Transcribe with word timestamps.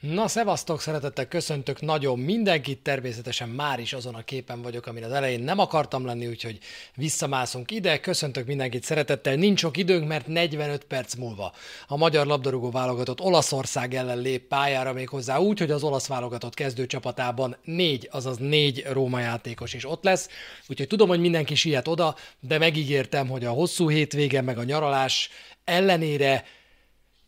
Na, 0.00 0.28
szevasztok, 0.28 0.80
szeretettel 0.80 1.28
köszöntök 1.28 1.80
nagyon 1.80 2.18
mindenkit, 2.18 2.78
természetesen 2.78 3.48
már 3.48 3.78
is 3.78 3.92
azon 3.92 4.14
a 4.14 4.22
képen 4.22 4.62
vagyok, 4.62 4.86
amin 4.86 5.04
az 5.04 5.12
elején 5.12 5.40
nem 5.40 5.58
akartam 5.58 6.06
lenni, 6.06 6.26
úgyhogy 6.26 6.58
visszamászunk 6.94 7.70
ide, 7.70 8.00
köszöntök 8.00 8.46
mindenkit 8.46 8.82
szeretettel, 8.82 9.34
nincs 9.34 9.58
sok 9.58 9.76
időnk, 9.76 10.08
mert 10.08 10.26
45 10.26 10.84
perc 10.84 11.14
múlva 11.14 11.52
a 11.86 11.96
magyar 11.96 12.26
labdarúgó 12.26 12.70
válogatott 12.70 13.20
Olaszország 13.20 13.94
ellen 13.94 14.18
lép 14.18 14.42
pályára 14.42 14.92
még 14.92 15.10
úgy, 15.38 15.58
hogy 15.58 15.70
az 15.70 15.82
olasz 15.82 16.06
válogatott 16.06 16.54
kezdőcsapatában 16.54 17.56
négy, 17.64 18.08
azaz 18.12 18.36
négy 18.36 18.86
Róma 18.90 19.20
játékos 19.20 19.74
is 19.74 19.86
ott 19.86 20.04
lesz, 20.04 20.28
úgyhogy 20.66 20.86
tudom, 20.88 21.08
hogy 21.08 21.20
mindenki 21.20 21.54
siet 21.54 21.88
oda, 21.88 22.16
de 22.40 22.58
megígértem, 22.58 23.28
hogy 23.28 23.44
a 23.44 23.50
hosszú 23.50 23.88
hétvége 23.90 24.40
meg 24.42 24.58
a 24.58 24.64
nyaralás 24.64 25.30
ellenére 25.64 26.44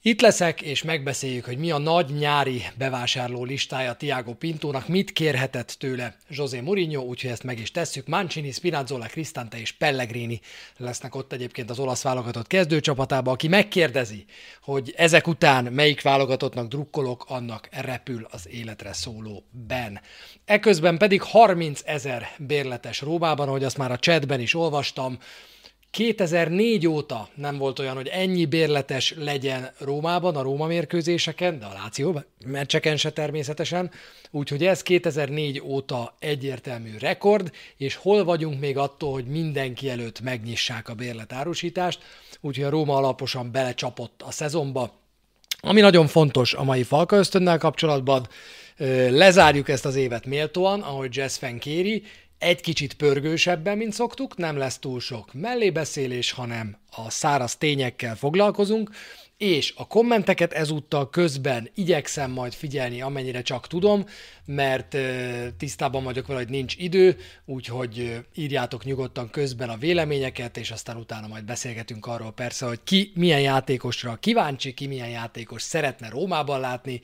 itt 0.05 0.21
leszek, 0.21 0.63
és 0.63 0.83
megbeszéljük, 0.83 1.45
hogy 1.45 1.59
mi 1.59 1.71
a 1.71 1.79
nagy 1.79 2.11
nyári 2.11 2.63
bevásárló 2.79 3.45
listája 3.45 3.93
Tiago 3.93 4.35
Pintónak, 4.35 4.89
mit 4.89 5.13
kérhetett 5.13 5.77
tőle 5.79 6.17
José 6.29 6.61
Mourinho, 6.61 7.03
úgyhogy 7.03 7.31
ezt 7.31 7.43
meg 7.43 7.59
is 7.59 7.71
tesszük. 7.71 8.07
Mancini, 8.07 8.51
Spinazzola, 8.51 9.07
Cristante 9.07 9.61
és 9.61 9.73
Pellegrini 9.73 10.41
lesznek 10.77 11.15
ott 11.15 11.33
egyébként 11.33 11.71
az 11.71 11.79
olasz 11.79 12.03
válogatott 12.03 12.47
kezdőcsapatában, 12.47 13.35
aki 13.35 13.49
megkérdezi, 13.49 14.25
hogy 14.63 14.95
ezek 14.97 15.27
után 15.27 15.65
melyik 15.65 16.03
válogatottnak 16.03 16.69
drukkolok, 16.69 17.25
annak 17.29 17.69
repül 17.71 18.27
az 18.31 18.49
életre 18.49 18.93
szóló 18.93 19.45
Ben. 19.51 20.01
Eközben 20.45 20.99
pedig 20.99 21.23
30 21.23 21.81
ezer 21.85 22.29
bérletes 22.39 23.01
Rómában, 23.01 23.49
ahogy 23.49 23.65
azt 23.65 23.79
már 23.79 23.93
a 23.93 23.99
chatben 23.99 24.41
is 24.41 24.55
olvastam, 24.55 25.19
2004 25.93 26.87
óta 26.87 27.29
nem 27.35 27.59
volt 27.59 27.79
olyan, 27.79 27.95
hogy 27.95 28.07
ennyi 28.07 28.45
bérletes 28.45 29.15
legyen 29.17 29.71
Rómában, 29.79 30.37
a 30.37 30.43
Róma 30.43 30.67
mérkőzéseken, 30.67 31.59
de 31.59 31.65
a 31.65 31.73
Láció 31.73 32.23
meccseken 32.47 32.97
se 32.97 33.11
természetesen, 33.11 33.91
úgyhogy 34.31 34.65
ez 34.65 34.83
2004 34.83 35.61
óta 35.65 36.15
egyértelmű 36.19 36.91
rekord, 36.99 37.53
és 37.77 37.95
hol 37.95 38.25
vagyunk 38.25 38.61
még 38.61 38.79
attól, 38.79 39.13
hogy 39.13 39.27
mindenki 39.27 39.91
előtt 39.91 40.21
megnyissák 40.21 40.89
a 40.89 40.95
bérletárusítást, 40.95 42.01
úgyhogy 42.41 42.65
a 42.65 42.71
Róma 42.71 42.97
alaposan 42.97 43.51
belecsapott 43.51 44.23
a 44.27 44.31
szezonba, 44.31 45.01
ami 45.61 45.81
nagyon 45.81 46.07
fontos 46.07 46.55
a 46.55 46.63
mai 46.63 46.83
Falka 46.83 47.17
ösztönnel 47.17 47.59
kapcsolatban, 47.59 48.29
lezárjuk 49.11 49.69
ezt 49.69 49.85
az 49.85 49.97
évet 49.97 50.27
méltóan, 50.27 50.81
ahogy 50.81 51.17
Jazz 51.17 51.37
Fan 51.37 51.59
kéri, 51.59 52.03
egy 52.43 52.61
kicsit 52.61 52.95
pörgősebben, 52.95 53.77
mint 53.77 53.93
szoktuk, 53.93 54.37
nem 54.37 54.57
lesz 54.57 54.79
túl 54.79 55.01
sok 55.01 55.33
mellébeszélés, 55.33 56.33
hanem 56.33 56.77
a 56.91 57.11
száraz 57.11 57.57
tényekkel 57.57 58.17
foglalkozunk, 58.17 58.91
és 59.37 59.73
a 59.77 59.87
kommenteket 59.87 60.53
ezúttal 60.53 61.11
közben 61.11 61.71
igyekszem 61.75 62.31
majd 62.31 62.53
figyelni, 62.53 63.01
amennyire 63.01 63.43
csak 63.43 63.67
tudom, 63.67 64.05
mert 64.45 64.97
tisztában 65.59 66.05
vagyok 66.05 66.27
vele, 66.27 66.39
hogy 66.39 66.49
nincs 66.49 66.77
idő, 66.77 67.17
úgyhogy 67.45 68.25
írjátok 68.35 68.85
nyugodtan 68.85 69.31
közben 69.31 69.69
a 69.69 69.77
véleményeket, 69.77 70.57
és 70.57 70.71
aztán 70.71 70.97
utána 70.97 71.27
majd 71.27 71.45
beszélgetünk 71.45 72.07
arról 72.07 72.33
persze, 72.33 72.67
hogy 72.67 72.81
ki 72.85 73.13
milyen 73.15 73.41
játékosra 73.41 74.17
kíváncsi, 74.21 74.75
ki 74.75 74.87
milyen 74.87 75.09
játékos 75.09 75.63
szeretne 75.63 76.09
Rómában 76.09 76.61
látni. 76.61 77.01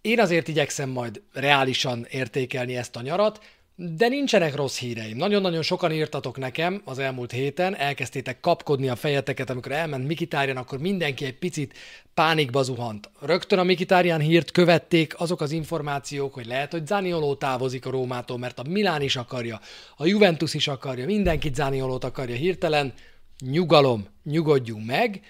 Én 0.00 0.20
azért 0.20 0.48
igyekszem 0.48 0.88
majd 0.88 1.22
reálisan 1.32 2.06
értékelni 2.10 2.76
ezt 2.76 2.96
a 2.96 3.02
nyarat, 3.02 3.44
de 3.78 4.08
nincsenek 4.08 4.54
rossz 4.54 4.78
híreim. 4.78 5.16
Nagyon-nagyon 5.16 5.62
sokan 5.62 5.92
írtatok 5.92 6.38
nekem 6.38 6.82
az 6.84 6.98
elmúlt 6.98 7.32
héten, 7.32 7.76
elkezdtétek 7.76 8.40
kapkodni 8.40 8.88
a 8.88 8.96
fejeteket, 8.96 9.50
amikor 9.50 9.72
elment 9.72 10.06
Mikitárjan, 10.06 10.56
akkor 10.56 10.78
mindenki 10.78 11.24
egy 11.24 11.38
picit 11.38 11.74
pánikba 12.14 12.62
zuhant. 12.62 13.10
Rögtön 13.20 13.58
a 13.58 13.62
Mikitárján 13.62 14.20
hírt 14.20 14.50
követték 14.50 15.20
azok 15.20 15.40
az 15.40 15.52
információk, 15.52 16.34
hogy 16.34 16.46
lehet, 16.46 16.72
hogy 16.72 16.86
Zanioló 16.86 17.34
távozik 17.34 17.86
a 17.86 17.90
Rómától, 17.90 18.38
mert 18.38 18.58
a 18.58 18.68
Milán 18.68 19.02
is 19.02 19.16
akarja, 19.16 19.60
a 19.96 20.06
Juventus 20.06 20.54
is 20.54 20.68
akarja, 20.68 21.04
mindenki 21.04 21.50
Zaniolót 21.54 22.04
akarja 22.04 22.34
hirtelen. 22.34 22.92
Nyugalom, 23.40 24.06
nyugodjunk 24.24 24.86
meg. 24.86 25.20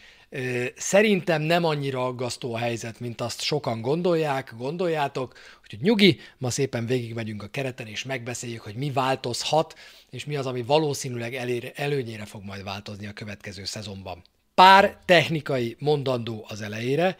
Szerintem 0.76 1.42
nem 1.42 1.64
annyira 1.64 2.06
aggasztó 2.06 2.54
a 2.54 2.58
helyzet, 2.58 3.00
mint 3.00 3.20
azt 3.20 3.42
sokan 3.42 3.80
gondolják, 3.80 4.54
gondoljátok, 4.56 5.34
úgyhogy 5.62 5.80
nyugi, 5.80 6.20
ma 6.38 6.50
szépen 6.50 6.86
végigmegyünk 6.86 7.42
a 7.42 7.48
kereten, 7.48 7.86
és 7.86 8.04
megbeszéljük, 8.04 8.62
hogy 8.62 8.74
mi 8.74 8.90
változhat, 8.90 9.74
és 10.10 10.24
mi 10.24 10.36
az, 10.36 10.46
ami 10.46 10.62
valószínűleg 10.62 11.34
elér, 11.34 11.72
előnyére 11.74 12.24
fog 12.24 12.44
majd 12.44 12.64
változni 12.64 13.06
a 13.06 13.12
következő 13.12 13.64
szezonban. 13.64 14.22
Pár 14.54 14.98
technikai 15.04 15.76
mondandó 15.78 16.44
az 16.48 16.60
elejére, 16.60 17.16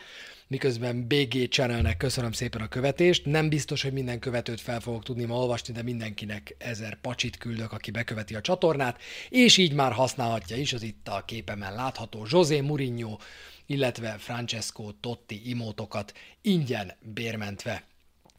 miközben 0.49 1.07
BG 1.07 1.49
Channelnek 1.49 1.97
köszönöm 1.97 2.33
szépen 2.33 2.61
a 2.61 2.69
követést. 2.69 3.25
Nem 3.25 3.49
biztos, 3.49 3.83
hogy 3.83 3.93
minden 3.93 4.19
követőt 4.19 4.61
fel 4.61 4.81
fogok 4.81 5.03
tudni 5.03 5.25
ma 5.25 5.35
olvasni, 5.35 5.73
de 5.73 5.83
mindenkinek 5.83 6.55
ezer 6.59 7.01
pacsit 7.01 7.37
küldök, 7.37 7.73
aki 7.73 7.91
beköveti 7.91 8.35
a 8.35 8.41
csatornát, 8.41 9.01
és 9.29 9.57
így 9.57 9.73
már 9.73 9.93
használhatja 9.93 10.57
is 10.57 10.73
az 10.73 10.83
itt 10.83 11.09
a 11.09 11.25
képemen 11.27 11.75
látható 11.75 12.27
José 12.31 12.61
Mourinho, 12.61 13.17
illetve 13.67 14.17
Francesco 14.19 14.93
Totti 14.93 15.51
imótokat 15.51 16.13
ingyen 16.41 16.93
bérmentve 17.15 17.85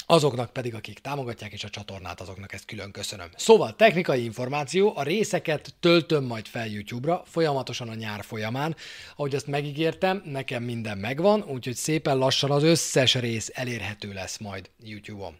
azoknak 0.10 0.54
pedig, 0.54 0.76
akik 0.76 1.00
támogatják 1.00 1.52
és 1.52 1.64
a 1.64 1.70
csatornát, 1.70 2.22
azoknak 2.22 2.54
ezt 2.54 2.66
külön 2.66 2.92
köszönöm. 2.92 3.28
Szóval 3.36 3.76
technikai 3.76 4.24
információ, 4.24 4.94
a 4.96 5.04
részeket 5.04 5.74
töltöm 5.80 6.24
majd 6.24 6.46
fel 6.46 6.68
YouTube-ra, 6.68 7.24
folyamatosan 7.26 7.90
a 7.90 7.94
nyár 7.94 8.24
folyamán. 8.24 8.76
Ahogy 9.16 9.36
azt 9.36 9.48
megígértem, 9.48 10.22
nekem 10.26 10.64
minden 10.64 10.98
megvan, 10.98 11.44
úgyhogy 11.44 11.76
szépen 11.76 12.18
lassan 12.18 12.52
az 12.52 12.64
összes 12.64 13.16
rész 13.16 13.52
elérhető 13.54 14.14
lesz 14.14 14.38
majd 14.38 14.70
YouTube-on. 14.84 15.36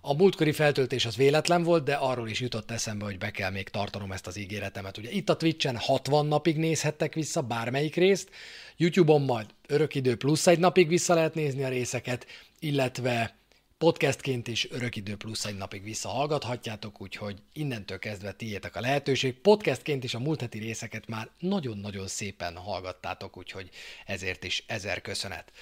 A 0.00 0.14
múltkori 0.14 0.52
feltöltés 0.52 1.04
az 1.04 1.16
véletlen 1.16 1.62
volt, 1.62 1.84
de 1.84 1.94
arról 1.94 2.28
is 2.28 2.40
jutott 2.40 2.70
eszembe, 2.70 3.04
hogy 3.04 3.18
be 3.18 3.30
kell 3.30 3.50
még 3.50 3.68
tartanom 3.68 4.12
ezt 4.12 4.26
az 4.26 4.38
ígéretemet. 4.38 4.98
Ugye 4.98 5.10
itt 5.10 5.28
a 5.28 5.36
Twitch-en 5.36 5.76
60 5.76 6.26
napig 6.26 6.56
nézhettek 6.56 7.14
vissza 7.14 7.42
bármelyik 7.42 7.94
részt, 7.94 8.30
YouTube-on 8.76 9.22
majd 9.22 9.46
örökidő 9.66 10.16
plusz 10.16 10.46
egy 10.46 10.58
napig 10.58 10.88
vissza 10.88 11.14
lehet 11.14 11.34
nézni 11.34 11.64
a 11.64 11.68
részeket, 11.68 12.26
illetve 12.58 13.34
podcastként 13.78 14.48
is 14.48 14.70
örökidő 14.70 15.16
plusz 15.16 15.44
egy 15.44 15.56
napig 15.56 15.82
visszahallgathatjátok, 15.82 17.00
úgyhogy 17.00 17.36
innentől 17.52 17.98
kezdve 17.98 18.32
tiétek 18.32 18.76
a 18.76 18.80
lehetőség. 18.80 19.34
Podcastként 19.34 20.04
is 20.04 20.14
a 20.14 20.18
múlt 20.18 20.40
heti 20.40 20.58
részeket 20.58 21.08
már 21.08 21.28
nagyon-nagyon 21.38 22.06
szépen 22.06 22.56
hallgattátok, 22.56 23.36
úgyhogy 23.36 23.70
ezért 24.06 24.44
is 24.44 24.64
ezer 24.66 25.00
köszönet. 25.00 25.52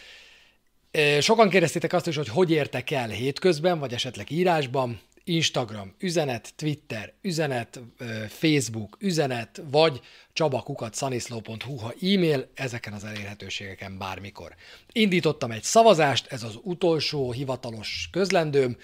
Sokan 1.21 1.49
kérdeztétek 1.49 1.93
azt 1.93 2.07
is, 2.07 2.17
hogy 2.17 2.29
hogy 2.29 2.51
értek 2.51 2.91
el 2.91 3.09
hétközben, 3.09 3.79
vagy 3.79 3.93
esetleg 3.93 4.31
írásban. 4.31 5.01
Instagram 5.25 5.95
üzenet, 5.99 6.53
Twitter 6.57 7.13
üzenet, 7.23 7.81
Facebook 8.29 8.97
üzenet, 9.01 9.63
vagy 9.71 10.01
csabakukat.szaniszló.hu, 10.33 11.77
ha 11.77 11.95
e-mail, 12.01 12.51
ezeken 12.55 12.93
az 12.93 13.05
elérhetőségeken 13.05 13.99
bármikor. 13.99 14.55
Indítottam 14.93 15.51
egy 15.51 15.63
szavazást, 15.63 16.27
ez 16.27 16.43
az 16.43 16.59
utolsó 16.63 17.33
hivatalos 17.33 18.09
közlendőm, 18.13 18.77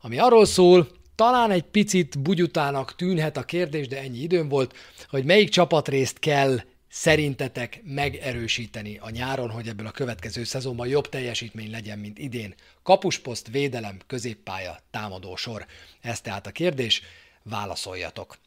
ami 0.00 0.18
arról 0.18 0.46
szól, 0.46 0.88
talán 1.14 1.50
egy 1.50 1.62
picit 1.64 2.18
bugyutának 2.18 2.94
tűnhet 2.94 3.36
a 3.36 3.42
kérdés, 3.42 3.88
de 3.88 3.98
ennyi 3.98 4.18
időm 4.18 4.48
volt, 4.48 4.74
hogy 5.08 5.24
melyik 5.24 5.48
csapatrészt 5.48 6.18
kell 6.18 6.60
szerintetek 6.88 7.80
megerősíteni 7.84 8.98
a 8.98 9.10
nyáron, 9.10 9.50
hogy 9.50 9.68
ebből 9.68 9.86
a 9.86 9.90
következő 9.90 10.44
szezonban 10.44 10.88
jobb 10.88 11.08
teljesítmény 11.08 11.70
legyen, 11.70 11.98
mint 11.98 12.18
idén? 12.18 12.54
Kapusposzt, 12.82 13.48
védelem, 13.48 13.98
középpálya, 14.06 14.78
támadó 14.90 15.36
sor. 15.36 15.66
Ez 16.00 16.20
tehát 16.20 16.46
a 16.46 16.50
kérdés, 16.50 17.02
válaszoljatok. 17.42 18.38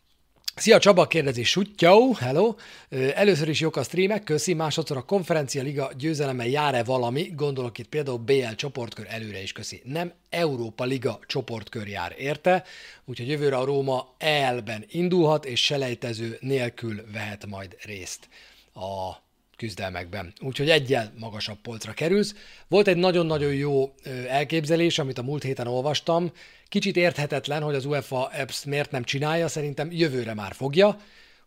Szia 0.61 0.79
Csaba, 0.79 1.07
kérdezi 1.07 1.43
Suttyau, 1.43 2.13
hello! 2.13 2.55
Először 3.13 3.47
is 3.49 3.59
jók 3.59 3.75
a 3.75 3.83
streamek, 3.83 4.23
köszi, 4.23 4.53
másodszor 4.53 4.97
a 4.97 5.01
konferencia 5.01 5.61
liga 5.61 5.91
győzelemmel 5.97 6.47
jár-e 6.47 6.83
valami, 6.83 7.31
gondolok 7.35 7.77
itt 7.77 7.87
például 7.87 8.17
BL 8.17 8.51
csoportkör 8.55 9.05
előre 9.09 9.41
is 9.41 9.51
köszi. 9.51 9.81
Nem 9.83 10.13
Európa 10.29 10.83
liga 10.83 11.19
csoportkör 11.25 11.87
jár 11.87 12.15
érte, 12.17 12.63
úgyhogy 13.05 13.27
jövőre 13.27 13.57
a 13.57 13.65
Róma 13.65 14.15
elben 14.17 14.85
indulhat, 14.87 15.45
és 15.45 15.63
selejtező 15.63 16.37
nélkül 16.39 17.03
vehet 17.11 17.45
majd 17.45 17.75
részt 17.85 18.27
a 18.73 19.15
küzdelmekben. 19.61 20.33
Úgyhogy 20.39 20.69
egyel 20.69 21.13
magasabb 21.19 21.57
polcra 21.61 21.91
kerülsz. 21.93 22.35
Volt 22.67 22.87
egy 22.87 22.97
nagyon-nagyon 22.97 23.53
jó 23.53 23.93
elképzelés, 24.27 24.99
amit 24.99 25.17
a 25.17 25.23
múlt 25.23 25.43
héten 25.43 25.67
olvastam. 25.67 26.31
Kicsit 26.67 26.95
érthetetlen, 26.95 27.61
hogy 27.61 27.75
az 27.75 27.85
UEFA 27.85 28.25
Apps 28.25 28.63
miért 28.63 28.91
nem 28.91 29.03
csinálja, 29.03 29.47
szerintem 29.47 29.91
jövőre 29.91 30.33
már 30.33 30.53
fogja, 30.53 30.97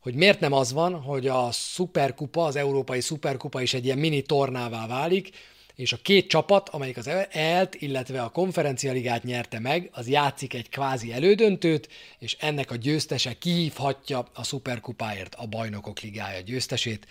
hogy 0.00 0.14
miért 0.14 0.40
nem 0.40 0.52
az 0.52 0.72
van, 0.72 0.94
hogy 0.94 1.26
a 1.26 1.49
szuperkupa, 1.52 2.44
az 2.44 2.56
európai 2.56 3.00
szuperkupa 3.00 3.62
is 3.62 3.75
egy 3.75 3.84
ilyen 3.84 3.99
mini 3.99 4.22
tornává 4.22 4.87
válik, 4.87 5.31
és 5.75 5.93
a 5.93 5.99
két 6.02 6.28
csapat, 6.28 6.69
amelyik 6.69 6.96
az 6.96 7.11
ELT, 7.31 7.75
illetve 7.75 8.22
a 8.22 8.28
konferencialigát 8.28 9.22
nyerte 9.22 9.58
meg, 9.58 9.90
az 9.93 10.08
játszik 10.08 10.55
egy 10.55 10.69
kvázi 10.69 11.12
elődöntőt, 11.12 11.88
és 12.19 12.37
ennek 12.40 12.70
a 12.70 12.76
győztese 12.76 13.38
kihívhatja 13.38 14.28
a 14.34 14.44
szuperkupáért 14.44 15.34
a 15.34 15.46
bajnokok 15.46 16.00
ligája 16.00 16.40
győztesét 16.40 17.06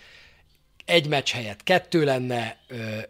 egy 0.84 1.08
meccs 1.08 1.30
helyett 1.30 1.62
kettő 1.62 2.04
lenne, 2.04 2.58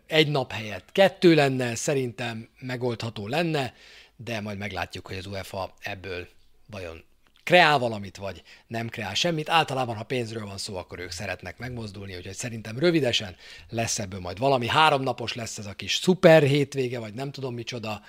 egy 0.07 0.29
nap 0.29 0.53
helyett 0.53 0.93
kettő 0.93 1.35
lenne, 1.35 1.75
szerintem 1.75 2.49
megoldható 2.61 3.27
lenne, 3.27 3.75
de 4.17 4.41
majd 4.41 4.59
meglátjuk, 4.59 5.07
hogy 5.07 5.17
az 5.17 5.27
UEFA 5.27 5.75
ebből 5.81 6.29
vajon 6.71 7.05
kreál 7.45 7.79
valamit, 7.79 8.17
vagy 8.17 8.43
nem 8.67 8.89
kreál 8.89 9.15
semmit. 9.15 9.49
Általában, 9.49 9.97
ha 9.97 10.03
pénzről 10.03 10.47
van 10.47 10.59
szó, 10.59 10.77
akkor 10.77 10.99
ők 10.99 11.11
szeretnek 11.11 11.59
megmozdulni, 11.59 12.17
úgyhogy 12.17 12.35
szerintem 12.35 12.79
rövidesen 12.79 13.37
lesz 13.69 13.99
ebből 13.99 14.21
majd 14.21 14.39
valami. 14.39 14.69
Háromnapos 14.69 15.35
lesz 15.35 15.59
ez 15.59 15.67
a 15.67 15.73
kis 15.73 15.95
szuper 15.95 16.43
hétvége, 16.43 16.99
vagy 16.99 17.15
nem 17.15 17.31
tudom 17.31 17.55
micsoda. 17.55 18.03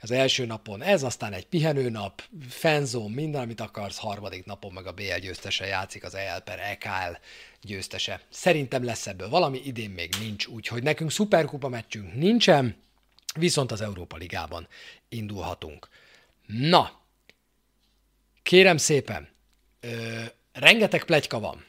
Az 0.00 0.10
első 0.10 0.46
napon 0.46 0.82
ez, 0.82 1.02
aztán 1.02 1.32
egy 1.32 1.46
pihenőnap, 1.46 2.22
fenzón, 2.48 3.10
minden, 3.10 3.40
amit 3.40 3.60
akarsz, 3.60 3.98
harmadik 3.98 4.44
napon 4.44 4.72
meg 4.72 4.86
a 4.86 4.92
BL 4.92 5.18
győztese 5.20 5.66
játszik, 5.66 6.04
az 6.04 6.14
EL 6.14 6.40
per 6.40 6.58
EKL 6.58 7.16
győztese. 7.62 8.20
Szerintem 8.30 8.84
lesz 8.84 9.06
ebből 9.06 9.28
valami, 9.28 9.60
idén 9.64 9.90
még 9.90 10.14
nincs, 10.20 10.46
úgyhogy 10.46 10.82
nekünk 10.82 11.10
szuperkupa 11.10 11.68
meccsünk 11.68 12.14
nincsen, 12.14 12.76
viszont 13.38 13.72
az 13.72 13.80
Európa 13.80 14.16
Ligában 14.16 14.68
indulhatunk. 15.08 15.88
Na, 16.46 16.98
Kérem 18.48 18.76
szépen, 18.76 19.28
ö, 19.80 20.22
rengeteg 20.52 21.04
plegyka 21.04 21.40
van. 21.40 21.64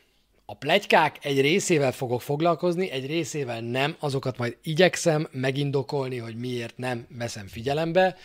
A 0.51 0.55
plegykák 0.55 1.25
egy 1.25 1.41
részével 1.41 1.91
fogok 1.91 2.21
foglalkozni, 2.21 2.89
egy 2.89 3.05
részével 3.05 3.61
nem, 3.61 3.95
azokat 3.99 4.37
majd 4.37 4.57
igyekszem 4.63 5.27
megindokolni, 5.31 6.17
hogy 6.17 6.35
miért 6.35 6.77
nem 6.77 7.07
veszem 7.09 7.47
figyelembe. 7.47 8.17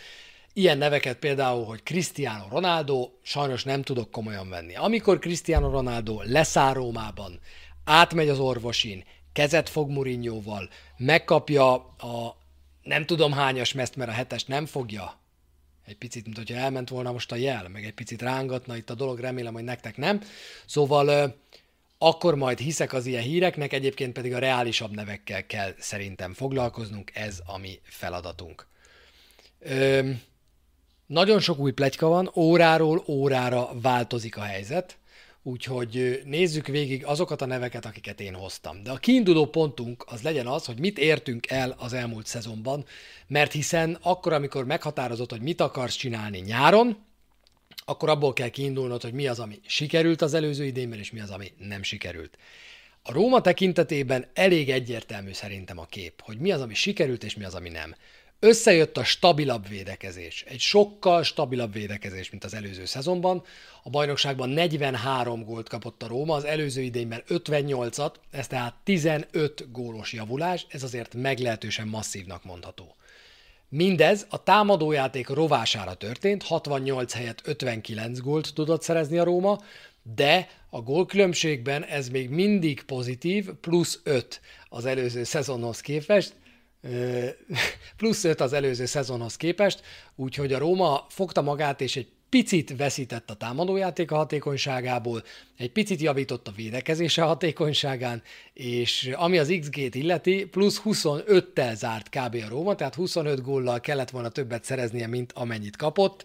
Ilyen 0.53 0.77
neveket 0.77 1.17
például, 1.17 1.65
hogy 1.65 1.83
Cristiano 1.83 2.47
Ronaldo, 2.49 3.09
sajnos 3.21 3.63
nem 3.63 3.81
tudok 3.81 4.11
komolyan 4.11 4.49
venni. 4.49 4.75
Amikor 4.75 5.19
Cristiano 5.19 5.69
Ronaldo 5.69 6.21
leszáll 6.23 6.73
Rómában, 6.73 7.39
átmegy 7.83 8.29
az 8.29 8.39
orvosin, 8.39 9.03
kezet 9.33 9.69
fog 9.69 9.89
Murinyóval, 9.89 10.69
megkapja 10.97 11.73
a 11.75 12.37
nem 12.83 13.05
tudom 13.05 13.31
hányas 13.31 13.73
meszt, 13.73 13.95
mert 13.95 14.09
a 14.09 14.13
hetest 14.13 14.47
nem 14.47 14.65
fogja, 14.65 15.19
egy 15.85 15.97
picit, 15.97 16.25
mint 16.25 16.37
hogyha 16.37 16.57
elment 16.57 16.89
volna 16.89 17.11
most 17.11 17.31
a 17.31 17.35
jel, 17.35 17.69
meg 17.69 17.83
egy 17.83 17.93
picit 17.93 18.21
rángatna 18.21 18.75
itt 18.75 18.89
a 18.89 18.95
dolog, 18.95 19.19
remélem, 19.19 19.53
hogy 19.53 19.63
nektek 19.63 19.97
nem. 19.97 20.21
Szóval 20.65 21.35
akkor 22.05 22.35
majd 22.35 22.59
hiszek 22.59 22.93
az 22.93 23.05
ilyen 23.05 23.23
híreknek, 23.23 23.73
egyébként 23.73 24.13
pedig 24.13 24.33
a 24.33 24.39
reálisabb 24.39 24.91
nevekkel 24.91 25.45
kell 25.45 25.73
szerintem 25.77 26.33
foglalkoznunk, 26.33 27.11
ez 27.13 27.39
a 27.45 27.57
mi 27.57 27.79
feladatunk. 27.83 28.67
Ö, 29.59 30.09
nagyon 31.05 31.39
sok 31.39 31.59
új 31.59 31.71
pletyka 31.71 32.07
van, 32.07 32.31
óráról 32.35 33.03
órára 33.07 33.69
változik 33.81 34.37
a 34.37 34.41
helyzet. 34.41 34.97
Úgyhogy 35.43 36.21
nézzük 36.25 36.67
végig 36.67 37.05
azokat 37.05 37.41
a 37.41 37.45
neveket, 37.45 37.85
akiket 37.85 38.19
én 38.19 38.33
hoztam. 38.33 38.83
De 38.83 38.91
a 38.91 38.97
kiinduló 38.97 39.45
pontunk 39.45 40.03
az 40.07 40.21
legyen 40.21 40.47
az, 40.47 40.65
hogy 40.65 40.79
mit 40.79 40.97
értünk 40.99 41.49
el 41.49 41.75
az 41.77 41.93
elmúlt 41.93 42.25
szezonban, 42.25 42.85
mert 43.27 43.51
hiszen 43.51 43.97
akkor, 44.01 44.33
amikor 44.33 44.65
meghatározott, 44.65 45.31
hogy 45.31 45.41
mit 45.41 45.61
akarsz 45.61 45.95
csinálni 45.95 46.39
nyáron, 46.39 46.97
akkor 47.85 48.09
abból 48.09 48.33
kell 48.33 48.49
kiindulnod, 48.49 49.01
hogy 49.01 49.13
mi 49.13 49.27
az, 49.27 49.39
ami 49.39 49.59
sikerült 49.65 50.21
az 50.21 50.33
előző 50.33 50.65
idénben, 50.65 50.99
és 50.99 51.11
mi 51.11 51.19
az, 51.19 51.29
ami 51.29 51.51
nem 51.57 51.83
sikerült. 51.83 52.37
A 53.03 53.11
Róma 53.11 53.41
tekintetében 53.41 54.25
elég 54.33 54.69
egyértelmű 54.69 55.31
szerintem 55.33 55.79
a 55.79 55.85
kép, 55.85 56.21
hogy 56.21 56.37
mi 56.37 56.51
az, 56.51 56.61
ami 56.61 56.73
sikerült, 56.73 57.23
és 57.23 57.35
mi 57.35 57.43
az, 57.43 57.55
ami 57.55 57.69
nem. 57.69 57.95
Összejött 58.39 58.97
a 58.97 59.03
stabilabb 59.03 59.67
védekezés, 59.67 60.43
egy 60.47 60.59
sokkal 60.59 61.23
stabilabb 61.23 61.73
védekezés, 61.73 62.29
mint 62.29 62.43
az 62.43 62.53
előző 62.53 62.85
szezonban. 62.85 63.43
A 63.83 63.89
bajnokságban 63.89 64.49
43 64.49 65.43
gólt 65.43 65.69
kapott 65.69 66.03
a 66.03 66.07
Róma, 66.07 66.35
az 66.35 66.43
előző 66.43 66.81
idényben 66.81 67.23
58-at, 67.27 68.13
ez 68.31 68.47
tehát 68.47 68.75
15 68.83 69.71
gólos 69.71 70.13
javulás, 70.13 70.65
ez 70.69 70.83
azért 70.83 71.13
meglehetősen 71.13 71.87
masszívnak 71.87 72.43
mondható. 72.43 72.95
Mindez 73.69 74.25
a 74.29 74.43
támadójáték 74.43 75.29
rovására 75.29 75.93
történt, 75.93 76.43
68 76.43 77.13
helyett 77.13 77.41
59 77.47 78.19
gólt 78.19 78.53
tudott 78.53 78.81
szerezni 78.81 79.17
a 79.17 79.23
Róma, 79.23 79.59
de 80.15 80.47
a 80.69 80.81
gólkülönbségben 80.81 81.83
ez 81.83 82.09
még 82.09 82.29
mindig 82.29 82.83
pozitív, 82.83 83.53
plusz 83.53 83.99
5 84.03 84.41
az 84.69 84.85
előző 84.85 85.23
szezonhoz 85.23 85.79
képest, 85.79 86.35
plusz 87.97 88.23
5 88.23 88.41
az 88.41 88.53
előző 88.53 88.85
szezonhoz 88.85 89.35
képest, 89.35 89.81
úgyhogy 90.15 90.53
a 90.53 90.57
Róma 90.57 91.05
fogta 91.09 91.41
magát, 91.41 91.81
és 91.81 91.95
egy 91.95 92.07
picit 92.35 92.75
veszített 92.77 93.29
a 93.29 93.33
támadójáték 93.33 94.11
a 94.11 94.15
hatékonyságából, 94.15 95.23
egy 95.57 95.71
picit 95.71 96.01
javított 96.01 96.47
a 96.47 96.51
védekezése 96.55 97.21
hatékonyságán, 97.21 98.23
és 98.53 99.11
ami 99.13 99.37
az 99.37 99.55
XG-t 99.59 99.95
illeti, 99.95 100.45
plusz 100.45 100.81
25-tel 100.85 101.75
zárt 101.75 102.09
kb. 102.09 102.35
a 102.45 102.49
Róma, 102.49 102.75
tehát 102.75 102.95
25 102.95 103.41
góllal 103.41 103.79
kellett 103.79 104.09
volna 104.09 104.29
többet 104.29 104.63
szereznie, 104.63 105.07
mint 105.07 105.31
amennyit 105.31 105.75
kapott. 105.75 106.23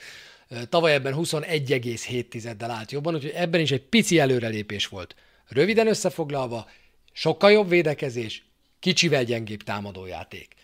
Tavaly 0.69 0.93
ebben 0.93 1.15
21,7-del 1.17 2.71
állt 2.71 2.93
jobban, 2.93 3.15
úgyhogy 3.15 3.33
ebben 3.35 3.61
is 3.61 3.71
egy 3.71 3.85
pici 3.85 4.19
előrelépés 4.19 4.87
volt. 4.87 5.15
Röviden 5.49 5.87
összefoglalva, 5.87 6.69
sokkal 7.13 7.51
jobb 7.51 7.69
védekezés, 7.69 8.45
kicsivel 8.81 9.25
gyengébb 9.25 9.63
támadójáték. 9.63 10.55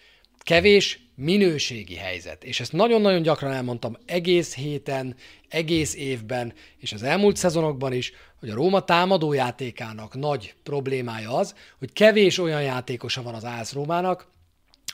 Kevés 0.47 1.01
minőségi 1.15 1.95
helyzet, 1.95 2.45
és 2.45 2.61
ezt 2.61 2.73
nagyon-nagyon 2.73 3.23
gyakran 3.23 3.53
elmondtam 3.53 3.97
egész 4.05 4.55
héten, 4.55 5.17
egész 5.49 5.95
évben, 5.95 6.53
és 6.79 6.93
az 6.93 7.03
elmúlt 7.03 7.37
szezonokban 7.37 7.93
is, 7.93 8.13
hogy 8.39 8.49
a 8.49 8.55
Róma 8.55 8.85
támadójátékának 8.85 10.15
nagy 10.15 10.55
problémája 10.63 11.37
az, 11.37 11.55
hogy 11.79 11.93
kevés 11.93 12.39
olyan 12.39 12.63
játékosa 12.63 13.23
van 13.23 13.35
az 13.35 13.45
Ász 13.45 13.73
Rómának, 13.73 14.29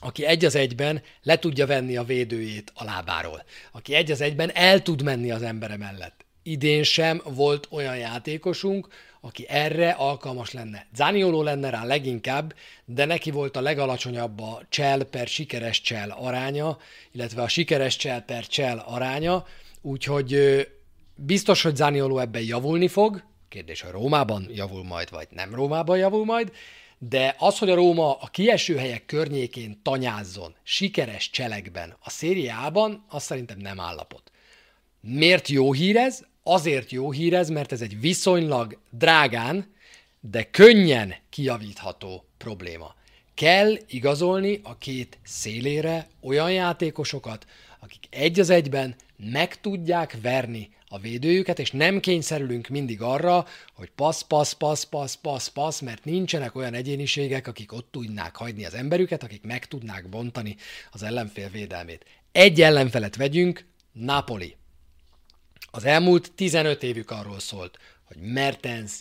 aki 0.00 0.24
egy 0.24 0.44
az 0.44 0.54
egyben 0.54 1.02
le 1.22 1.38
tudja 1.38 1.66
venni 1.66 1.96
a 1.96 2.04
védőjét 2.04 2.72
a 2.74 2.84
lábáról, 2.84 3.44
aki 3.72 3.94
egy 3.94 4.10
az 4.10 4.20
egyben 4.20 4.50
el 4.54 4.82
tud 4.82 5.02
menni 5.02 5.30
az 5.30 5.42
embere 5.42 5.76
mellett. 5.76 6.24
Idén 6.42 6.82
sem 6.82 7.22
volt 7.24 7.66
olyan 7.70 7.96
játékosunk, 7.96 8.88
aki 9.24 9.46
erre 9.48 9.90
alkalmas 9.90 10.52
lenne. 10.52 10.86
Zanioló 10.94 11.42
lenne 11.42 11.70
rá 11.70 11.84
leginkább, 11.84 12.54
de 12.84 13.04
neki 13.04 13.30
volt 13.30 13.56
a 13.56 13.60
legalacsonyabb 13.60 14.40
a 14.40 14.62
csel 14.68 15.04
per 15.04 15.26
sikeres 15.26 15.80
csel 15.80 16.10
aránya, 16.10 16.78
illetve 17.12 17.42
a 17.42 17.48
sikeres 17.48 17.96
csel 17.96 18.22
per 18.22 18.46
csel 18.46 18.84
aránya, 18.86 19.46
úgyhogy 19.80 20.36
biztos, 21.14 21.62
hogy 21.62 21.76
Zanioló 21.76 22.18
ebben 22.18 22.42
javulni 22.42 22.88
fog, 22.88 23.22
kérdés, 23.48 23.80
hogy 23.80 23.90
Rómában 23.90 24.46
javul 24.50 24.84
majd, 24.84 25.10
vagy 25.10 25.26
nem 25.30 25.54
Rómában 25.54 25.98
javul 25.98 26.24
majd, 26.24 26.52
de 26.98 27.34
az, 27.38 27.58
hogy 27.58 27.70
a 27.70 27.74
Róma 27.74 28.14
a 28.14 28.26
kieső 28.26 28.76
helyek 28.76 29.06
környékén 29.06 29.80
tanyázzon 29.82 30.54
sikeres 30.62 31.30
cselekben 31.30 31.96
a 32.00 32.10
szériában, 32.10 33.04
az 33.08 33.22
szerintem 33.22 33.58
nem 33.58 33.80
állapot. 33.80 34.30
Miért 35.00 35.48
jó 35.48 35.72
hír 35.72 35.96
ez? 35.96 36.22
Azért 36.42 36.90
jó 36.90 37.10
hír 37.10 37.34
ez, 37.34 37.48
mert 37.48 37.72
ez 37.72 37.80
egy 37.80 38.00
viszonylag 38.00 38.78
drágán, 38.90 39.74
de 40.20 40.50
könnyen 40.50 41.14
kijavítható 41.30 42.24
probléma. 42.36 42.94
Kell 43.34 43.76
igazolni 43.88 44.60
a 44.62 44.78
két 44.78 45.18
szélére 45.22 46.08
olyan 46.20 46.52
játékosokat, 46.52 47.46
akik 47.80 48.06
egy 48.10 48.40
az 48.40 48.50
egyben 48.50 48.94
meg 49.16 49.60
tudják 49.60 50.16
verni 50.22 50.70
a 50.88 50.98
védőjüket, 50.98 51.58
és 51.58 51.70
nem 51.70 52.00
kényszerülünk 52.00 52.68
mindig 52.68 53.02
arra, 53.02 53.46
hogy 53.74 53.90
passz, 53.90 54.22
passz, 54.22 54.52
passz, 54.52 54.84
passz, 54.84 55.14
passz, 55.14 55.48
passz, 55.48 55.80
mert 55.80 56.04
nincsenek 56.04 56.54
olyan 56.54 56.74
egyéniségek, 56.74 57.46
akik 57.46 57.72
ott 57.72 57.88
tudnák 57.90 58.36
hagyni 58.36 58.64
az 58.64 58.74
emberüket, 58.74 59.22
akik 59.22 59.42
meg 59.42 59.66
tudnák 59.66 60.08
bontani 60.08 60.56
az 60.90 61.02
ellenfél 61.02 61.48
védelmét. 61.48 62.04
Egy 62.32 62.60
ellenfelet 62.60 63.16
vegyünk, 63.16 63.66
Napoli. 63.92 64.56
Az 65.74 65.84
elmúlt 65.84 66.32
15 66.32 66.82
évük 66.82 67.10
arról 67.10 67.40
szólt, 67.40 67.78
hogy 68.04 68.16
Mertens, 68.16 68.92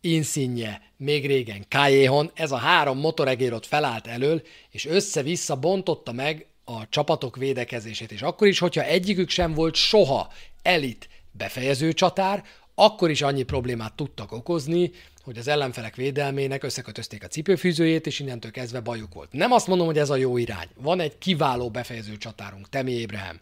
Insigne, 0.00 0.82
még 0.96 1.26
régen 1.26 1.64
Kájéhon, 1.68 2.30
ez 2.34 2.50
a 2.50 2.56
három 2.56 2.98
motoregér 2.98 3.52
ott 3.52 3.66
felállt 3.66 4.06
elől, 4.06 4.42
és 4.70 4.86
össze-vissza 4.86 5.56
bontotta 5.56 6.12
meg 6.12 6.46
a 6.64 6.88
csapatok 6.88 7.36
védekezését. 7.36 8.12
És 8.12 8.22
akkor 8.22 8.46
is, 8.46 8.58
hogyha 8.58 8.82
egyikük 8.82 9.28
sem 9.28 9.54
volt 9.54 9.74
soha 9.74 10.32
elit 10.62 11.08
befejező 11.30 11.92
csatár, 11.92 12.44
akkor 12.74 13.10
is 13.10 13.22
annyi 13.22 13.42
problémát 13.42 13.94
tudtak 13.94 14.32
okozni, 14.32 14.90
hogy 15.22 15.38
az 15.38 15.48
ellenfelek 15.48 15.96
védelmének 15.96 16.62
összekötözték 16.62 17.24
a 17.24 17.28
cipőfűzőjét, 17.28 18.06
és 18.06 18.18
innentől 18.18 18.50
kezdve 18.50 18.80
bajuk 18.80 19.14
volt. 19.14 19.32
Nem 19.32 19.52
azt 19.52 19.66
mondom, 19.66 19.86
hogy 19.86 19.98
ez 19.98 20.10
a 20.10 20.16
jó 20.16 20.36
irány. 20.36 20.68
Van 20.74 21.00
egy 21.00 21.18
kiváló 21.18 21.70
befejező 21.70 22.16
csatárunk, 22.16 22.68
Temi 22.68 22.92
Ébrahim. 22.92 23.40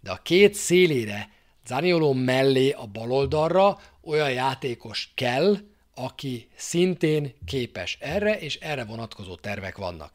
De 0.00 0.10
a 0.10 0.20
két 0.22 0.54
szélére 0.54 1.28
Zanioló 1.66 2.12
mellé 2.12 2.70
a 2.70 2.86
baloldalra 2.86 3.78
olyan 4.04 4.32
játékos 4.32 5.12
kell, 5.14 5.56
aki 5.94 6.48
szintén 6.56 7.34
képes 7.46 7.98
erre, 8.00 8.38
és 8.38 8.58
erre 8.58 8.84
vonatkozó 8.84 9.34
tervek 9.34 9.76
vannak. 9.76 10.12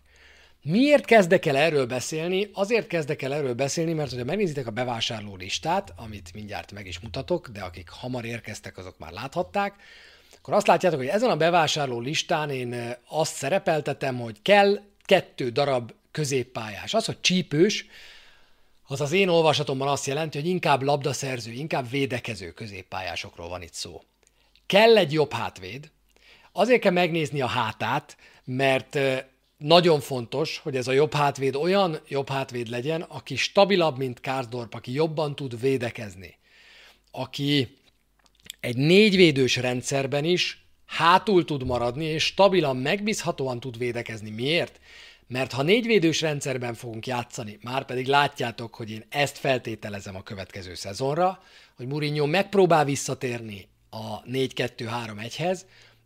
Miért 0.61 1.05
kezdek 1.05 1.45
el 1.45 1.57
erről 1.57 1.85
beszélni? 1.85 2.49
Azért 2.53 2.87
kezdek 2.87 3.21
el 3.21 3.33
erről 3.33 3.53
beszélni, 3.53 3.93
mert 3.93 4.15
ha 4.15 4.23
megnézitek 4.23 4.67
a 4.67 4.71
bevásárló 4.71 5.35
listát, 5.35 5.93
amit 5.95 6.33
mindjárt 6.33 6.71
meg 6.71 6.87
is 6.87 6.99
mutatok, 6.99 7.47
de 7.47 7.61
akik 7.61 7.89
hamar 7.89 8.25
érkeztek, 8.25 8.77
azok 8.77 8.97
már 8.97 9.11
láthatták, 9.11 9.75
akkor 10.37 10.53
azt 10.53 10.67
látjátok, 10.67 10.99
hogy 10.99 11.07
ezen 11.07 11.29
a 11.29 11.37
bevásárló 11.37 11.99
listán 11.99 12.49
én 12.49 12.95
azt 13.07 13.35
szerepeltetem, 13.35 14.19
hogy 14.19 14.41
kell 14.41 14.79
kettő 15.05 15.49
darab 15.49 15.91
középpályás. 16.11 16.93
Az, 16.93 17.05
hogy 17.05 17.21
csípős, 17.21 17.85
az 18.91 19.01
az 19.01 19.11
én 19.11 19.27
olvasatomban 19.27 19.87
azt 19.87 20.05
jelenti, 20.05 20.37
hogy 20.37 20.47
inkább 20.47 20.81
labdaszerző, 20.81 21.51
inkább 21.51 21.89
védekező 21.89 22.51
középpályásokról 22.51 23.49
van 23.49 23.61
itt 23.61 23.73
szó. 23.73 24.01
Kell 24.65 24.97
egy 24.97 25.13
jobb 25.13 25.31
hátvéd, 25.31 25.91
azért 26.51 26.81
kell 26.81 26.91
megnézni 26.91 27.41
a 27.41 27.47
hátát, 27.47 28.17
mert 28.43 28.99
nagyon 29.57 29.99
fontos, 29.99 30.57
hogy 30.57 30.75
ez 30.75 30.87
a 30.87 30.91
jobb 30.91 31.13
hátvéd 31.13 31.55
olyan 31.55 31.99
jobb 32.07 32.29
hátvéd 32.29 32.67
legyen, 32.67 33.01
aki 33.01 33.35
stabilabb, 33.35 33.97
mint 33.97 34.19
Kárdorp, 34.19 34.73
aki 34.73 34.91
jobban 34.91 35.35
tud 35.35 35.59
védekezni, 35.59 36.37
aki 37.11 37.77
egy 38.59 38.77
négyvédős 38.77 39.55
rendszerben 39.55 40.23
is 40.23 40.65
hátul 40.85 41.45
tud 41.45 41.65
maradni, 41.65 42.05
és 42.05 42.23
stabilan, 42.23 42.77
megbízhatóan 42.77 43.59
tud 43.59 43.77
védekezni. 43.77 44.29
Miért? 44.29 44.79
Mert 45.29 45.51
ha 45.51 45.63
négyvédős 45.63 46.21
rendszerben 46.21 46.73
fogunk 46.73 47.07
játszani, 47.07 47.59
már 47.61 47.85
pedig 47.85 48.07
látjátok, 48.07 48.75
hogy 48.75 48.91
én 48.91 49.05
ezt 49.09 49.37
feltételezem 49.37 50.15
a 50.15 50.23
következő 50.23 50.73
szezonra, 50.73 51.43
hogy 51.75 51.87
Mourinho 51.87 52.25
megpróbál 52.25 52.85
visszatérni 52.85 53.67
a 53.89 54.23
4-2-3-1-hez, 54.23 55.61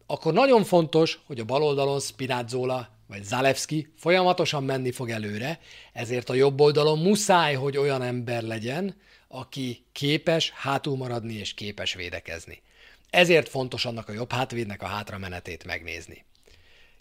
akkor 0.06 0.34
nagyon 0.34 0.64
fontos, 0.64 1.20
hogy 1.26 1.40
a 1.40 1.44
bal 1.44 1.64
oldalon 1.64 2.00
Spinazzola 2.00 2.90
vagy 3.08 3.24
Zalewski 3.24 3.88
folyamatosan 3.98 4.64
menni 4.64 4.92
fog 4.92 5.10
előre, 5.10 5.60
ezért 5.94 6.30
a 6.30 6.34
jobb 6.34 6.62
oldalon 6.62 7.00
muszáj, 7.00 7.54
hogy 7.54 7.78
olyan 7.78 8.02
ember 8.02 8.44
legyen, 8.44 8.96
aki 9.28 9.86
képes 9.92 10.52
hátul 10.56 10.98
maradni 10.98 11.34
és 11.34 11.54
képes 11.54 11.94
védekezni. 11.94 12.62
Ezért 13.10 13.50
fontos 13.50 13.86
annak 13.86 14.10
a 14.10 14.14
jobb 14.14 14.32
hátvédnek 14.32 14.82
a 14.82 14.86
hátramenetét 14.86 15.66
megnézni. 15.66 16.26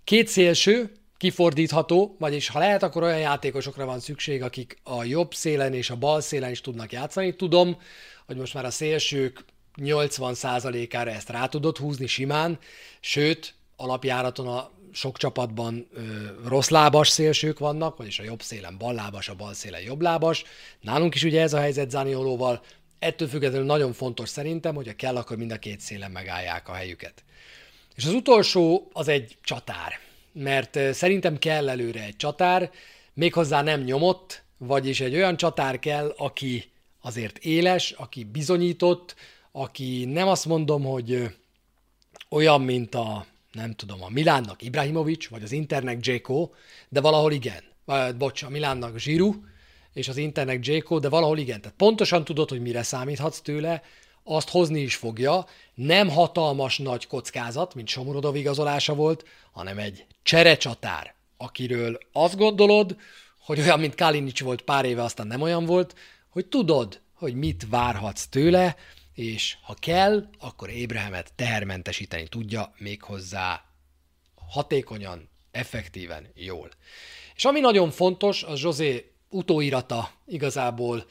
Két 0.04 0.28
szélső, 0.28 0.92
kifordítható, 1.22 2.16
vagyis 2.18 2.48
ha 2.48 2.58
lehet, 2.58 2.82
akkor 2.82 3.02
olyan 3.02 3.18
játékosokra 3.18 3.84
van 3.84 4.00
szükség, 4.00 4.42
akik 4.42 4.78
a 4.82 5.04
jobb 5.04 5.34
szélen 5.34 5.74
és 5.74 5.90
a 5.90 5.96
bal 5.96 6.20
szélen 6.20 6.50
is 6.50 6.60
tudnak 6.60 6.92
játszani. 6.92 7.36
Tudom, 7.36 7.76
hogy 8.26 8.36
most 8.36 8.54
már 8.54 8.64
a 8.64 8.70
szélsők 8.70 9.44
80%-ára 9.76 11.10
ezt 11.10 11.28
rá 11.28 11.46
tudod 11.46 11.76
húzni 11.76 12.06
simán, 12.06 12.58
sőt, 13.00 13.54
alapjáraton 13.76 14.46
a 14.46 14.70
sok 14.92 15.18
csapatban 15.18 15.88
ö, 15.92 16.00
rossz 16.48 16.68
lábas 16.68 17.08
szélsők 17.08 17.58
vannak, 17.58 17.96
vagyis 17.96 18.18
a 18.18 18.24
jobb 18.24 18.42
szélen 18.42 18.78
bal 18.78 18.94
lábas, 18.94 19.28
a 19.28 19.34
bal 19.34 19.54
szélen 19.54 19.80
jobb 19.80 20.00
lábas. 20.00 20.44
Nálunk 20.80 21.14
is 21.14 21.22
ugye 21.24 21.40
ez 21.40 21.52
a 21.52 21.60
helyzet 21.60 21.90
Zaniolóval. 21.90 22.62
Ettől 22.98 23.28
függetlenül 23.28 23.66
nagyon 23.66 23.92
fontos 23.92 24.28
szerintem, 24.28 24.74
hogy 24.74 24.88
a 24.88 24.96
kell, 24.96 25.16
akkor 25.16 25.36
mind 25.36 25.52
a 25.52 25.58
két 25.58 25.80
szélen 25.80 26.10
megállják 26.10 26.68
a 26.68 26.74
helyüket. 26.74 27.24
És 27.94 28.04
az 28.04 28.12
utolsó 28.12 28.90
az 28.92 29.08
egy 29.08 29.36
csatár, 29.42 30.00
mert 30.32 30.78
szerintem 30.92 31.38
kell 31.38 31.68
előre 31.68 32.04
egy 32.04 32.16
csatár, 32.16 32.70
méghozzá 33.14 33.62
nem 33.62 33.80
nyomott, 33.80 34.42
vagyis 34.58 35.00
egy 35.00 35.14
olyan 35.14 35.36
csatár 35.36 35.78
kell, 35.78 36.14
aki 36.16 36.70
azért 37.00 37.38
éles, 37.38 37.90
aki 37.90 38.24
bizonyított, 38.24 39.14
aki 39.52 40.04
nem 40.04 40.28
azt 40.28 40.46
mondom, 40.46 40.84
hogy 40.84 41.34
olyan, 42.28 42.60
mint 42.60 42.94
a 42.94 43.26
nem 43.52 43.72
tudom, 43.72 44.02
a 44.02 44.08
Milánnak 44.08 44.62
Ibrahimovic, 44.62 45.28
vagy 45.28 45.42
az 45.42 45.52
Internek 45.52 45.98
Dzeko, 45.98 46.50
de 46.88 47.00
valahol 47.00 47.32
igen. 47.32 47.62
Vagy, 47.84 48.16
bocs, 48.16 48.42
a 48.42 48.48
Milánnak 48.48 48.98
Zsiru, 48.98 49.34
és 49.92 50.08
az 50.08 50.16
Internek 50.16 50.60
Dzeko, 50.60 50.98
de 50.98 51.08
valahol 51.08 51.38
igen. 51.38 51.60
Tehát 51.60 51.76
pontosan 51.76 52.24
tudod, 52.24 52.48
hogy 52.48 52.60
mire 52.60 52.82
számíthatsz 52.82 53.40
tőle, 53.40 53.82
azt 54.24 54.48
hozni 54.48 54.80
is 54.80 54.96
fogja, 54.96 55.46
nem 55.74 56.08
hatalmas 56.08 56.78
nagy 56.78 57.06
kockázat, 57.06 57.74
mint 57.74 57.88
Somurodov 57.88 58.36
igazolása 58.36 58.94
volt, 58.94 59.24
hanem 59.52 59.78
egy 59.78 60.04
cserecsatár, 60.22 61.14
akiről 61.36 61.98
azt 62.12 62.36
gondolod, 62.36 62.96
hogy 63.40 63.60
olyan, 63.60 63.80
mint 63.80 63.94
Kalinic 63.94 64.40
volt 64.40 64.62
pár 64.62 64.84
éve, 64.84 65.02
aztán 65.02 65.26
nem 65.26 65.40
olyan 65.40 65.64
volt, 65.64 65.94
hogy 66.28 66.46
tudod, 66.46 67.00
hogy 67.14 67.34
mit 67.34 67.66
várhatsz 67.70 68.26
tőle, 68.26 68.76
és 69.14 69.56
ha 69.62 69.74
kell, 69.80 70.28
akkor 70.38 70.70
Ébrehemet 70.70 71.32
tehermentesíteni 71.36 72.28
tudja 72.28 72.74
méghozzá 72.78 73.64
hatékonyan, 74.48 75.28
effektíven, 75.50 76.26
jól. 76.34 76.70
És 77.34 77.44
ami 77.44 77.60
nagyon 77.60 77.90
fontos, 77.90 78.42
az 78.42 78.62
José 78.62 79.12
utóirata 79.28 80.10
igazából 80.26 81.04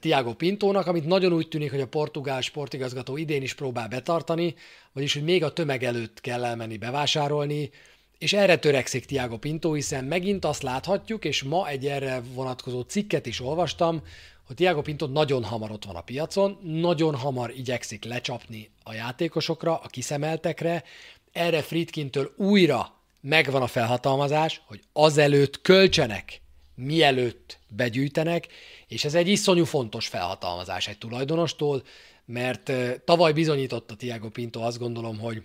Tiago 0.00 0.34
Pintónak, 0.34 0.86
amit 0.86 1.04
nagyon 1.04 1.32
úgy 1.32 1.48
tűnik, 1.48 1.70
hogy 1.70 1.80
a 1.80 1.86
portugál 1.86 2.40
sportigazgató 2.40 3.16
idén 3.16 3.42
is 3.42 3.54
próbál 3.54 3.88
betartani, 3.88 4.54
vagyis 4.92 5.14
hogy 5.14 5.22
még 5.22 5.44
a 5.44 5.52
tömeg 5.52 5.84
előtt 5.84 6.20
kell 6.20 6.44
elmenni 6.44 6.76
bevásárolni, 6.76 7.70
és 8.18 8.32
erre 8.32 8.56
törekszik 8.56 9.04
Tiago 9.04 9.38
Pinto, 9.38 9.72
hiszen 9.72 10.04
megint 10.04 10.44
azt 10.44 10.62
láthatjuk, 10.62 11.24
és 11.24 11.42
ma 11.42 11.68
egy 11.68 11.86
erre 11.86 12.22
vonatkozó 12.34 12.80
cikket 12.80 13.26
is 13.26 13.40
olvastam, 13.40 14.02
hogy 14.46 14.56
Tiago 14.56 14.82
Pinto 14.82 15.06
nagyon 15.06 15.44
hamar 15.44 15.70
ott 15.70 15.84
van 15.84 15.96
a 15.96 16.00
piacon, 16.00 16.58
nagyon 16.62 17.14
hamar 17.14 17.50
igyekszik 17.56 18.04
lecsapni 18.04 18.70
a 18.82 18.92
játékosokra, 18.92 19.76
a 19.76 19.86
kiszemeltekre, 19.86 20.84
erre 21.32 21.62
Friedkintől 21.62 22.32
újra 22.36 22.92
megvan 23.20 23.62
a 23.62 23.66
felhatalmazás, 23.66 24.60
hogy 24.66 24.80
azelőtt 24.92 25.60
költsenek, 25.60 26.40
mielőtt 26.74 27.58
begyűjtenek, 27.68 28.48
és 28.88 29.04
ez 29.04 29.14
egy 29.14 29.28
iszonyú 29.28 29.64
fontos 29.64 30.06
felhatalmazás 30.06 30.88
egy 30.88 30.98
tulajdonostól, 30.98 31.82
mert 32.24 32.72
tavaly 33.04 33.32
bizonyította 33.32 33.96
Tiago 33.96 34.28
Pinto 34.28 34.60
azt 34.60 34.78
gondolom, 34.78 35.18
hogy 35.18 35.42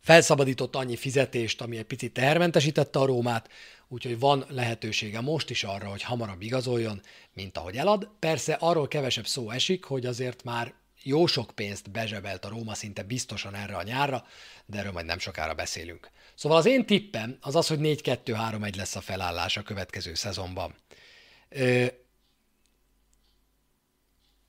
felszabadított 0.00 0.76
annyi 0.76 0.96
fizetést, 0.96 1.60
ami 1.60 1.76
egy 1.76 1.84
picit 1.84 2.12
tehermentesítette 2.12 2.98
a 2.98 3.04
Rómát, 3.04 3.48
úgyhogy 3.88 4.18
van 4.18 4.44
lehetősége 4.48 5.20
most 5.20 5.50
is 5.50 5.64
arra, 5.64 5.88
hogy 5.88 6.02
hamarabb 6.02 6.42
igazoljon, 6.42 7.00
mint 7.32 7.56
ahogy 7.56 7.76
elad. 7.76 8.08
Persze 8.18 8.52
arról 8.52 8.88
kevesebb 8.88 9.26
szó 9.26 9.50
esik, 9.50 9.84
hogy 9.84 10.06
azért 10.06 10.44
már 10.44 10.74
jó 11.02 11.26
sok 11.26 11.50
pénzt 11.54 11.90
bezsebelt 11.90 12.44
a 12.44 12.48
Róma 12.48 12.74
szinte 12.74 13.02
biztosan 13.02 13.54
erre 13.54 13.76
a 13.76 13.82
nyárra, 13.82 14.26
de 14.66 14.78
erről 14.78 14.92
majd 14.92 15.06
nem 15.06 15.18
sokára 15.18 15.54
beszélünk. 15.54 16.10
Szóval 16.34 16.58
az 16.58 16.66
én 16.66 16.86
tippem 16.86 17.38
az 17.40 17.56
az, 17.56 17.66
hogy 17.66 17.78
4-2-3-1 17.82 18.76
lesz 18.76 18.96
a 18.96 19.00
felállás 19.00 19.56
a 19.56 19.62
következő 19.62 20.14
szezonban. 20.14 20.74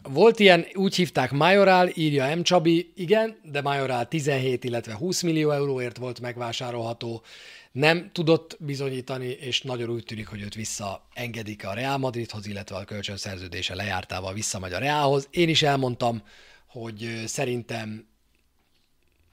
Volt 0.03 0.39
ilyen, 0.39 0.65
úgy 0.74 0.96
hívták 0.96 1.31
Majorál, 1.31 1.89
írja 1.93 2.36
M. 2.36 2.41
Csabi, 2.41 2.91
igen, 2.96 3.39
de 3.43 3.62
Majorál 3.62 4.08
17, 4.08 4.63
illetve 4.63 4.93
20 4.93 5.22
millió 5.22 5.51
euróért 5.51 5.98
volt 5.98 6.20
megvásárolható, 6.20 7.24
nem 7.72 8.10
tudott 8.12 8.58
bizonyítani, 8.60 9.27
és 9.27 9.62
nagyon 9.62 9.89
úgy 9.89 10.03
tűnik, 10.03 10.27
hogy 10.27 10.41
őt 10.41 10.55
visszaengedik 10.55 11.67
a 11.67 11.74
Real 11.74 11.98
Madridhoz, 11.98 12.48
illetve 12.48 12.75
a 12.75 12.84
kölcsönszerződése 12.84 13.75
lejártával 13.75 14.34
visszamegy 14.34 14.74
a 14.74 14.79
Realhoz. 14.79 15.27
Én 15.31 15.50
is 15.50 15.62
elmondtam, 15.62 16.24
hogy 16.67 17.24
szerintem 17.25 18.08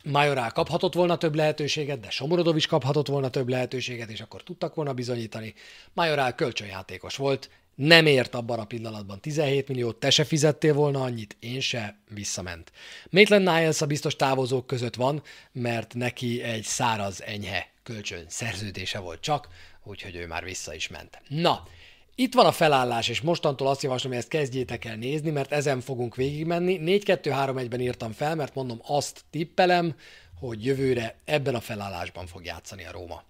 Majorál 0.05 0.53
kaphatott 0.53 0.95
volna 0.95 1.17
több 1.17 1.35
lehetőséget, 1.35 2.01
de 2.01 2.11
Somorodov 2.11 2.57
is 2.57 2.67
kaphatott 2.67 3.09
volna 3.09 3.29
több 3.29 3.49
lehetőséget, 3.49 4.11
és 4.11 4.21
akkor 4.21 4.43
tudtak 4.43 4.75
volna 4.75 4.93
bizonyítani. 4.93 5.55
Majorál 5.93 6.35
kölcsönjátékos 6.35 7.17
volt, 7.17 7.51
nem 7.79 8.07
ért 8.07 8.35
abban 8.35 8.59
a 8.59 8.65
pillanatban 8.65 9.21
17 9.21 9.69
milliót, 9.69 9.97
te 9.97 10.11
se 10.11 10.25
fizettél 10.25 10.75
volna 10.75 11.03
annyit, 11.03 11.37
én 11.41 11.61
se, 11.61 11.97
visszament. 12.09 12.73
Maitland 13.11 13.45
Niles 13.45 13.81
a 13.81 13.87
biztos 13.87 14.17
távozók 14.17 14.67
között 14.67 14.95
van, 14.95 15.23
mert 15.53 15.95
neki 15.95 16.43
egy 16.43 16.63
száraz, 16.63 17.23
enyhe 17.23 17.69
kölcsön 17.83 18.25
szerződése 18.29 18.99
volt 18.99 19.21
csak, 19.21 19.49
úgyhogy 19.85 20.17
ő 20.17 20.27
már 20.27 20.45
vissza 20.45 20.75
is 20.75 20.89
ment. 20.89 21.21
Na, 21.29 21.67
itt 22.15 22.35
van 22.35 22.47
a 22.47 22.53
felállás, 22.53 23.09
és 23.09 23.21
mostantól 23.21 23.69
azt 23.69 23.83
javaslom, 23.83 24.13
hogy 24.13 24.21
ezt 24.21 24.31
kezdjétek 24.31 24.85
el 24.85 24.97
nézni, 24.97 25.31
mert 25.31 25.53
ezen 25.53 25.81
fogunk 25.81 26.17
végigmenni. 26.17 26.81
4-2-3-1-ben 26.83 27.81
írtam 27.81 28.13
fel, 28.13 28.35
mert 28.35 28.55
mondom, 28.55 28.81
azt 28.83 29.25
tippelem, 29.31 29.95
hogy 30.41 30.65
jövőre 30.65 31.17
ebben 31.25 31.55
a 31.55 31.61
felállásban 31.61 32.27
fog 32.27 32.45
játszani 32.45 32.85
a 32.85 32.93
Róma. 32.93 33.23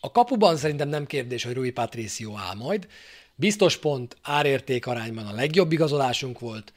A 0.00 0.10
kapuban 0.10 0.56
szerintem 0.56 0.88
nem 0.88 1.06
kérdés, 1.06 1.44
hogy 1.44 1.54
Rui 1.54 1.70
Patricio 1.70 2.36
áll 2.36 2.54
majd, 2.54 2.86
Biztos 3.34 3.76
pont 3.76 4.16
árérték 4.22 4.86
arányban 4.86 5.26
a 5.26 5.32
legjobb 5.32 5.72
igazolásunk 5.72 6.38
volt. 6.38 6.72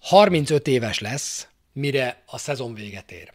35 0.00 0.66
éves 0.66 0.98
lesz, 0.98 1.48
mire 1.72 2.22
a 2.26 2.38
szezon 2.38 2.74
véget 2.74 3.12
ér. 3.12 3.32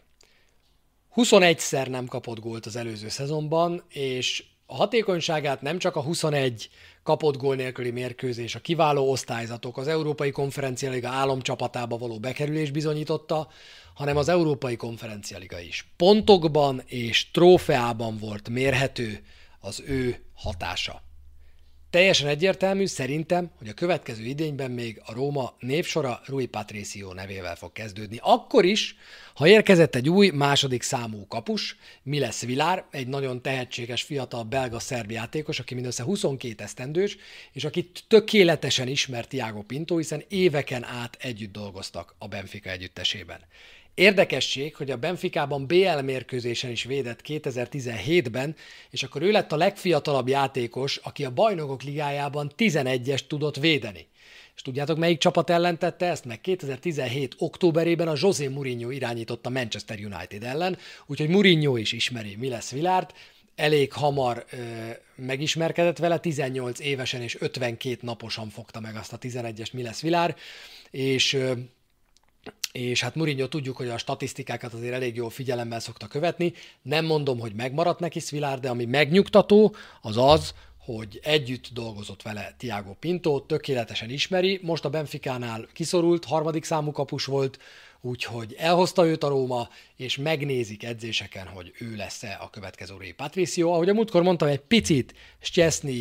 21-szer 1.16 1.88
nem 1.88 2.06
kapott 2.06 2.40
gólt 2.40 2.66
az 2.66 2.76
előző 2.76 3.08
szezonban, 3.08 3.84
és 3.88 4.44
a 4.66 4.74
hatékonyságát 4.74 5.62
nem 5.62 5.78
csak 5.78 5.96
a 5.96 6.02
21 6.02 6.70
kapott 7.02 7.36
gól 7.36 7.56
nélküli 7.56 7.90
mérkőzés, 7.90 8.54
a 8.54 8.60
kiváló 8.60 9.10
osztályzatok, 9.10 9.76
az 9.76 9.88
Európai 9.88 10.30
Konferencia 10.30 10.90
Liga 10.90 11.08
álomcsapatába 11.08 11.98
való 11.98 12.18
bekerülés 12.18 12.70
bizonyította, 12.70 13.48
hanem 13.94 14.16
az 14.16 14.28
Európai 14.28 14.76
Konferencia 14.76 15.38
Liga 15.38 15.60
is. 15.60 15.86
Pontokban 15.96 16.82
és 16.86 17.30
trófeában 17.30 18.16
volt 18.18 18.48
mérhető 18.48 19.24
az 19.60 19.82
ő 19.86 20.24
hatása. 20.34 21.02
Teljesen 21.92 22.28
egyértelmű 22.28 22.86
szerintem, 22.86 23.50
hogy 23.58 23.68
a 23.68 23.72
következő 23.72 24.24
idényben 24.24 24.70
még 24.70 25.00
a 25.04 25.12
Róma 25.12 25.54
névsora 25.58 26.20
Rui 26.24 26.46
Patricio 26.46 27.12
nevével 27.12 27.56
fog 27.56 27.72
kezdődni. 27.72 28.18
Akkor 28.20 28.64
is, 28.64 28.96
ha 29.34 29.48
érkezett 29.48 29.94
egy 29.94 30.08
új 30.08 30.30
második 30.30 30.82
számú 30.82 31.26
kapus, 31.26 31.76
mi 32.02 32.18
lesz 32.18 32.44
Vilár, 32.44 32.84
egy 32.90 33.06
nagyon 33.08 33.42
tehetséges 33.42 34.02
fiatal 34.02 34.42
belga-szerb 34.42 35.10
játékos, 35.10 35.58
aki 35.58 35.74
mindössze 35.74 36.02
22 36.02 36.62
esztendős, 36.62 37.16
és 37.52 37.64
akit 37.64 38.04
tökéletesen 38.08 38.88
ismert 38.88 39.28
Tiago 39.28 39.62
Pinto, 39.62 39.96
hiszen 39.96 40.24
éveken 40.28 40.84
át 40.84 41.16
együtt 41.20 41.52
dolgoztak 41.52 42.14
a 42.18 42.28
Benfica 42.28 42.70
együttesében. 42.70 43.40
Érdekesség, 43.94 44.76
hogy 44.76 44.90
a 44.90 44.96
Benficában 44.96 45.66
BL 45.66 46.00
mérkőzésen 46.02 46.70
is 46.70 46.84
védett 46.84 47.20
2017-ben, 47.26 48.56
és 48.90 49.02
akkor 49.02 49.22
ő 49.22 49.30
lett 49.30 49.52
a 49.52 49.56
legfiatalabb 49.56 50.28
játékos, 50.28 50.96
aki 50.96 51.24
a 51.24 51.30
bajnokok 51.30 51.82
ligájában 51.82 52.52
11-est 52.56 53.26
tudott 53.26 53.56
védeni. 53.56 54.06
És 54.54 54.62
tudjátok, 54.62 54.98
melyik 54.98 55.18
csapat 55.18 55.50
ellen 55.50 55.78
tette 55.78 56.06
ezt? 56.06 56.24
Meg 56.24 56.40
2017. 56.40 57.34
októberében 57.38 58.08
a 58.08 58.14
José 58.16 58.46
Mourinho 58.46 58.90
irányította 58.90 59.50
Manchester 59.50 59.98
United 59.98 60.42
ellen, 60.42 60.78
úgyhogy 61.06 61.28
Mourinho 61.28 61.76
is 61.76 61.92
ismeri 61.92 62.36
mi 62.36 62.48
lesz 62.48 62.70
Vilárt, 62.70 63.14
elég 63.56 63.92
hamar 63.92 64.44
ö, 64.50 64.56
megismerkedett 65.14 65.98
vele, 65.98 66.18
18 66.18 66.80
évesen 66.80 67.22
és 67.22 67.36
52 67.40 67.98
naposan 68.00 68.48
fogta 68.48 68.80
meg 68.80 68.96
azt 68.96 69.12
a 69.12 69.18
11-es 69.18 69.72
mi 69.72 69.82
lesz 69.82 70.00
Vilár, 70.00 70.36
és 70.90 71.32
ö, 71.32 71.52
és 72.72 73.00
hát 73.00 73.14
Mourinho 73.14 73.48
tudjuk, 73.48 73.76
hogy 73.76 73.88
a 73.88 73.98
statisztikákat 73.98 74.72
azért 74.72 74.94
elég 74.94 75.16
jól 75.16 75.30
figyelemmel 75.30 75.80
szokta 75.80 76.06
követni. 76.06 76.52
Nem 76.82 77.04
mondom, 77.04 77.38
hogy 77.38 77.54
megmaradt 77.54 78.00
neki 78.00 78.20
Szvilár, 78.20 78.60
de 78.60 78.68
ami 78.68 78.84
megnyugtató, 78.84 79.74
az 80.00 80.16
az, 80.16 80.54
hogy 80.78 81.20
együtt 81.22 81.68
dolgozott 81.72 82.22
vele 82.22 82.54
Tiago 82.58 82.94
Pinto, 82.94 83.40
tökéletesen 83.40 84.10
ismeri, 84.10 84.60
most 84.62 84.84
a 84.84 84.90
Benficánál 84.90 85.66
kiszorult, 85.72 86.24
harmadik 86.24 86.64
számú 86.64 86.90
kapus 86.90 87.24
volt, 87.24 87.58
úgyhogy 88.00 88.54
elhozta 88.58 89.06
őt 89.06 89.24
a 89.24 89.28
Róma, 89.28 89.68
és 89.96 90.16
megnézik 90.16 90.84
edzéseken, 90.84 91.46
hogy 91.46 91.72
ő 91.78 91.96
lesz-e 91.96 92.38
a 92.40 92.50
következő 92.50 92.94
Ray 92.98 93.12
Patricio. 93.12 93.72
Ahogy 93.72 93.88
a 93.88 93.92
múltkor 93.94 94.22
mondtam, 94.22 94.48
egy 94.48 94.60
picit 94.60 95.14
Szczesny 95.40 96.00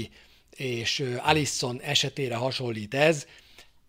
és 0.55 1.03
Alisson 1.17 1.81
esetére 1.81 2.35
hasonlít 2.35 2.93
ez, 2.93 3.25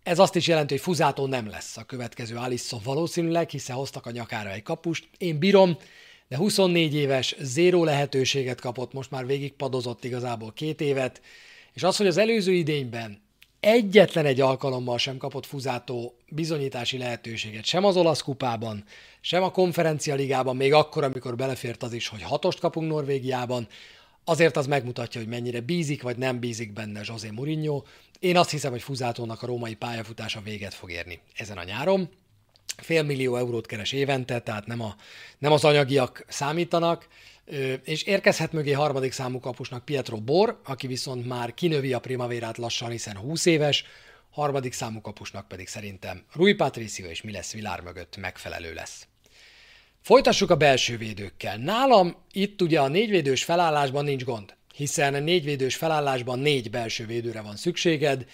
ez 0.02 0.18
azt 0.18 0.36
is 0.36 0.46
jelenti, 0.46 0.74
hogy 0.74 0.82
Fuzátó 0.82 1.26
nem 1.26 1.48
lesz 1.48 1.76
a 1.76 1.84
következő 1.84 2.36
Alisson 2.36 2.80
valószínűleg, 2.84 3.50
hiszen 3.50 3.76
hoztak 3.76 4.06
a 4.06 4.10
nyakára 4.10 4.50
egy 4.50 4.62
kapust. 4.62 5.08
Én 5.18 5.38
bírom, 5.38 5.76
de 6.28 6.36
24 6.36 6.94
éves, 6.94 7.36
zéró 7.40 7.84
lehetőséget 7.84 8.60
kapott, 8.60 8.92
most 8.92 9.10
már 9.10 9.26
végigpadozott 9.26 10.04
igazából 10.04 10.52
két 10.52 10.80
évet, 10.80 11.20
és 11.72 11.82
az, 11.82 11.96
hogy 11.96 12.06
az 12.06 12.16
előző 12.16 12.52
idényben 12.52 13.22
egyetlen 13.60 14.26
egy 14.26 14.40
alkalommal 14.40 14.98
sem 14.98 15.16
kapott 15.16 15.46
Fuzátó 15.46 16.14
bizonyítási 16.28 16.98
lehetőséget, 16.98 17.64
sem 17.64 17.84
az 17.84 17.96
olasz 17.96 18.22
kupában, 18.22 18.84
sem 19.20 19.42
a 19.42 19.50
konferencia 19.50 20.14
ligában, 20.14 20.56
még 20.56 20.72
akkor, 20.72 21.04
amikor 21.04 21.36
belefért 21.36 21.82
az 21.82 21.92
is, 21.92 22.08
hogy 22.08 22.22
hatost 22.22 22.58
kapunk 22.58 22.90
Norvégiában, 22.90 23.66
azért 24.24 24.56
az 24.56 24.66
megmutatja, 24.66 25.20
hogy 25.20 25.30
mennyire 25.30 25.60
bízik 25.60 26.02
vagy 26.02 26.16
nem 26.16 26.38
bízik 26.38 26.72
benne 26.72 27.00
José 27.04 27.30
Mourinho. 27.30 27.82
Én 28.22 28.36
azt 28.36 28.50
hiszem, 28.50 28.70
hogy 28.70 28.82
Fuzátónak 28.82 29.42
a 29.42 29.46
római 29.46 29.74
pályafutása 29.74 30.40
véget 30.40 30.74
fog 30.74 30.90
érni 30.90 31.20
ezen 31.36 31.58
a 31.58 31.64
nyáron. 31.64 32.08
Fél 32.76 33.02
millió 33.02 33.36
eurót 33.36 33.66
keres 33.66 33.92
évente, 33.92 34.40
tehát 34.40 34.66
nem, 34.66 34.80
a, 34.80 34.96
nem 35.38 35.52
az 35.52 35.64
anyagiak 35.64 36.24
számítanak, 36.28 37.08
és 37.84 38.02
érkezhet 38.02 38.52
mögé 38.52 38.72
harmadik 38.72 39.12
számú 39.12 39.40
kapusnak 39.40 39.84
Pietro 39.84 40.16
Bor, 40.16 40.60
aki 40.64 40.86
viszont 40.86 41.26
már 41.26 41.54
kinövi 41.54 41.92
a 41.92 41.98
primavérát 41.98 42.58
lassan, 42.58 42.90
hiszen 42.90 43.16
20 43.16 43.46
éves, 43.46 43.84
harmadik 44.30 44.72
számú 44.72 45.00
kapusnak 45.00 45.48
pedig 45.48 45.68
szerintem 45.68 46.24
Rui 46.32 46.54
Patricio 46.54 47.06
és 47.06 47.22
Miles 47.22 47.52
Vilár 47.52 47.80
mögött 47.80 48.16
megfelelő 48.16 48.74
lesz. 48.74 49.06
Folytassuk 50.00 50.50
a 50.50 50.56
belső 50.56 50.96
védőkkel. 50.96 51.56
Nálam 51.56 52.16
itt 52.32 52.62
ugye 52.62 52.80
a 52.80 52.88
négyvédős 52.88 53.44
felállásban 53.44 54.04
nincs 54.04 54.24
gond, 54.24 54.54
hiszen 54.72 55.14
a 55.14 55.18
négyvédős 55.18 55.76
felállásban 55.76 56.38
négy 56.38 56.70
belső 56.70 57.06
védőre 57.06 57.40
van 57.40 57.56
szükséged, 57.56 58.26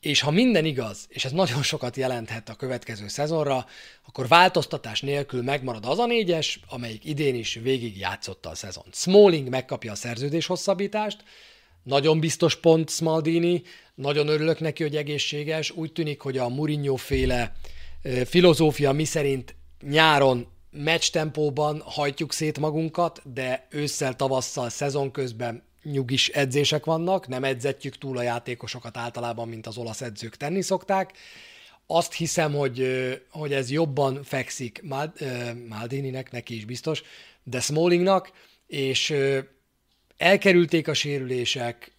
és 0.00 0.20
ha 0.20 0.30
minden 0.30 0.64
igaz, 0.64 1.06
és 1.08 1.24
ez 1.24 1.32
nagyon 1.32 1.62
sokat 1.62 1.96
jelenthet 1.96 2.48
a 2.48 2.54
következő 2.54 3.08
szezonra, 3.08 3.66
akkor 4.06 4.28
változtatás 4.28 5.00
nélkül 5.00 5.42
megmarad 5.42 5.84
az 5.84 5.98
a 5.98 6.06
négyes, 6.06 6.60
amelyik 6.68 7.04
idén 7.04 7.34
is 7.34 7.54
végig 7.54 7.98
játszotta 7.98 8.50
a 8.50 8.54
szezon. 8.54 8.84
Smalling 8.92 9.48
megkapja 9.48 9.92
a 9.92 9.94
szerződés 9.94 10.46
hosszabbítást, 10.46 11.24
nagyon 11.82 12.20
biztos 12.20 12.56
pont 12.56 12.90
Smaldini, 12.90 13.62
nagyon 13.94 14.28
örülök 14.28 14.60
neki, 14.60 14.82
hogy 14.82 14.96
egészséges. 14.96 15.70
Úgy 15.70 15.92
tűnik, 15.92 16.20
hogy 16.20 16.38
a 16.38 16.48
Mourinho 16.48 16.96
féle 16.96 17.52
filozófia 18.24 18.92
miszerint 18.92 19.54
nyáron 19.80 20.46
meccs 20.70 21.10
tempóban 21.10 21.82
hajtjuk 21.84 22.32
szét 22.32 22.58
magunkat, 22.58 23.22
de 23.32 23.66
ősszel, 23.70 24.16
tavasszal, 24.16 24.68
szezon 24.68 25.10
közben 25.10 25.62
nyugis 25.90 26.28
edzések 26.28 26.84
vannak, 26.84 27.28
nem 27.28 27.44
edzetjük 27.44 27.98
túl 27.98 28.18
a 28.18 28.22
játékosokat 28.22 28.96
általában, 28.96 29.48
mint 29.48 29.66
az 29.66 29.76
olasz 29.76 30.00
edzők 30.00 30.36
tenni 30.36 30.62
szokták. 30.62 31.12
Azt 31.86 32.12
hiszem, 32.12 32.54
hogy, 32.54 32.88
hogy 33.30 33.52
ez 33.52 33.70
jobban 33.70 34.22
fekszik 34.22 34.82
Maldininek, 35.68 36.30
neki 36.30 36.54
is 36.54 36.64
biztos, 36.64 37.02
de 37.44 37.60
Smallingnak, 37.60 38.32
és 38.66 39.14
elkerülték 40.16 40.88
a 40.88 40.94
sérülések, 40.94 41.92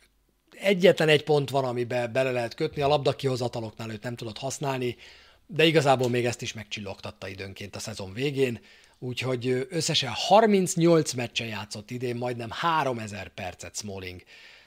egyetlen 0.60 1.10
egy 1.10 1.24
pont 1.24 1.50
van, 1.50 1.64
amiben 1.64 2.12
bele 2.12 2.32
lehet 2.32 2.56
kötni, 2.56 2.82
a 2.82 2.88
labda 2.88 3.16
kihozataloknál 3.16 3.92
őt 3.92 4.04
nem 4.04 4.16
tudott 4.16 4.38
használni, 4.38 4.96
de 5.48 5.66
igazából 5.66 6.10
még 6.10 6.26
ezt 6.26 6.42
is 6.42 6.54
megcsillogtatta 6.54 7.28
időnként 7.28 7.76
a 7.76 7.80
szezon 7.80 8.14
végén, 8.14 8.60
úgyhogy 9.00 9.68
összesen 9.70 10.12
38 10.14 11.14
meccsen 11.14 11.48
játszott 11.48 11.92
idén, 11.92 12.16
majdnem 12.16 12.50
3000 12.52 13.28
percet 13.28 13.76
Smalling. 13.76 14.24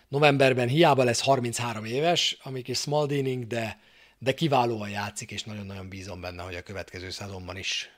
Novemberben 0.09 0.69
hiába 0.69 1.05
lesz 1.05 1.21
33 1.21 1.85
éves, 1.85 2.39
amik 2.43 2.69
is 2.69 2.79
Smaldining, 2.79 3.47
de, 3.47 3.81
de 4.19 4.35
kiválóan 4.35 4.91
játszik, 4.91 5.31
és 5.31 5.43
nagyon-nagyon 5.45 5.89
bízom 5.89 6.21
benne, 6.21 6.43
hogy 6.43 6.55
a 6.55 6.63
következő 6.63 7.11
szezonban 7.11 7.57
is 7.57 7.91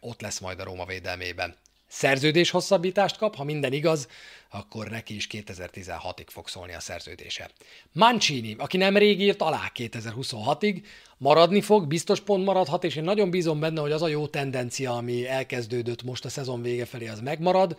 ott 0.00 0.20
lesz 0.20 0.38
majd 0.38 0.60
a 0.60 0.64
Róma 0.64 0.84
védelmében 0.84 1.56
szerződés 1.90 2.50
hosszabbítást 2.50 3.16
kap, 3.16 3.36
ha 3.36 3.44
minden 3.44 3.72
igaz, 3.72 4.08
akkor 4.50 4.88
neki 4.88 5.14
is 5.14 5.26
2016-ig 5.30 6.26
fog 6.26 6.48
szólni 6.48 6.74
a 6.74 6.80
szerződése. 6.80 7.50
Mancini, 7.92 8.54
aki 8.58 8.76
nem 8.76 8.96
rég 8.96 9.20
írt 9.20 9.42
alá 9.42 9.72
2026-ig, 9.74 10.82
maradni 11.16 11.60
fog, 11.60 11.86
biztos 11.86 12.20
pont 12.20 12.44
maradhat, 12.44 12.84
és 12.84 12.96
én 12.96 13.02
nagyon 13.02 13.30
bízom 13.30 13.60
benne, 13.60 13.80
hogy 13.80 13.92
az 13.92 14.02
a 14.02 14.08
jó 14.08 14.26
tendencia, 14.26 14.96
ami 14.96 15.26
elkezdődött 15.26 16.02
most 16.02 16.24
a 16.24 16.28
szezon 16.28 16.62
vége 16.62 16.84
felé, 16.84 17.08
az 17.08 17.20
megmarad. 17.20 17.78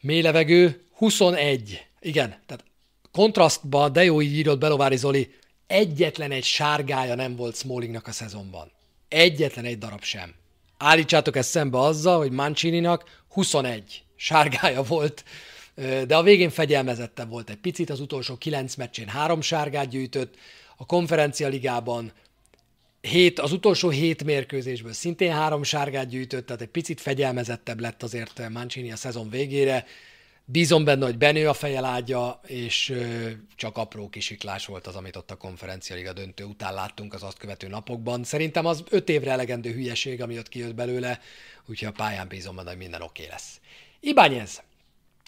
Mély 0.00 0.22
levegő, 0.22 0.84
21. 0.92 1.86
Igen, 2.00 2.28
tehát 2.46 2.64
kontrasztban, 3.12 3.92
de 3.92 4.04
jó 4.04 4.20
így 4.22 4.36
írott 4.36 4.58
Belovári 4.58 4.96
Zoli, 4.96 5.34
egyetlen 5.66 6.30
egy 6.30 6.44
sárgája 6.44 7.14
nem 7.14 7.36
volt 7.36 7.56
Smallingnak 7.56 8.06
a 8.06 8.12
szezonban. 8.12 8.70
Egyetlen 9.08 9.64
egy 9.64 9.78
darab 9.78 10.02
sem. 10.02 10.34
Állítsátok 10.78 11.36
ezt 11.36 11.48
szembe 11.48 11.78
azzal, 11.78 12.18
hogy 12.18 12.30
Mancini-nak 12.30 13.04
21 13.28 14.04
sárgája 14.16 14.82
volt, 14.82 15.24
de 16.06 16.16
a 16.16 16.22
végén 16.22 16.50
fegyelmezettebb 16.50 17.28
volt 17.28 17.50
egy 17.50 17.56
picit, 17.56 17.90
az 17.90 18.00
utolsó 18.00 18.36
9 18.36 18.74
meccsén 18.74 19.08
három 19.08 19.40
sárgát 19.40 19.88
gyűjtött, 19.88 20.34
a 20.76 20.86
konferencia 20.86 21.48
ligában 21.48 22.12
hét, 23.00 23.38
az 23.38 23.52
utolsó 23.52 23.88
hét 23.88 24.24
mérkőzésből 24.24 24.92
szintén 24.92 25.32
három 25.32 25.62
sárgát 25.62 26.08
gyűjtött, 26.08 26.46
tehát 26.46 26.62
egy 26.62 26.68
picit 26.68 27.00
fegyelmezettebb 27.00 27.80
lett 27.80 28.02
azért 28.02 28.48
Mancini 28.48 28.92
a 28.92 28.96
szezon 28.96 29.30
végére. 29.30 29.84
Bízom 30.48 30.84
benne, 30.84 31.04
hogy 31.04 31.18
benő 31.18 31.48
a 31.48 31.52
fejelágya, 31.52 32.40
és 32.46 32.92
csak 33.56 33.76
apró 33.76 34.08
kisiklás 34.08 34.66
volt 34.66 34.86
az, 34.86 34.94
amit 34.94 35.16
ott 35.16 35.30
a 35.30 35.36
konferencialiga 35.36 36.12
döntő 36.12 36.44
után 36.44 36.74
láttunk 36.74 37.14
az 37.14 37.22
azt 37.22 37.38
követő 37.38 37.68
napokban. 37.68 38.24
Szerintem 38.24 38.66
az 38.66 38.84
öt 38.90 39.08
évre 39.08 39.30
elegendő 39.30 39.72
hülyeség, 39.72 40.22
ami 40.22 40.38
ott 40.38 40.48
kijött 40.48 40.74
belőle, 40.74 41.20
úgyhogy 41.66 41.88
a 41.88 41.92
pályán 41.92 42.28
bízom 42.28 42.56
benne, 42.56 42.68
hogy 42.68 42.78
minden 42.78 43.02
oké 43.02 43.22
okay 43.22 43.32
lesz. 43.32 43.60
Ibányez. 44.00 44.62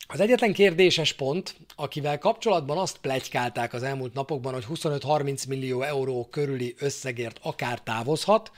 Az 0.09 0.21
egyetlen 0.21 0.53
kérdéses 0.53 1.13
pont, 1.13 1.57
akivel 1.77 2.19
kapcsolatban 2.19 2.79
azt 2.79 2.99
plegykálták 2.99 3.73
az 3.73 3.83
elmúlt 3.83 4.15
napokban, 4.15 4.53
hogy 4.53 4.65
25-30 4.69 5.49
millió 5.49 5.83
euró 5.83 6.29
körüli 6.31 6.75
összegért 6.79 7.39
akár 7.43 7.81
távozhat, 7.81 8.51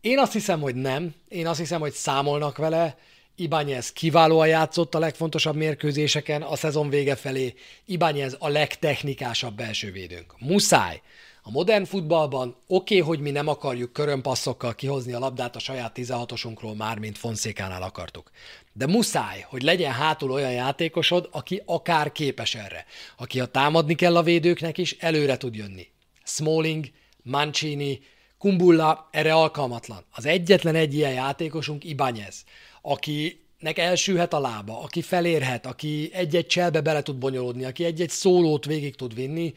én 0.00 0.18
azt 0.18 0.32
hiszem, 0.32 0.60
hogy 0.60 0.74
nem. 0.74 1.14
Én 1.28 1.46
azt 1.46 1.58
hiszem, 1.58 1.80
hogy 1.80 1.92
számolnak 1.92 2.56
vele, 2.56 2.98
Ibányez 3.36 3.92
kiválóan 3.92 4.46
játszott 4.46 4.94
a 4.94 4.98
legfontosabb 4.98 5.56
mérkőzéseken 5.56 6.42
a 6.42 6.56
szezon 6.56 6.88
vége 6.88 7.16
felé. 7.16 7.54
Ibányez 7.84 8.36
a 8.38 8.48
legtechnikásabb 8.48 9.54
belső 9.54 9.92
védőnk. 9.92 10.34
Muszáj 10.38 11.00
A 11.42 11.50
modern 11.50 11.84
futballban 11.84 12.56
oké, 12.66 12.98
okay, 12.98 13.08
hogy 13.08 13.20
mi 13.20 13.30
nem 13.30 13.48
akarjuk 13.48 13.92
körönpasszokkal 13.92 14.74
kihozni 14.74 15.12
a 15.12 15.18
labdát 15.18 15.56
a 15.56 15.58
saját 15.58 15.92
16-osunkról, 15.96 16.76
már 16.76 16.98
mint 16.98 17.18
Fonszékánál 17.18 17.82
akartuk. 17.82 18.30
De 18.72 18.86
muszáj, 18.86 19.44
hogy 19.48 19.62
legyen 19.62 19.92
hátul 19.92 20.30
olyan 20.30 20.52
játékosod, 20.52 21.28
aki 21.32 21.62
akár 21.66 22.12
képes 22.12 22.54
erre. 22.54 22.84
Aki 23.16 23.40
a 23.40 23.46
támadni 23.46 23.94
kell 23.94 24.16
a 24.16 24.22
védőknek 24.22 24.78
is, 24.78 24.96
előre 24.98 25.36
tud 25.36 25.54
jönni. 25.54 25.88
Smalling, 26.24 26.84
Mancini, 27.22 28.00
Kumbulla 28.38 29.08
erre 29.10 29.34
alkalmatlan. 29.34 30.04
Az 30.10 30.26
egyetlen 30.26 30.74
egy 30.74 30.94
ilyen 30.94 31.12
játékosunk 31.12 31.84
Ibányez, 31.84 32.44
akinek 32.86 33.78
elsülhet 33.78 34.32
a 34.32 34.40
lába, 34.40 34.80
aki 34.80 35.02
felérhet, 35.02 35.66
aki 35.66 36.10
egy-egy 36.12 36.46
cselbe 36.46 36.80
bele 36.80 37.02
tud 37.02 37.16
bonyolódni, 37.16 37.64
aki 37.64 37.84
egy-egy 37.84 38.10
szólót 38.10 38.64
végig 38.64 38.94
tud 38.96 39.14
vinni, 39.14 39.54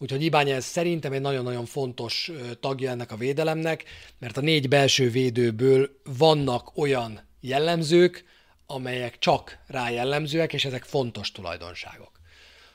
Úgyhogy 0.00 0.22
Ibányez 0.22 0.64
szerintem 0.64 1.12
egy 1.12 1.20
nagyon-nagyon 1.20 1.64
fontos 1.64 2.30
tagja 2.60 2.90
ennek 2.90 3.12
a 3.12 3.16
védelemnek, 3.16 3.84
mert 4.18 4.36
a 4.36 4.40
négy 4.40 4.68
belső 4.68 5.10
védőből 5.10 5.90
vannak 6.18 6.76
olyan 6.76 7.28
jellemzők, 7.40 8.24
amelyek 8.66 9.18
csak 9.18 9.58
rá 9.66 9.90
jellemzőek, 9.90 10.52
és 10.52 10.64
ezek 10.64 10.84
fontos 10.84 11.32
tulajdonságok. 11.32 12.10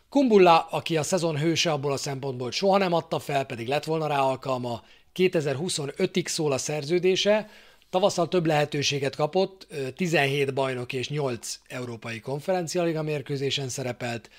Kumbulla, 0.09 0.59
aki 0.59 0.97
a 0.97 1.03
szezon 1.03 1.37
hőse 1.37 1.71
abból 1.71 1.91
a 1.91 1.97
szempontból, 1.97 2.45
hogy 2.45 2.55
soha 2.55 2.77
nem 2.77 2.93
adta 2.93 3.19
fel, 3.19 3.45
pedig 3.45 3.67
lett 3.67 3.83
volna 3.83 4.07
rá 4.07 4.19
alkalma, 4.19 4.83
2025-ig 5.15 6.27
szól 6.27 6.51
a 6.51 6.57
szerződése, 6.57 7.49
tavasszal 7.93 8.27
több 8.27 8.45
lehetőséget 8.45 9.15
kapott, 9.15 9.67
17 9.95 10.53
bajnok 10.53 10.93
és 10.93 11.09
8 11.09 11.59
európai 11.67 12.19
konferencialiga 12.19 13.01
mérkőzésen 13.01 13.69
szerepelt, 13.69 14.29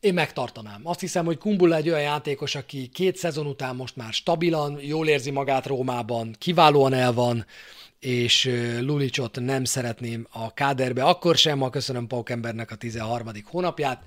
én 0.00 0.14
megtartanám. 0.14 0.80
Azt 0.84 1.00
hiszem, 1.00 1.24
hogy 1.24 1.38
Kumbula 1.38 1.76
egy 1.76 1.88
olyan 1.88 2.00
játékos, 2.00 2.54
aki 2.54 2.88
két 2.88 3.16
szezon 3.16 3.46
után 3.46 3.76
most 3.76 3.96
már 3.96 4.12
stabilan, 4.12 4.78
jól 4.80 5.08
érzi 5.08 5.30
magát 5.30 5.66
Rómában, 5.66 6.36
kiválóan 6.38 6.92
el 6.92 7.12
van, 7.12 7.46
és 8.00 8.50
Lulicsot 8.80 9.40
nem 9.40 9.64
szeretném 9.64 10.26
a 10.30 10.54
káderbe, 10.54 11.04
akkor 11.04 11.36
sem, 11.36 11.58
ha 11.58 11.70
köszönöm 11.70 12.06
Paukembernek 12.06 12.70
a 12.70 12.76
13. 12.76 13.28
hónapját. 13.44 14.02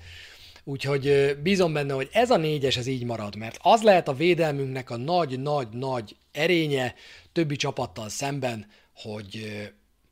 Úgyhogy 0.68 1.36
bízom 1.42 1.72
benne, 1.72 1.92
hogy 1.92 2.08
ez 2.12 2.30
a 2.30 2.36
négyes 2.36 2.76
ez 2.76 2.86
így 2.86 3.04
marad, 3.04 3.36
mert 3.36 3.58
az 3.62 3.82
lehet 3.82 4.08
a 4.08 4.14
védelmünknek 4.14 4.90
a 4.90 4.96
nagy-nagy-nagy 4.96 6.16
erénye 6.32 6.94
többi 7.32 7.56
csapattal 7.56 8.08
szemben, 8.08 8.66
hogy, 8.94 9.62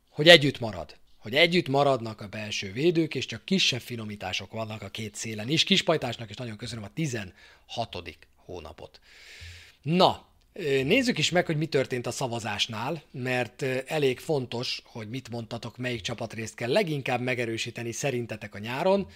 hogy 0.09 0.27
együtt 0.27 0.59
marad 0.59 0.95
hogy 1.25 1.35
együtt 1.35 1.67
maradnak 1.67 2.21
a 2.21 2.27
belső 2.27 2.71
védők, 2.71 3.15
és 3.15 3.25
csak 3.25 3.45
kisebb 3.45 3.81
finomítások 3.81 4.51
vannak 4.51 4.81
a 4.81 4.89
két 4.89 5.15
szélen 5.15 5.49
is. 5.49 5.63
Kispajtásnak 5.63 6.29
is 6.29 6.35
nagyon 6.35 6.57
köszönöm 6.57 6.83
a 6.83 6.93
16. 6.93 7.33
hónapot. 8.35 8.99
Na, 9.81 10.27
nézzük 10.83 11.17
is 11.17 11.29
meg, 11.29 11.45
hogy 11.45 11.57
mi 11.57 11.65
történt 11.65 12.07
a 12.07 12.11
szavazásnál, 12.11 13.01
mert 13.11 13.61
elég 13.87 14.19
fontos, 14.19 14.81
hogy 14.85 15.09
mit 15.09 15.29
mondtatok, 15.29 15.77
melyik 15.77 16.01
csapatrészt 16.01 16.55
kell 16.55 16.71
leginkább 16.71 17.21
megerősíteni 17.21 17.91
szerintetek 17.91 18.55
a 18.55 18.59
nyáron. 18.59 19.07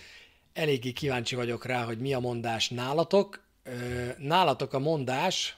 Eléggé 0.59 0.91
kíváncsi 0.91 1.35
vagyok 1.35 1.65
rá, 1.65 1.83
hogy 1.83 1.99
mi 1.99 2.13
a 2.13 2.19
mondás 2.19 2.69
nálatok. 2.69 3.43
Nálatok 4.17 4.73
a 4.73 4.79
mondás, 4.79 5.57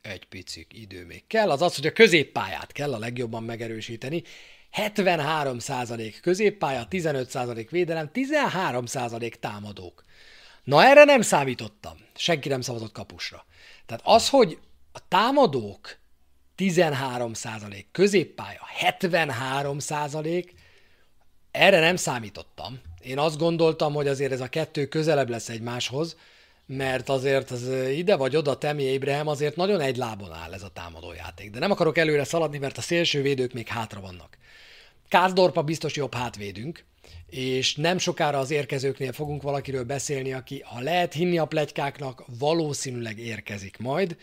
egy 0.00 0.24
picik 0.24 0.72
idő 0.74 1.04
még 1.06 1.26
kell, 1.26 1.50
az 1.50 1.62
az, 1.62 1.74
hogy 1.76 1.86
a 1.86 1.92
középpályát 1.92 2.72
kell 2.72 2.94
a 2.94 2.98
legjobban 2.98 3.42
megerősíteni. 3.42 4.22
73% 4.72 6.14
középpálya, 6.20 6.86
15% 6.90 7.66
védelem, 7.70 8.10
13% 8.14 9.34
támadók. 9.34 10.04
Na 10.64 10.84
erre 10.84 11.04
nem 11.04 11.22
számítottam. 11.22 11.96
Senki 12.14 12.48
nem 12.48 12.60
szavazott 12.60 12.92
kapusra. 12.92 13.44
Tehát 13.86 14.02
az, 14.06 14.28
hogy 14.28 14.58
a 14.92 15.08
támadók 15.08 15.98
13%, 16.56 17.84
középpálya 17.92 18.60
73%, 18.80 20.50
erre 21.50 21.80
nem 21.80 21.96
számítottam. 21.96 22.80
Én 23.00 23.18
azt 23.18 23.38
gondoltam, 23.38 23.94
hogy 23.94 24.08
azért 24.08 24.32
ez 24.32 24.40
a 24.40 24.48
kettő 24.48 24.86
közelebb 24.86 25.28
lesz 25.28 25.48
egymáshoz, 25.48 26.16
mert 26.66 27.08
azért 27.08 27.50
az 27.50 27.70
ide 27.94 28.16
vagy 28.16 28.36
oda 28.36 28.58
Temi 28.58 28.94
Abraham 28.94 29.28
azért 29.28 29.56
nagyon 29.56 29.80
egy 29.80 29.96
lábon 29.96 30.32
áll 30.32 30.52
ez 30.52 30.62
a 30.62 30.68
támadójáték. 30.68 31.50
De 31.50 31.58
nem 31.58 31.70
akarok 31.70 31.98
előre 31.98 32.24
szaladni, 32.24 32.58
mert 32.58 32.78
a 32.78 32.80
szélső 32.80 33.22
védők 33.22 33.52
még 33.52 33.68
hátra 33.68 34.00
vannak. 34.00 34.38
Kászdorpa 35.08 35.62
biztos 35.62 35.96
jobb 35.96 36.14
hátvédünk, 36.14 36.84
és 37.26 37.74
nem 37.74 37.98
sokára 37.98 38.38
az 38.38 38.50
érkezőknél 38.50 39.12
fogunk 39.12 39.42
valakiről 39.42 39.84
beszélni, 39.84 40.32
aki, 40.32 40.62
ha 40.64 40.80
lehet 40.80 41.12
hinni 41.12 41.38
a 41.38 41.44
plegykáknak, 41.44 42.24
valószínűleg 42.38 43.18
érkezik 43.18 43.78
majd, 43.78 44.16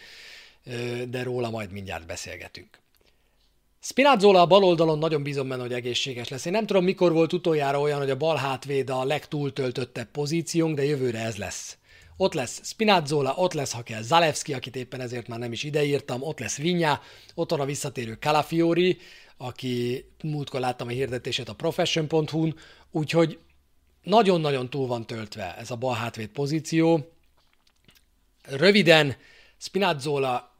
de 1.08 1.24
róla 1.24 1.50
majd 1.50 1.72
mindjárt 1.72 2.06
beszélgetünk. 2.06 2.80
Spinazzola 3.88 4.42
a 4.42 4.46
bal 4.46 4.64
oldalon 4.64 4.98
nagyon 4.98 5.24
bízom 5.24 5.48
benne, 5.48 5.62
hogy 5.62 5.74
egészséges 5.74 6.28
lesz. 6.28 6.46
Én 6.46 6.52
nem 6.52 6.66
tudom, 6.66 6.84
mikor 6.84 7.12
volt 7.12 7.34
utoljára 7.34 7.80
olyan, 7.80 8.00
hogy 8.00 8.10
a 8.10 8.18
bal 8.18 8.36
hátvéd 8.36 8.90
a 8.90 9.04
legtúltöltöttebb 9.04 10.12
pozíciónk, 10.12 10.76
de 10.76 10.84
jövőre 10.84 11.20
ez 11.20 11.36
lesz. 11.36 11.78
Ott 12.18 12.34
lesz 12.34 12.62
Spinazzola, 12.64 13.34
ott 13.36 13.54
lesz, 13.54 13.72
ha 13.72 13.82
kell, 13.82 14.02
Zalewski, 14.02 14.54
akit 14.54 14.76
éppen 14.76 15.02
ezért 15.02 15.28
már 15.28 15.40
nem 15.40 15.52
is 15.52 15.64
ideírtam, 15.64 16.22
ott 16.22 16.40
lesz 16.40 16.58
Vinya, 16.58 17.02
ott 17.36 17.50
van 17.50 17.60
a 17.60 17.66
visszatérő 17.66 18.18
Calafiori, 18.20 18.98
aki 19.38 20.06
múltkor 20.24 20.60
láttam 20.60 20.88
a 20.88 20.92
hirdetését 20.92 21.50
a 21.50 21.54
profession.hu-n, 21.54 22.56
úgyhogy 22.92 23.40
nagyon-nagyon 24.04 24.70
túl 24.70 24.88
van 24.88 25.06
töltve 25.06 25.56
ez 25.58 25.72
a 25.72 25.76
bal 25.76 25.96
hátvéd 25.96 26.28
pozíció. 26.28 27.12
Röviden, 28.44 29.16
Spinazzola, 29.58 30.55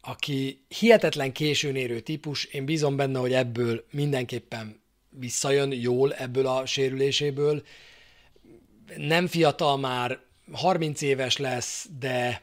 aki 0.00 0.64
hihetetlen 0.68 1.32
későn 1.32 1.76
érő 1.76 2.00
típus, 2.00 2.44
én 2.44 2.64
bízom 2.64 2.96
benne, 2.96 3.18
hogy 3.18 3.32
ebből 3.32 3.84
mindenképpen 3.90 4.80
visszajön 5.10 5.72
jól 5.72 6.14
ebből 6.14 6.46
a 6.46 6.66
sérüléséből. 6.66 7.62
Nem 8.96 9.26
fiatal 9.26 9.78
már, 9.78 10.20
30 10.52 11.00
éves 11.00 11.36
lesz, 11.36 11.88
de 11.98 12.42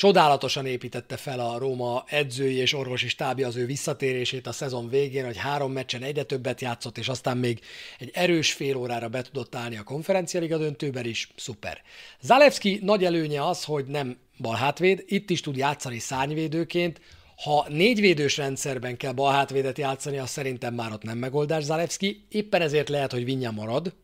Csodálatosan 0.00 0.66
építette 0.66 1.16
fel 1.16 1.40
a 1.40 1.58
Róma 1.58 2.04
edzői 2.06 2.56
és 2.56 2.74
orvosi 2.74 3.08
stábja 3.08 3.46
az 3.46 3.56
ő 3.56 3.66
visszatérését 3.66 4.46
a 4.46 4.52
szezon 4.52 4.88
végén, 4.88 5.24
hogy 5.24 5.36
három 5.36 5.72
meccsen 5.72 6.02
egyre 6.02 6.22
többet 6.22 6.60
játszott, 6.60 6.98
és 6.98 7.08
aztán 7.08 7.36
még 7.36 7.60
egy 7.98 8.10
erős 8.12 8.52
fél 8.52 8.76
órára 8.76 9.08
be 9.08 9.22
tudott 9.22 9.54
állni 9.54 9.76
a 9.76 9.82
konferencialiga 9.82 10.58
döntőben 10.58 11.04
is, 11.04 11.32
szuper. 11.36 11.82
Zalewski 12.20 12.78
nagy 12.82 13.04
előnye 13.04 13.46
az, 13.46 13.64
hogy 13.64 13.84
nem 13.84 14.16
balhátvéd, 14.38 15.04
itt 15.06 15.30
is 15.30 15.40
tud 15.40 15.56
játszani 15.56 15.98
szárnyvédőként, 15.98 17.00
ha 17.44 17.66
négyvédős 17.68 18.36
rendszerben 18.36 18.96
kell 18.96 19.12
balhátvédet 19.12 19.78
játszani, 19.78 20.18
az 20.18 20.30
szerintem 20.30 20.74
már 20.74 20.92
ott 20.92 21.02
nem 21.02 21.18
megoldás 21.18 21.62
Zalewski, 21.64 22.26
éppen 22.28 22.62
ezért 22.62 22.88
lehet, 22.88 23.12
hogy 23.12 23.24
Vinya 23.24 23.50
marad, 23.50 23.94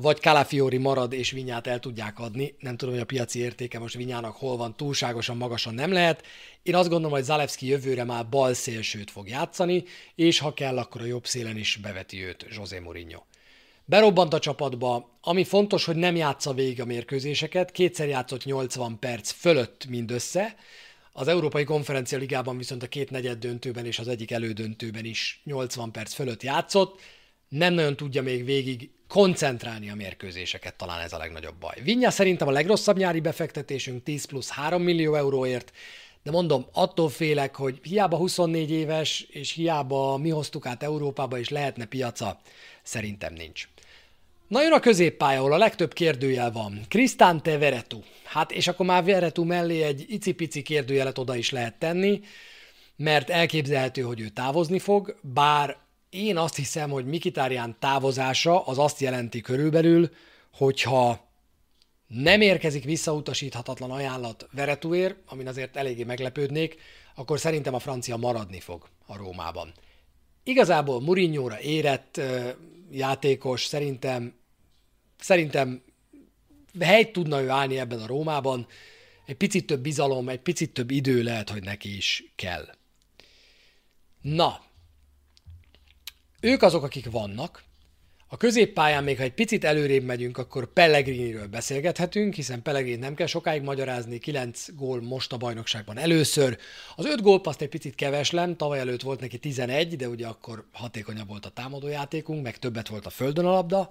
vagy 0.00 0.20
Calafiori 0.20 0.76
marad 0.76 1.12
és 1.12 1.30
Vinyát 1.30 1.66
el 1.66 1.78
tudják 1.78 2.18
adni. 2.18 2.54
Nem 2.58 2.76
tudom, 2.76 2.94
hogy 2.94 3.02
a 3.02 3.06
piaci 3.06 3.38
értéke 3.38 3.78
most 3.78 3.94
Vinyának 3.94 4.36
hol 4.36 4.56
van, 4.56 4.76
túlságosan 4.76 5.36
magasan 5.36 5.74
nem 5.74 5.92
lehet. 5.92 6.26
Én 6.62 6.74
azt 6.74 6.88
gondolom, 6.88 7.12
hogy 7.12 7.24
Zalewski 7.24 7.66
jövőre 7.66 8.04
már 8.04 8.28
bal 8.28 8.54
szélsőt 8.54 9.10
fog 9.10 9.28
játszani, 9.28 9.84
és 10.14 10.38
ha 10.38 10.54
kell, 10.54 10.78
akkor 10.78 11.00
a 11.00 11.04
jobb 11.04 11.26
szélen 11.26 11.56
is 11.56 11.78
beveti 11.82 12.24
őt 12.24 12.46
José 12.50 12.78
Mourinho. 12.78 13.22
Berobbant 13.84 14.34
a 14.34 14.38
csapatba, 14.38 15.18
ami 15.20 15.44
fontos, 15.44 15.84
hogy 15.84 15.96
nem 15.96 16.16
játsza 16.16 16.52
végig 16.52 16.80
a 16.80 16.84
mérkőzéseket, 16.84 17.70
kétszer 17.70 18.08
játszott 18.08 18.44
80 18.44 18.98
perc 18.98 19.30
fölött 19.30 19.86
mindössze, 19.88 20.56
az 21.12 21.28
Európai 21.28 21.64
Konferencia 21.64 22.18
Ligában 22.18 22.56
viszont 22.56 22.82
a 22.82 22.86
két 22.86 23.10
negyed 23.10 23.38
döntőben 23.38 23.86
és 23.86 23.98
az 23.98 24.08
egyik 24.08 24.30
elődöntőben 24.30 25.04
is 25.04 25.40
80 25.44 25.90
perc 25.90 26.12
fölött 26.12 26.42
játszott, 26.42 27.00
nem 27.50 27.74
nagyon 27.74 27.96
tudja 27.96 28.22
még 28.22 28.44
végig 28.44 28.90
koncentrálni 29.08 29.90
a 29.90 29.94
mérkőzéseket, 29.94 30.74
talán 30.74 31.00
ez 31.00 31.12
a 31.12 31.18
legnagyobb 31.18 31.54
baj. 31.60 31.80
Vinja 31.82 32.10
szerintem 32.10 32.48
a 32.48 32.50
legrosszabb 32.50 32.96
nyári 32.96 33.20
befektetésünk 33.20 34.02
10 34.02 34.24
plusz 34.24 34.50
3 34.50 34.82
millió 34.82 35.14
euróért, 35.14 35.72
de 36.22 36.30
mondom, 36.30 36.66
attól 36.72 37.08
félek, 37.08 37.56
hogy 37.56 37.78
hiába 37.82 38.16
24 38.16 38.70
éves, 38.70 39.26
és 39.30 39.52
hiába 39.52 40.16
mi 40.16 40.28
hoztuk 40.28 40.66
át 40.66 40.82
Európába, 40.82 41.38
és 41.38 41.48
lehetne 41.48 41.84
piaca, 41.84 42.40
szerintem 42.82 43.32
nincs. 43.32 43.68
Na 44.48 44.62
jön 44.62 44.72
a 44.72 44.80
középpálya, 44.80 45.38
ahol 45.38 45.52
a 45.52 45.58
legtöbb 45.58 45.92
kérdőjel 45.92 46.52
van. 46.52 46.80
Cristante 46.88 47.58
Veretu. 47.58 48.00
Hát 48.24 48.52
és 48.52 48.68
akkor 48.68 48.86
már 48.86 49.04
Veretu 49.04 49.44
mellé 49.44 49.82
egy 49.82 50.04
icipici 50.08 50.62
kérdőjelet 50.62 51.18
oda 51.18 51.36
is 51.36 51.50
lehet 51.50 51.78
tenni, 51.78 52.20
mert 52.96 53.30
elképzelhető, 53.30 54.02
hogy 54.02 54.20
ő 54.20 54.28
távozni 54.28 54.78
fog, 54.78 55.18
bár 55.22 55.76
én 56.10 56.36
azt 56.36 56.56
hiszem, 56.56 56.90
hogy 56.90 57.06
Mikitárián 57.06 57.76
távozása 57.78 58.64
az 58.64 58.78
azt 58.78 59.00
jelenti 59.00 59.40
körülbelül, 59.40 60.10
hogyha 60.52 61.28
nem 62.06 62.40
érkezik 62.40 62.84
visszautasíthatatlan 62.84 63.90
ajánlat 63.90 64.48
Veretuér, 64.52 65.16
amin 65.26 65.48
azért 65.48 65.76
eléggé 65.76 66.04
meglepődnék, 66.04 66.76
akkor 67.14 67.38
szerintem 67.38 67.74
a 67.74 67.78
francia 67.78 68.16
maradni 68.16 68.60
fog 68.60 68.88
a 69.06 69.16
Rómában. 69.16 69.72
Igazából 70.42 71.00
Murinyóra 71.00 71.60
érett 71.60 72.20
játékos, 72.90 73.64
szerintem, 73.64 74.34
szerintem 75.18 75.82
helyt 76.80 77.12
tudna 77.12 77.40
ő 77.42 77.48
állni 77.48 77.78
ebben 77.78 78.00
a 78.00 78.06
Rómában, 78.06 78.66
egy 79.26 79.36
picit 79.36 79.66
több 79.66 79.80
bizalom, 79.80 80.28
egy 80.28 80.40
picit 80.40 80.72
több 80.72 80.90
idő 80.90 81.22
lehet, 81.22 81.50
hogy 81.50 81.62
neki 81.62 81.96
is 81.96 82.24
kell. 82.36 82.74
Na, 84.20 84.69
ők 86.40 86.62
azok, 86.62 86.82
akik 86.82 87.10
vannak. 87.10 87.62
A 88.32 88.36
középpályán 88.36 89.04
még, 89.04 89.16
ha 89.16 89.22
egy 89.22 89.34
picit 89.34 89.64
előrébb 89.64 90.04
megyünk, 90.04 90.38
akkor 90.38 90.72
Pellegriniről 90.72 91.46
beszélgethetünk, 91.46 92.34
hiszen 92.34 92.62
Pellegrini 92.62 92.96
nem 92.96 93.14
kell 93.14 93.26
sokáig 93.26 93.62
magyarázni, 93.62 94.18
9 94.18 94.74
gól 94.76 95.02
most 95.02 95.32
a 95.32 95.36
bajnokságban 95.36 95.98
először. 95.98 96.58
Az 96.96 97.04
5 97.04 97.22
gólpaszt 97.22 97.60
egy 97.60 97.68
picit 97.68 97.94
keveslem, 97.94 98.56
tavaly 98.56 98.78
előtt 98.78 99.02
volt 99.02 99.20
neki 99.20 99.38
11, 99.38 99.96
de 99.96 100.08
ugye 100.08 100.26
akkor 100.26 100.64
hatékonyabb 100.72 101.28
volt 101.28 101.46
a 101.46 101.50
támadójátékunk, 101.50 102.42
meg 102.42 102.58
többet 102.58 102.88
volt 102.88 103.06
a 103.06 103.10
földön 103.10 103.44
a 103.44 103.50
labda. 103.50 103.90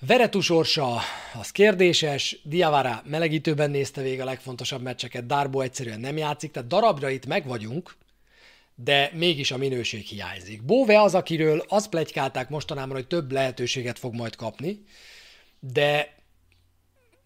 Veretu 0.00 0.40
sorsa 0.40 1.00
az 1.34 1.50
kérdéses, 1.50 2.40
Diavara 2.44 3.02
melegítőben 3.06 3.70
nézte 3.70 4.02
végig 4.02 4.20
a 4.20 4.24
legfontosabb 4.24 4.82
meccseket, 4.82 5.26
Darbo 5.26 5.60
egyszerűen 5.60 6.00
nem 6.00 6.16
játszik, 6.16 6.50
tehát 6.50 6.68
darabra 6.68 7.10
itt 7.10 7.26
meg 7.26 7.46
vagyunk, 7.46 7.96
de 8.84 9.10
mégis 9.14 9.50
a 9.50 9.56
minőség 9.56 10.04
hiányzik. 10.04 10.62
Bóve 10.62 11.00
az, 11.00 11.14
akiről 11.14 11.64
azt 11.68 11.88
plegykálták 11.88 12.48
mostanában, 12.48 12.94
hogy 12.94 13.06
több 13.06 13.32
lehetőséget 13.32 13.98
fog 13.98 14.14
majd 14.14 14.36
kapni, 14.36 14.84
de 15.60 16.16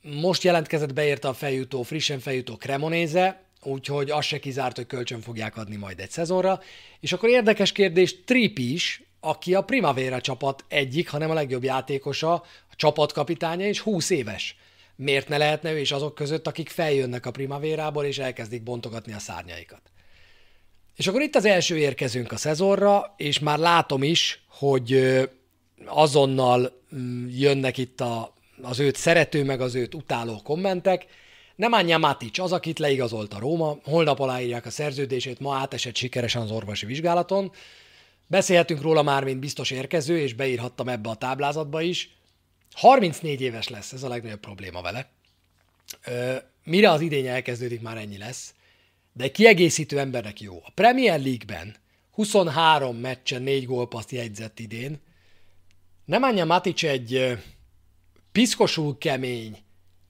most 0.03 0.43
jelentkezett 0.43 0.93
beérte 0.93 1.29
a 1.29 1.33
feljutó, 1.35 1.83
frissen 1.83 2.19
feljutó 2.19 2.57
Cremonéze, 2.57 3.43
úgyhogy 3.63 4.11
az 4.11 4.25
se 4.25 4.39
kizárt, 4.39 4.77
hogy 4.77 4.87
kölcsön 4.87 5.21
fogják 5.21 5.57
adni 5.57 5.77
majd 5.77 6.01
egy 6.01 6.11
szezonra. 6.11 6.61
És 7.01 7.13
akkor 7.13 7.29
érdekes 7.29 7.73
kérdés, 7.73 8.25
Tripi 8.25 8.73
is, 8.73 9.03
aki 9.21 9.55
a 9.55 9.63
Primavera 9.63 10.21
csapat 10.21 10.65
egyik, 10.69 11.09
hanem 11.09 11.31
a 11.31 11.35
legjobb 11.35 11.65
játékosa, 11.65 12.33
a 12.71 12.77
csapatkapitánya, 12.77 13.67
és 13.67 13.81
20 13.81 14.11
éves. 14.11 14.57
Miért 14.97 15.29
ne 15.29 15.37
lehetne 15.37 15.73
ő 15.73 15.79
is 15.79 15.93
azok 15.93 16.15
között, 16.15 16.47
akik 16.47 16.69
feljönnek 16.69 17.27
a 17.27 17.31
Primavérából, 17.31 18.05
és 18.05 18.19
elkezdik 18.19 18.63
bontogatni 18.63 19.13
a 19.13 19.19
szárnyaikat? 19.19 19.93
És 20.97 21.07
akkor 21.07 21.21
itt 21.21 21.37
az 21.37 21.45
első 21.45 21.79
érkezünk 21.79 22.33
a 22.33 22.37
szezonra, 22.37 23.15
és 23.17 23.39
már 23.39 23.59
látom 23.59 24.03
is, 24.03 24.45
hogy 24.49 25.21
azonnal 25.87 26.83
mm, 26.95 27.29
jönnek 27.29 27.79
itt 27.79 28.01
a, 28.01 28.35
az 28.63 28.81
őt 28.81 28.97
szerető, 28.97 29.45
meg 29.45 29.61
az 29.61 29.75
őt 29.75 29.95
utáló 29.95 30.41
kommentek. 30.45 31.07
Nem 31.57 31.73
Anya 31.73 31.99
Matic, 31.99 32.39
az, 32.39 32.53
akit 32.53 32.79
leigazolt 32.79 33.35
a 33.35 33.39
Róma, 33.39 33.79
holnap 33.85 34.19
aláírják 34.19 34.67
a 34.67 34.71
szerződését, 34.71 35.41
ma 35.41 35.57
átesett 35.57 35.97
sikeresen 35.97 36.43
az 36.43 36.51
orvosi 36.51 36.87
vizsgálaton. 36.87 37.53
Beszélhetünk 38.27 38.83
róla 38.83 39.03
már, 39.03 39.25
mint 39.25 39.39
biztos 39.39 39.71
érkező, 39.71 40.19
és 40.19 40.35
beírhattam 40.35 40.89
ebbe 40.89 41.09
a 41.09 41.15
táblázatba 41.15 41.81
is. 41.81 42.17
34 42.73 43.41
éves 43.41 43.69
lesz, 43.69 43.93
ez 43.93 44.03
a 44.03 44.09
legnagyobb 44.09 44.41
probléma 44.41 44.83
vele. 44.83 45.11
Mire 46.65 46.91
az 46.91 47.01
idény 47.01 47.27
elkezdődik, 47.27 47.81
már 47.81 47.97
ennyi 47.97 48.19
lesz 48.19 48.55
de 49.13 49.31
kiegészítő 49.31 49.99
embernek 49.99 50.41
jó. 50.41 50.61
A 50.65 50.71
Premier 50.75 51.21
League-ben 51.21 51.77
23 52.11 52.97
meccsen 52.97 53.43
4 53.43 53.67
gólpaszt 53.67 54.11
jegyzett 54.11 54.59
idén. 54.59 55.01
Nem 56.05 56.23
Anya 56.23 56.45
Matic 56.45 56.83
egy 56.83 57.39
piszkosul 58.33 58.99
kemény, 58.99 59.59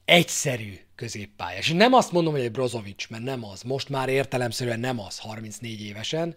egyszerű 0.04 0.78
középpályás. 0.94 1.70
Nem 1.70 1.92
azt 1.92 2.12
mondom, 2.12 2.32
hogy 2.32 2.42
egy 2.42 2.50
Brozovic, 2.50 3.08
mert 3.08 3.22
nem 3.22 3.44
az. 3.44 3.62
Most 3.62 3.88
már 3.88 4.08
értelemszerűen 4.08 4.80
nem 4.80 5.00
az, 5.00 5.18
34 5.18 5.82
évesen, 5.82 6.36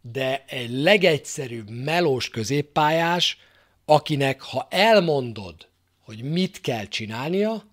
de 0.00 0.44
egy 0.46 0.70
legegyszerűbb 0.70 1.70
melós 1.70 2.28
középpályás, 2.28 3.38
akinek 3.84 4.40
ha 4.40 4.66
elmondod, 4.70 5.68
hogy 6.04 6.22
mit 6.22 6.60
kell 6.60 6.84
csinálnia, 6.84 7.64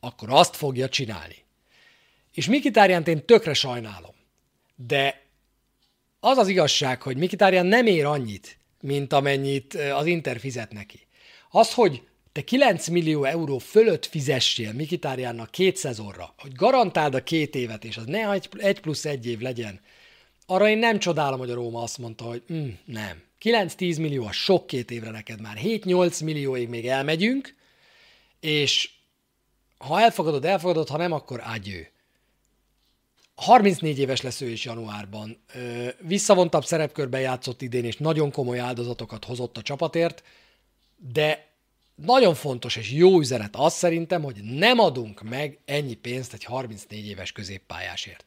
akkor 0.00 0.30
azt 0.30 0.56
fogja 0.56 0.88
csinálni. 0.88 1.36
És 2.38 2.46
Mikitárjánt 2.46 3.08
én 3.08 3.26
tökre 3.26 3.54
sajnálom. 3.54 4.14
De 4.76 5.22
az 6.20 6.36
az 6.36 6.48
igazság, 6.48 7.02
hogy 7.02 7.16
Mikitárján 7.16 7.66
nem 7.66 7.86
ér 7.86 8.04
annyit, 8.04 8.58
mint 8.80 9.12
amennyit 9.12 9.74
az 9.74 10.06
Inter 10.06 10.40
fizet 10.40 10.72
neki. 10.72 11.06
Az, 11.50 11.74
hogy 11.74 12.02
te 12.32 12.44
9 12.44 12.88
millió 12.88 13.24
euró 13.24 13.58
fölött 13.58 14.06
fizessél 14.06 14.72
Mikitárjának 14.72 15.50
két 15.50 15.76
szezonra, 15.76 16.34
hogy 16.38 16.52
garantáld 16.52 17.14
a 17.14 17.22
két 17.22 17.54
évet, 17.54 17.84
és 17.84 17.96
az 17.96 18.04
ne 18.04 18.32
egy 18.56 18.80
plusz 18.80 19.04
egy 19.04 19.26
év 19.26 19.38
legyen, 19.38 19.80
arra 20.46 20.68
én 20.68 20.78
nem 20.78 20.98
csodálom, 20.98 21.38
hogy 21.38 21.50
a 21.50 21.54
Róma 21.54 21.82
azt 21.82 21.98
mondta, 21.98 22.24
hogy 22.24 22.42
mm, 22.52 22.68
nem. 22.84 23.22
9-10 23.42 24.00
millió 24.00 24.24
a 24.24 24.32
sok 24.32 24.66
két 24.66 24.90
évre 24.90 25.10
neked 25.10 25.40
már. 25.40 25.58
7-8 25.62 26.24
millióig 26.24 26.68
még 26.68 26.86
elmegyünk, 26.86 27.54
és 28.40 28.90
ha 29.78 30.00
elfogadod, 30.00 30.44
elfogadod, 30.44 30.88
ha 30.88 30.96
nem, 30.96 31.12
akkor 31.12 31.40
ágyő. 31.42 31.88
34 33.38 33.98
éves 33.98 34.20
lesz 34.20 34.40
ő 34.40 34.48
is 34.48 34.64
januárban. 34.64 35.40
Visszavontabb 36.00 36.64
szerepkörben 36.64 37.20
játszott 37.20 37.62
idén, 37.62 37.84
és 37.84 37.96
nagyon 37.96 38.30
komoly 38.30 38.58
áldozatokat 38.58 39.24
hozott 39.24 39.56
a 39.56 39.62
csapatért, 39.62 40.22
de 40.96 41.46
nagyon 41.94 42.34
fontos 42.34 42.76
és 42.76 42.92
jó 42.92 43.18
üzenet 43.18 43.56
az 43.56 43.74
szerintem, 43.74 44.22
hogy 44.22 44.42
nem 44.42 44.78
adunk 44.78 45.22
meg 45.22 45.58
ennyi 45.64 45.94
pénzt 45.94 46.32
egy 46.32 46.44
34 46.44 47.06
éves 47.06 47.32
középpályásért. 47.32 48.24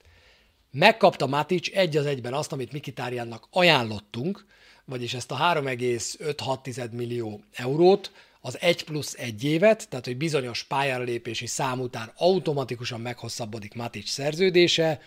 Megkapta 0.72 1.28
Matic 1.28 1.76
egy 1.76 1.98
az 1.98 2.06
egyben 2.06 2.34
azt, 2.34 2.52
amit 2.52 2.72
Mikitárjánnak 2.72 3.48
ajánlottunk, 3.52 4.46
vagyis 4.86 5.14
ezt 5.14 5.32
a 5.32 5.38
3,5-6 5.38 6.92
millió 6.92 7.44
eurót, 7.54 8.12
az 8.42 8.58
1 8.62 8.84
plusz 8.84 9.16
1 9.18 9.44
évet, 9.44 9.90
tehát 9.90 10.06
hogy 10.06 10.18
bizonyos 10.18 10.64
pályára 10.64 11.04
lépési 11.04 11.48
szám 11.48 11.80
után 11.80 12.12
automatikusan 12.16 13.02
meghosszabbodik 13.02 13.74
Matic 13.74 14.10
szerződése. 14.10 15.02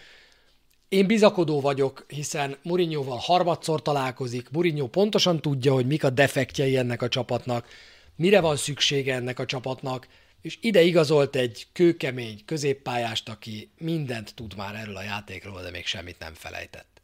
Én 0.89 1.07
bizakodó 1.07 1.61
vagyok, 1.61 2.05
hiszen 2.09 2.57
Mourinhoval 2.63 3.19
harmadszor 3.19 3.83
találkozik, 3.83 4.51
Mourinho 4.51 4.87
pontosan 4.87 5.41
tudja, 5.41 5.73
hogy 5.73 5.87
mik 5.87 6.05
a 6.05 6.11
defektjei 6.11 6.77
ennek 6.77 7.03
a 7.03 7.09
csapatnak, 7.09 7.69
mire 8.17 8.41
van 8.41 8.57
szüksége 8.57 9.15
ennek 9.15 9.39
a 9.39 9.47
csapatnak, 9.47 10.09
és 10.43 10.59
ide 10.61 10.83
igazolt 10.83 11.37
egy 11.37 11.67
kőkemény 11.73 12.41
középpályást, 12.45 13.29
aki 13.29 13.71
mindent 13.79 14.35
tud 14.35 14.57
már 14.57 14.75
erről 14.75 14.97
a 14.97 15.03
játékról, 15.03 15.63
de 15.63 15.71
még 15.71 15.87
semmit 15.87 16.19
nem 16.19 16.35
felejtett. 16.35 17.01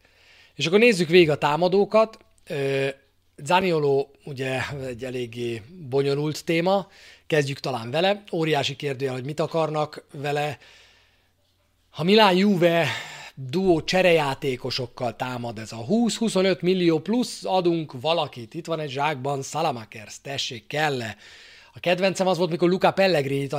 És 0.55 0.66
akkor 0.66 0.79
nézzük 0.79 1.09
végig 1.09 1.31
a 1.31 1.38
támadókat. 1.38 2.19
Zanioló 3.44 4.11
ugye 4.24 4.61
egy 4.87 5.05
eléggé 5.05 5.62
bonyolult 5.88 6.44
téma, 6.44 6.88
kezdjük 7.26 7.61
talán 7.61 7.90
vele. 7.90 8.22
Óriási 8.33 8.76
kérdője, 8.76 9.11
hogy 9.11 9.24
mit 9.24 9.40
akarnak 9.40 10.05
vele. 10.12 10.59
Ha 11.90 12.03
Milán 12.03 12.37
Juve 12.37 12.87
duó 13.35 13.83
cserejátékosokkal 13.83 15.16
támad 15.16 15.59
ez 15.59 15.72
a 15.72 15.85
20-25 15.88 16.61
millió 16.61 16.98
plusz 16.98 17.44
adunk 17.44 18.00
valakit. 18.00 18.55
Itt 18.55 18.66
van 18.66 18.81
egy 18.81 18.90
zsákban 18.90 19.42
Salamakers, 19.42 20.20
tessék, 20.20 20.66
kell? 20.66 21.00
A 21.74 21.81
kedvencem 21.81 22.26
az 22.26 22.38
volt, 22.38 22.50
mikor 22.50 22.68
Luca 22.68 22.90
Pellegrini-t 22.90 23.53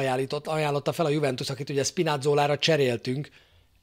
ajánlotta 0.44 0.92
fel 0.92 1.06
a 1.06 1.10
Juventus, 1.10 1.50
akit 1.50 1.70
ugye 1.70 1.84
Spinazzolára 1.84 2.58
cseréltünk. 2.58 3.30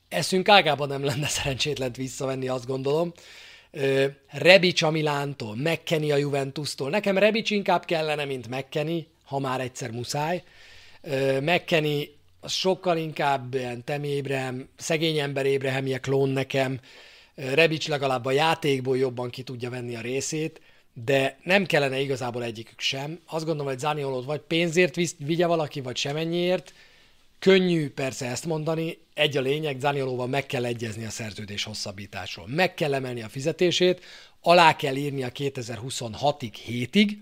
Eszünk 0.09 0.49
ágában 0.49 0.89
nem 0.89 1.05
lenne 1.05 1.27
szerencsétlent 1.27 1.97
visszavenni, 1.97 2.49
azt 2.49 2.67
gondolom. 2.67 3.13
Rebic 4.31 4.83
a 4.83 4.91
Milántól, 4.91 5.57
McKenny 5.57 6.13
a 6.13 6.17
Juventustól. 6.17 6.91
Nekem 6.91 7.19
Rebic 7.19 7.51
inkább 7.51 7.85
kellene, 7.85 8.25
mint 8.25 8.49
McKenny, 8.49 9.07
ha 9.25 9.39
már 9.39 9.61
egyszer 9.61 9.91
muszáj. 9.91 10.43
McKenny 11.41 12.03
az 12.41 12.53
sokkal 12.53 12.97
inkább 12.97 13.55
ilyen 13.55 13.85
Temi 13.85 14.09
Ébrahim, 14.09 14.69
szegény 14.77 15.19
ember 15.19 15.47
Ébrahimje 15.47 15.99
klón 15.99 16.29
nekem. 16.29 16.81
Rebic 17.35 17.87
legalább 17.87 18.25
a 18.25 18.31
játékból 18.31 18.99
jobban 18.99 19.31
ki 19.31 19.43
tudja 19.43 19.71
venni 19.71 19.97
a 19.97 20.01
részét, 20.01 20.61
de 21.05 21.39
nem 21.43 21.67
kellene 21.67 22.01
igazából 22.01 22.45
egyikük 22.45 22.81
sem. 22.81 23.21
Azt 23.27 23.45
gondolom, 23.45 23.71
hogy 23.71 23.79
Zaniolót 23.79 24.25
vagy 24.25 24.41
pénzért 24.41 24.97
vigye 25.19 25.47
valaki, 25.47 25.81
vagy 25.81 25.97
semennyiért, 25.97 26.73
Könnyű 27.39 27.91
persze 27.91 28.27
ezt 28.27 28.47
mondani, 28.47 28.99
egy 29.15 29.37
a 29.37 29.41
lényeg, 29.41 29.81
Zaniolóval 29.81 30.27
meg 30.27 30.47
kell 30.47 30.65
egyezni 30.65 31.05
a 31.05 31.11
szerződés 31.11 31.65
hosszabbításról. 31.65 32.47
Meg 32.49 32.75
kell 32.75 32.95
emelni 32.95 33.23
a 33.23 33.29
fizetését, 33.29 34.05
alá 34.41 34.77
kell 34.77 34.97
írni 34.97 35.23
a 35.23 35.33
2026-ig, 35.33 36.53
hétig, 36.65 37.21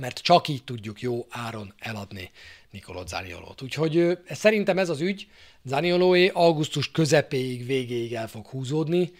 mert 0.00 0.18
csak 0.18 0.48
így 0.48 0.64
tudjuk 0.64 1.00
jó 1.00 1.26
áron 1.30 1.74
eladni 1.78 2.30
Nikolot 2.70 3.08
Zaniolót. 3.08 3.62
Úgyhogy 3.62 4.18
szerintem 4.28 4.78
ez 4.78 4.88
az 4.88 5.00
ügy, 5.00 5.28
Zaniolóé 5.64 6.28
augusztus 6.28 6.90
közepéig, 6.90 7.66
végéig 7.66 8.14
el 8.14 8.28
fog 8.28 8.46
húzódni, 8.46 9.12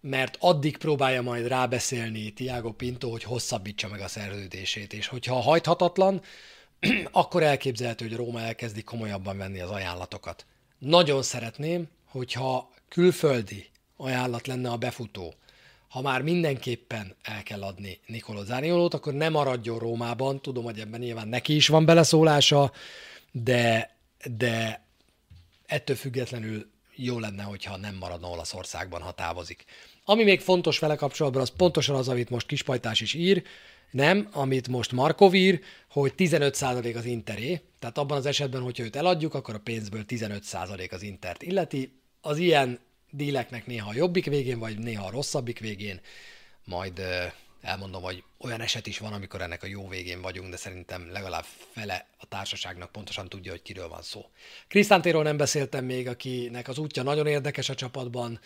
mert 0.00 0.36
addig 0.40 0.76
próbálja 0.76 1.22
majd 1.22 1.46
rábeszélni 1.46 2.30
Tiago 2.30 2.72
Pinto, 2.72 3.10
hogy 3.10 3.22
hosszabbítsa 3.22 3.88
meg 3.88 4.00
a 4.00 4.08
szerződését, 4.08 4.92
és 4.92 5.06
hogyha 5.06 5.34
hajthatatlan, 5.34 6.22
akkor 7.10 7.42
elképzelhető, 7.42 8.08
hogy 8.08 8.16
Róma 8.16 8.40
elkezdi 8.40 8.82
komolyabban 8.82 9.36
venni 9.36 9.60
az 9.60 9.70
ajánlatokat. 9.70 10.46
Nagyon 10.78 11.22
szeretném, 11.22 11.88
hogyha 12.04 12.70
külföldi 12.88 13.66
ajánlat 13.96 14.46
lenne 14.46 14.70
a 14.70 14.76
befutó, 14.76 15.34
ha 15.88 16.00
már 16.00 16.22
mindenképpen 16.22 17.16
el 17.22 17.42
kell 17.42 17.62
adni 17.62 18.00
Nicolò 18.06 18.44
Zaniolót, 18.44 18.94
akkor 18.94 19.12
nem 19.12 19.32
maradjon 19.32 19.78
Rómában, 19.78 20.42
tudom, 20.42 20.64
hogy 20.64 20.80
ebben 20.80 21.00
nyilván 21.00 21.28
neki 21.28 21.54
is 21.54 21.68
van 21.68 21.84
beleszólása, 21.84 22.72
de, 23.32 23.96
de 24.30 24.84
ettől 25.66 25.96
függetlenül 25.96 26.70
jó 26.94 27.18
lenne, 27.18 27.42
hogyha 27.42 27.76
nem 27.76 27.94
maradna 27.94 28.28
Olaszországban, 28.28 29.00
ha 29.00 29.12
távozik. 29.12 29.64
Ami 30.04 30.24
még 30.24 30.40
fontos 30.40 30.78
vele 30.78 30.96
kapcsolatban, 30.96 31.42
az 31.42 31.52
pontosan 31.56 31.96
az, 31.96 32.08
amit 32.08 32.30
most 32.30 32.46
Kispajtás 32.46 33.00
is 33.00 33.14
ír, 33.14 33.42
nem, 33.94 34.28
amit 34.32 34.68
most 34.68 34.92
Markov 34.92 35.34
ír, 35.34 35.60
hogy 35.90 36.12
15% 36.16 36.96
az 36.96 37.04
interé, 37.04 37.60
tehát 37.78 37.98
abban 37.98 38.16
az 38.16 38.26
esetben, 38.26 38.62
hogyha 38.62 38.84
őt 38.84 38.96
eladjuk, 38.96 39.34
akkor 39.34 39.54
a 39.54 39.58
pénzből 39.58 40.04
15% 40.08 40.90
az 40.90 41.02
intert 41.02 41.42
illeti. 41.42 41.92
Az 42.20 42.38
ilyen 42.38 42.78
díleknek 43.10 43.66
néha 43.66 43.90
a 43.90 43.94
jobbik 43.94 44.24
végén, 44.24 44.58
vagy 44.58 44.78
néha 44.78 45.06
a 45.06 45.10
rosszabbik 45.10 45.58
végén, 45.58 46.00
majd 46.64 47.00
elmondom, 47.60 48.02
hogy 48.02 48.22
olyan 48.38 48.60
eset 48.60 48.86
is 48.86 48.98
van, 48.98 49.12
amikor 49.12 49.42
ennek 49.42 49.62
a 49.62 49.66
jó 49.66 49.88
végén 49.88 50.22
vagyunk, 50.22 50.50
de 50.50 50.56
szerintem 50.56 51.10
legalább 51.12 51.44
fele 51.72 52.06
a 52.18 52.26
társaságnak 52.26 52.92
pontosan 52.92 53.28
tudja, 53.28 53.50
hogy 53.50 53.62
kiről 53.62 53.88
van 53.88 54.02
szó. 54.02 54.30
Krisztántéról 54.68 55.22
nem 55.22 55.36
beszéltem 55.36 55.84
még, 55.84 56.08
akinek 56.08 56.68
az 56.68 56.78
útja 56.78 57.02
nagyon 57.02 57.26
érdekes 57.26 57.68
a 57.68 57.74
csapatban, 57.74 58.40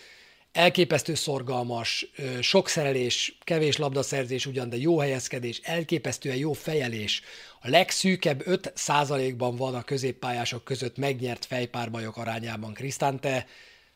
elképesztő 0.59 1.15
szorgalmas, 1.15 2.07
sok 2.41 2.69
szerelés, 2.69 3.39
kevés 3.45 3.77
labdaszerzés 3.77 4.47
ugyan, 4.47 4.69
de 4.69 4.77
jó 4.77 4.99
helyezkedés, 4.99 5.61
elképesztően 5.63 6.37
jó 6.37 6.53
fejelés. 6.53 7.23
A 7.61 7.69
legszűkebb 7.69 8.43
5%-ban 8.47 9.57
van 9.57 9.75
a 9.75 9.83
középpályások 9.83 10.65
között 10.65 10.97
megnyert 10.97 11.45
fejpárbajok 11.45 12.17
arányában 12.17 12.73
Krisztánte. 12.73 13.47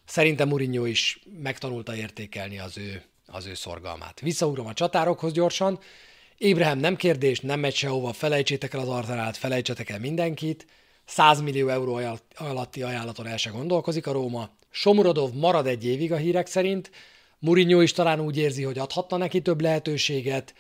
Szerintem 0.04 0.48
Mourinho 0.48 0.84
is 0.84 1.22
megtanulta 1.42 1.96
értékelni 1.96 2.58
az 2.58 2.78
ő, 2.78 3.02
az 3.26 3.46
ő 3.46 3.54
szorgalmát. 3.54 4.20
Visszaugrom 4.20 4.66
a 4.66 4.72
csatárokhoz 4.72 5.32
gyorsan. 5.32 5.78
Ébrehem 6.38 6.78
nem 6.78 6.96
kérdés, 6.96 7.40
nem 7.40 7.60
megy 7.60 7.74
sehova, 7.74 8.12
felejtsétek 8.12 8.74
el 8.74 8.80
az 8.80 8.88
Arzenát, 8.88 9.36
felejtsetek 9.36 9.90
el 9.90 9.98
mindenkit. 9.98 10.66
100 11.04 11.40
millió 11.40 11.68
euró 11.68 12.00
alatti 12.34 12.82
ajánlaton 12.82 13.26
el 13.26 13.36
se 13.36 13.50
gondolkozik 13.50 14.06
a 14.06 14.12
Róma. 14.12 14.50
Somurodov 14.72 15.32
marad 15.32 15.66
egy 15.66 15.84
évig 15.84 16.12
a 16.12 16.16
hírek 16.16 16.46
szerint, 16.46 16.90
Mourinho 17.38 17.80
is 17.80 17.92
talán 17.92 18.20
úgy 18.20 18.36
érzi, 18.36 18.62
hogy 18.62 18.78
adhatna 18.78 19.16
neki 19.16 19.40
több 19.40 19.60
lehetőséget, 19.60 20.54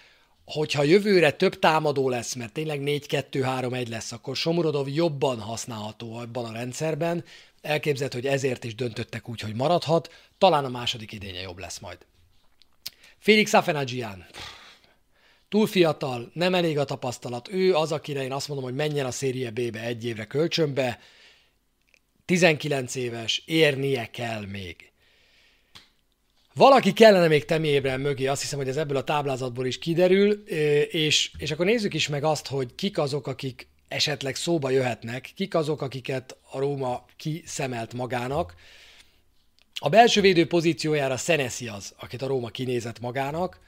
hogyha 0.44 0.82
jövőre 0.82 1.30
több 1.30 1.58
támadó 1.58 2.08
lesz, 2.08 2.34
mert 2.34 2.52
tényleg 2.52 2.80
4-2-3-1 2.84 3.88
lesz, 3.88 4.12
akkor 4.12 4.36
Somurodov 4.36 4.88
jobban 4.88 5.40
használható 5.40 6.16
abban 6.16 6.44
a 6.44 6.52
rendszerben, 6.52 7.24
elképzelt, 7.60 8.12
hogy 8.12 8.26
ezért 8.26 8.64
is 8.64 8.74
döntöttek 8.74 9.28
úgy, 9.28 9.40
hogy 9.40 9.54
maradhat, 9.54 10.10
talán 10.38 10.64
a 10.64 10.68
második 10.68 11.12
idénye 11.12 11.40
jobb 11.40 11.58
lesz 11.58 11.78
majd. 11.78 11.98
Félix 13.18 13.52
Afenagian. 13.52 14.26
Túl 15.48 15.66
fiatal, 15.66 16.30
nem 16.34 16.54
elég 16.54 16.78
a 16.78 16.84
tapasztalat. 16.84 17.48
Ő 17.48 17.74
az, 17.74 17.92
akire 17.92 18.22
én 18.22 18.32
azt 18.32 18.48
mondom, 18.48 18.66
hogy 18.66 18.76
menjen 18.76 19.06
a 19.06 19.10
szérie 19.10 19.50
B-be 19.50 19.80
egy 19.80 20.04
évre 20.04 20.24
kölcsönbe, 20.24 20.98
19 22.24 22.94
éves, 22.94 23.42
érnie 23.46 24.10
kell 24.10 24.46
még. 24.46 24.92
Valaki 26.54 26.92
kellene 26.92 27.28
még 27.28 27.44
Temi 27.44 27.78
mögé, 27.78 28.26
azt 28.26 28.40
hiszem, 28.40 28.58
hogy 28.58 28.68
ez 28.68 28.76
ebből 28.76 28.96
a 28.96 29.04
táblázatból 29.04 29.66
is 29.66 29.78
kiderül, 29.78 30.32
és, 30.90 31.30
és 31.38 31.50
akkor 31.50 31.66
nézzük 31.66 31.94
is 31.94 32.08
meg 32.08 32.24
azt, 32.24 32.46
hogy 32.46 32.74
kik 32.74 32.98
azok, 32.98 33.26
akik 33.26 33.68
esetleg 33.88 34.34
szóba 34.34 34.70
jöhetnek, 34.70 35.32
kik 35.34 35.54
azok, 35.54 35.82
akiket 35.82 36.36
a 36.50 36.58
Róma 36.58 37.04
kiszemelt 37.16 37.92
magának. 37.92 38.54
A 39.74 39.88
belső 39.88 40.20
védő 40.20 40.46
pozíciójára 40.46 41.16
Szenesi 41.16 41.68
az, 41.68 41.94
akit 41.98 42.22
a 42.22 42.26
Róma 42.26 42.48
kinézett 42.48 43.00
magának. 43.00 43.60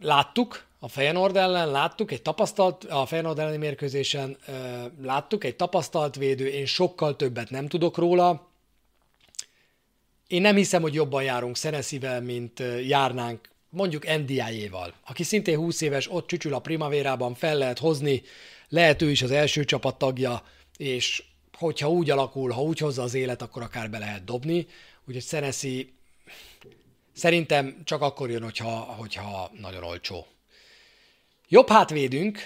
Láttuk, 0.00 0.66
a 0.84 0.88
Feyenoord 0.88 1.36
ellen 1.36 1.70
láttuk 1.70 2.10
egy 2.12 2.22
tapasztalt, 2.22 2.84
a 2.84 3.06
Feyenoord 3.06 3.38
elleni 3.38 3.56
mérkőzésen 3.56 4.36
uh, 4.48 4.54
láttuk 5.02 5.44
egy 5.44 5.56
tapasztalt 5.56 6.16
védő, 6.16 6.46
én 6.46 6.66
sokkal 6.66 7.16
többet 7.16 7.50
nem 7.50 7.68
tudok 7.68 7.96
róla. 7.96 8.48
Én 10.26 10.40
nem 10.40 10.56
hiszem, 10.56 10.82
hogy 10.82 10.94
jobban 10.94 11.22
járunk 11.22 11.56
Szeneszivel, 11.56 12.20
mint 12.20 12.62
járnánk 12.86 13.48
mondjuk 13.68 14.16
NDI-éval, 14.16 14.94
aki 15.06 15.22
szintén 15.22 15.56
20 15.56 15.80
éves, 15.80 16.12
ott 16.12 16.26
csücsül 16.26 16.54
a 16.54 16.58
primavérában, 16.58 17.34
fel 17.34 17.56
lehet 17.56 17.78
hozni, 17.78 18.22
lehet 18.68 19.02
ő 19.02 19.10
is 19.10 19.22
az 19.22 19.30
első 19.30 19.64
csapat 19.64 19.98
tagja, 19.98 20.42
és 20.76 21.22
hogyha 21.58 21.90
úgy 21.90 22.10
alakul, 22.10 22.50
ha 22.50 22.62
úgy 22.62 22.78
hozza 22.78 23.02
az 23.02 23.14
élet, 23.14 23.42
akkor 23.42 23.62
akár 23.62 23.90
be 23.90 23.98
lehet 23.98 24.24
dobni. 24.24 24.66
Úgyhogy 25.06 25.22
Szeneszi 25.22 25.92
szerintem 27.12 27.80
csak 27.84 28.02
akkor 28.02 28.30
jön, 28.30 28.42
hogyha, 28.42 28.70
hogyha 28.70 29.50
nagyon 29.60 29.82
olcsó. 29.82 30.26
Jobb 31.48 31.68
hátvédünk 31.68 32.38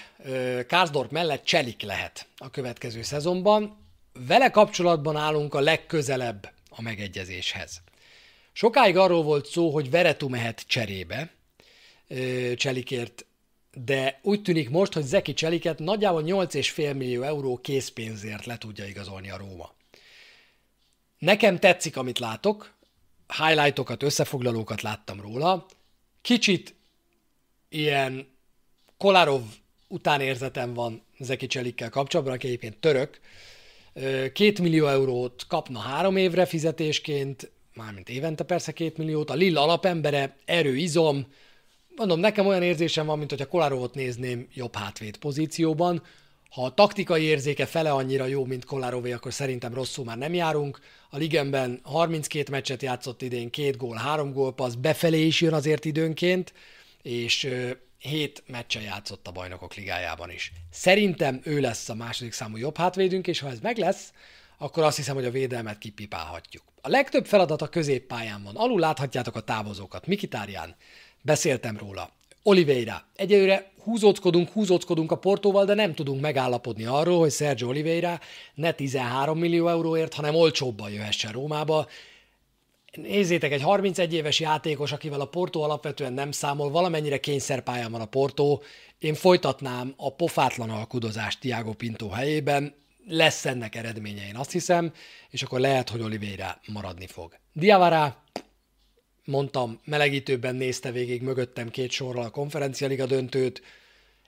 Kárzdorp 0.66 1.10
mellett 1.10 1.44
Cselik 1.44 1.82
lehet 1.82 2.26
a 2.36 2.50
következő 2.50 3.02
szezonban. 3.02 3.76
Vele 4.12 4.50
kapcsolatban 4.50 5.16
állunk 5.16 5.54
a 5.54 5.60
legközelebb 5.60 6.52
a 6.68 6.82
megegyezéshez. 6.82 7.80
Sokáig 8.52 8.96
arról 8.96 9.22
volt 9.22 9.46
szó, 9.46 9.70
hogy 9.70 9.90
Veretu 9.90 10.28
mehet 10.28 10.64
cserébe 10.66 11.30
Cselikért, 12.54 13.26
de 13.84 14.18
úgy 14.22 14.42
tűnik 14.42 14.70
most, 14.70 14.92
hogy 14.92 15.04
Zeki 15.04 15.34
Cseliket 15.34 15.78
nagyjából 15.78 16.22
8,5 16.22 16.96
millió 16.96 17.22
euró 17.22 17.56
készpénzért 17.56 18.46
le 18.46 18.58
tudja 18.58 18.86
igazolni 18.86 19.30
a 19.30 19.36
Róma. 19.36 19.74
Nekem 21.18 21.58
tetszik, 21.58 21.96
amit 21.96 22.18
látok, 22.18 22.74
highlightokat, 23.38 24.02
összefoglalókat 24.02 24.82
láttam 24.82 25.20
róla. 25.20 25.66
Kicsit 26.22 26.74
ilyen 27.68 28.36
Kolarov 28.98 29.42
utánérzetem 29.88 30.74
van 30.74 31.02
Zeki 31.18 31.46
Cselikkel 31.46 31.90
kapcsolatban, 31.90 32.34
aki 32.34 32.46
egyébként 32.46 32.76
török. 32.76 33.20
Két 34.32 34.60
millió 34.60 34.86
eurót 34.86 35.46
kapna 35.48 35.78
három 35.78 36.16
évre 36.16 36.46
fizetésként, 36.46 37.50
mármint 37.74 38.08
évente 38.08 38.44
persze 38.44 38.72
két 38.72 38.96
milliót, 38.96 39.30
a 39.30 39.34
Lilla 39.34 39.62
alapembere, 39.62 40.36
erő, 40.44 40.76
izom, 40.76 41.26
mondom, 41.96 42.20
nekem 42.20 42.46
olyan 42.46 42.62
érzésem 42.62 43.06
van, 43.06 43.18
mint 43.18 43.30
hogyha 43.30 43.46
Kolarovot 43.48 43.94
nézném 43.94 44.48
jobb 44.54 44.74
hátvéd 44.74 45.16
pozícióban. 45.16 46.02
Ha 46.50 46.64
a 46.64 46.74
taktikai 46.74 47.22
érzéke 47.22 47.66
fele 47.66 47.90
annyira 47.90 48.26
jó, 48.26 48.44
mint 48.44 48.64
Kolarové, 48.64 49.12
akkor 49.12 49.32
szerintem 49.32 49.74
rosszul 49.74 50.04
már 50.04 50.18
nem 50.18 50.34
járunk. 50.34 50.80
A 51.10 51.16
ligemben 51.16 51.80
32 51.82 52.50
meccset 52.50 52.82
játszott 52.82 53.22
idén, 53.22 53.50
két 53.50 53.76
gól, 53.76 53.96
három 53.96 54.32
gólpassz, 54.32 54.74
befelé 54.74 55.26
is 55.26 55.40
jön 55.40 55.52
azért 55.52 55.84
időnként, 55.84 56.52
és 57.02 57.48
hét 57.98 58.42
meccse 58.46 58.80
játszott 58.80 59.26
a 59.26 59.32
bajnokok 59.32 59.74
ligájában 59.74 60.30
is. 60.30 60.52
Szerintem 60.70 61.40
ő 61.44 61.60
lesz 61.60 61.88
a 61.88 61.94
második 61.94 62.32
számú 62.32 62.56
jobb 62.56 62.76
hátvédünk, 62.76 63.26
és 63.26 63.40
ha 63.40 63.48
ez 63.48 63.60
meg 63.60 63.76
lesz, 63.76 64.12
akkor 64.58 64.82
azt 64.82 64.96
hiszem, 64.96 65.14
hogy 65.14 65.24
a 65.24 65.30
védelmet 65.30 65.78
kipipálhatjuk. 65.78 66.62
A 66.80 66.88
legtöbb 66.88 67.26
feladat 67.26 67.62
a 67.62 67.68
középpályán 67.68 68.42
van. 68.42 68.56
Alul 68.56 68.80
láthatjátok 68.80 69.36
a 69.36 69.40
távozókat. 69.40 70.06
Mikitárján, 70.06 70.76
beszéltem 71.22 71.76
róla. 71.76 72.10
Oliveira. 72.42 73.06
Egyelőre 73.16 73.70
húzóckodunk, 73.82 74.50
húzóckodunk 74.50 75.12
a 75.12 75.18
Portóval, 75.18 75.64
de 75.64 75.74
nem 75.74 75.94
tudunk 75.94 76.20
megállapodni 76.20 76.84
arról, 76.84 77.18
hogy 77.18 77.32
Sergio 77.32 77.68
Oliveira 77.68 78.20
ne 78.54 78.72
13 78.72 79.38
millió 79.38 79.68
euróért, 79.68 80.14
hanem 80.14 80.34
olcsóbban 80.34 80.90
jöhessen 80.90 81.32
Rómába. 81.32 81.86
Nézzétek, 83.02 83.52
egy 83.52 83.62
31 83.62 84.14
éves 84.14 84.40
játékos, 84.40 84.92
akivel 84.92 85.20
a 85.20 85.28
Porto 85.28 85.60
alapvetően 85.60 86.12
nem 86.12 86.30
számol, 86.30 86.70
valamennyire 86.70 87.18
kényszerpályán 87.20 87.90
van 87.90 88.00
a 88.00 88.06
Porto, 88.06 88.60
én 88.98 89.14
folytatnám 89.14 89.94
a 89.96 90.14
pofátlan 90.14 90.70
alkudozást 90.70 91.40
Tiago 91.40 91.72
Pinto 91.72 92.08
helyében, 92.08 92.74
lesz 93.06 93.44
ennek 93.44 93.74
eredménye, 93.74 94.26
én 94.26 94.36
azt 94.36 94.52
hiszem, 94.52 94.92
és 95.30 95.42
akkor 95.42 95.60
lehet, 95.60 95.88
hogy 95.88 96.00
Oliveira 96.00 96.60
maradni 96.66 97.06
fog. 97.06 97.38
Diavara, 97.52 98.22
mondtam, 99.24 99.80
melegítőben 99.84 100.54
nézte 100.54 100.90
végig 100.90 101.22
mögöttem 101.22 101.68
két 101.68 101.90
sorral 101.90 102.24
a 102.24 102.30
konferencialiga 102.30 103.06
döntőt, 103.06 103.62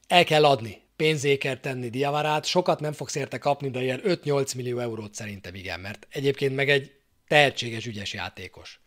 el 0.06 0.24
kell 0.24 0.44
adni, 0.44 0.80
pénzé 0.96 1.36
kell 1.36 1.56
tenni 1.56 1.88
Diavarát, 1.88 2.44
sokat 2.44 2.80
nem 2.80 2.92
fogsz 2.92 3.14
érte 3.14 3.38
kapni, 3.38 3.70
de 3.70 3.82
ilyen 3.82 4.00
5-8 4.04 4.56
millió 4.56 4.78
eurót 4.78 5.14
szerintem 5.14 5.54
igen, 5.54 5.80
mert 5.80 6.06
egyébként 6.10 6.54
meg 6.54 6.70
egy 6.70 6.99
tehetséges, 7.30 7.86
ügyes 7.86 8.12
játékos. 8.12 8.80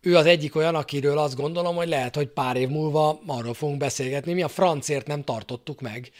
Ő 0.00 0.16
az 0.16 0.26
egyik 0.26 0.54
olyan, 0.54 0.74
akiről 0.74 1.18
azt 1.18 1.36
gondolom, 1.36 1.76
hogy 1.76 1.88
lehet, 1.88 2.14
hogy 2.14 2.28
pár 2.28 2.56
év 2.56 2.68
múlva 2.68 3.20
arról 3.26 3.54
fogunk 3.54 3.78
beszélgetni. 3.78 4.32
Mi 4.32 4.42
a 4.42 4.48
francért 4.48 5.06
nem 5.06 5.24
tartottuk 5.24 5.80
meg, 5.80 6.10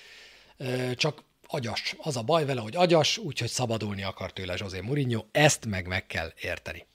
csak 0.95 1.23
agyas. 1.47 1.95
Az 1.99 2.17
a 2.17 2.23
baj 2.23 2.45
vele, 2.45 2.61
hogy 2.61 2.77
agyas, 2.77 3.19
úgyhogy 3.19 3.49
szabadulni 3.49 4.03
akar 4.03 4.33
tőle 4.33 4.55
José 4.59 4.81
Mourinho. 4.81 5.25
Ezt 5.33 5.67
meg 5.67 5.87
meg 5.87 6.07
kell 6.07 6.33
érteni. 6.41 6.87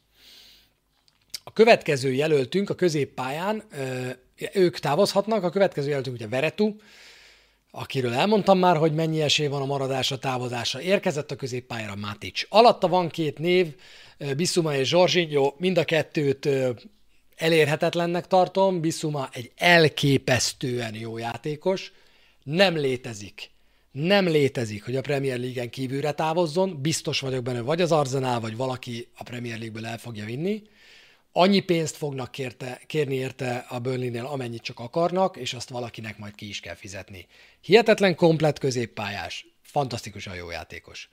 A 1.43 1.53
következő 1.53 2.13
jelöltünk 2.13 2.69
a 2.69 2.75
középpályán, 2.75 3.63
ők 4.53 4.79
távozhatnak, 4.79 5.43
a 5.43 5.49
következő 5.49 5.87
jelöltünk 5.87 6.15
ugye 6.15 6.27
Veretu, 6.27 6.75
akiről 7.71 8.13
elmondtam 8.13 8.59
már, 8.59 8.77
hogy 8.77 8.93
mennyi 8.93 9.21
esély 9.21 9.47
van 9.47 9.61
a 9.61 9.65
maradásra, 9.65 10.17
távozásra. 10.17 10.81
Érkezett 10.81 11.31
a 11.31 11.35
középpályára 11.35 11.95
Matic. 11.95 12.41
Alatta 12.49 12.87
van 12.87 13.09
két 13.09 13.37
név, 13.37 13.75
Bisuma 14.35 14.75
és 14.75 14.87
Zsorzsinyó, 14.87 15.55
mind 15.57 15.77
a 15.77 15.83
kettőt 15.83 16.49
elérhetetlennek 17.35 18.27
tartom. 18.27 18.81
Bisuma 18.81 19.29
egy 19.31 19.51
elképesztően 19.55 20.95
jó 20.95 21.17
játékos, 21.17 21.91
nem 22.43 22.77
létezik 22.77 23.51
Nem 23.91 24.27
létezik, 24.27 24.85
hogy 24.85 24.95
a 24.95 25.01
Premier 25.01 25.39
League-en 25.39 25.69
kívülre 25.69 26.11
távozzon, 26.11 26.81
biztos 26.81 27.19
vagyok 27.19 27.43
benne, 27.43 27.61
vagy 27.61 27.81
az 27.81 27.91
Arsenal, 27.91 28.39
vagy 28.39 28.55
valaki 28.55 29.07
a 29.17 29.23
Premier 29.23 29.57
League-ből 29.57 29.85
el 29.85 29.97
fogja 29.97 30.25
vinni. 30.25 30.63
Annyi 31.31 31.59
pénzt 31.59 31.95
fognak 31.95 32.31
kérte, 32.31 32.81
kérni 32.87 33.15
érte 33.15 33.65
a 33.69 33.79
Burnley-nél, 33.79 34.25
amennyit 34.25 34.61
csak 34.61 34.79
akarnak, 34.79 35.37
és 35.37 35.53
azt 35.53 35.69
valakinek 35.69 36.17
majd 36.17 36.35
ki 36.35 36.47
is 36.47 36.59
kell 36.59 36.75
fizetni. 36.75 37.27
Hihetetlen 37.61 38.15
komplet 38.15 38.59
középpályás, 38.59 39.45
fantasztikusan 39.61 40.35
jó 40.35 40.49
játékos. 40.49 41.09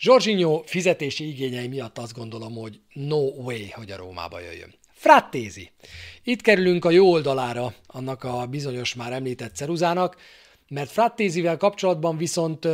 Jorginho 0.00 0.62
fizetési 0.66 1.28
igényei 1.28 1.68
miatt 1.68 1.98
azt 1.98 2.14
gondolom, 2.14 2.54
hogy 2.54 2.80
no 2.92 3.16
way, 3.16 3.66
hogy 3.70 3.90
a 3.90 3.96
Rómába 3.96 4.40
jöjjön. 4.40 4.74
Frattézi. 4.92 5.70
Itt 6.22 6.40
kerülünk 6.40 6.84
a 6.84 6.90
jó 6.90 7.10
oldalára 7.10 7.74
annak 7.86 8.24
a 8.24 8.46
bizonyos 8.46 8.94
már 8.94 9.12
említett 9.12 9.54
ceruzának, 9.54 10.16
mert 10.68 10.90
Frattézivel 10.90 11.56
kapcsolatban 11.56 12.16
viszont 12.16 12.68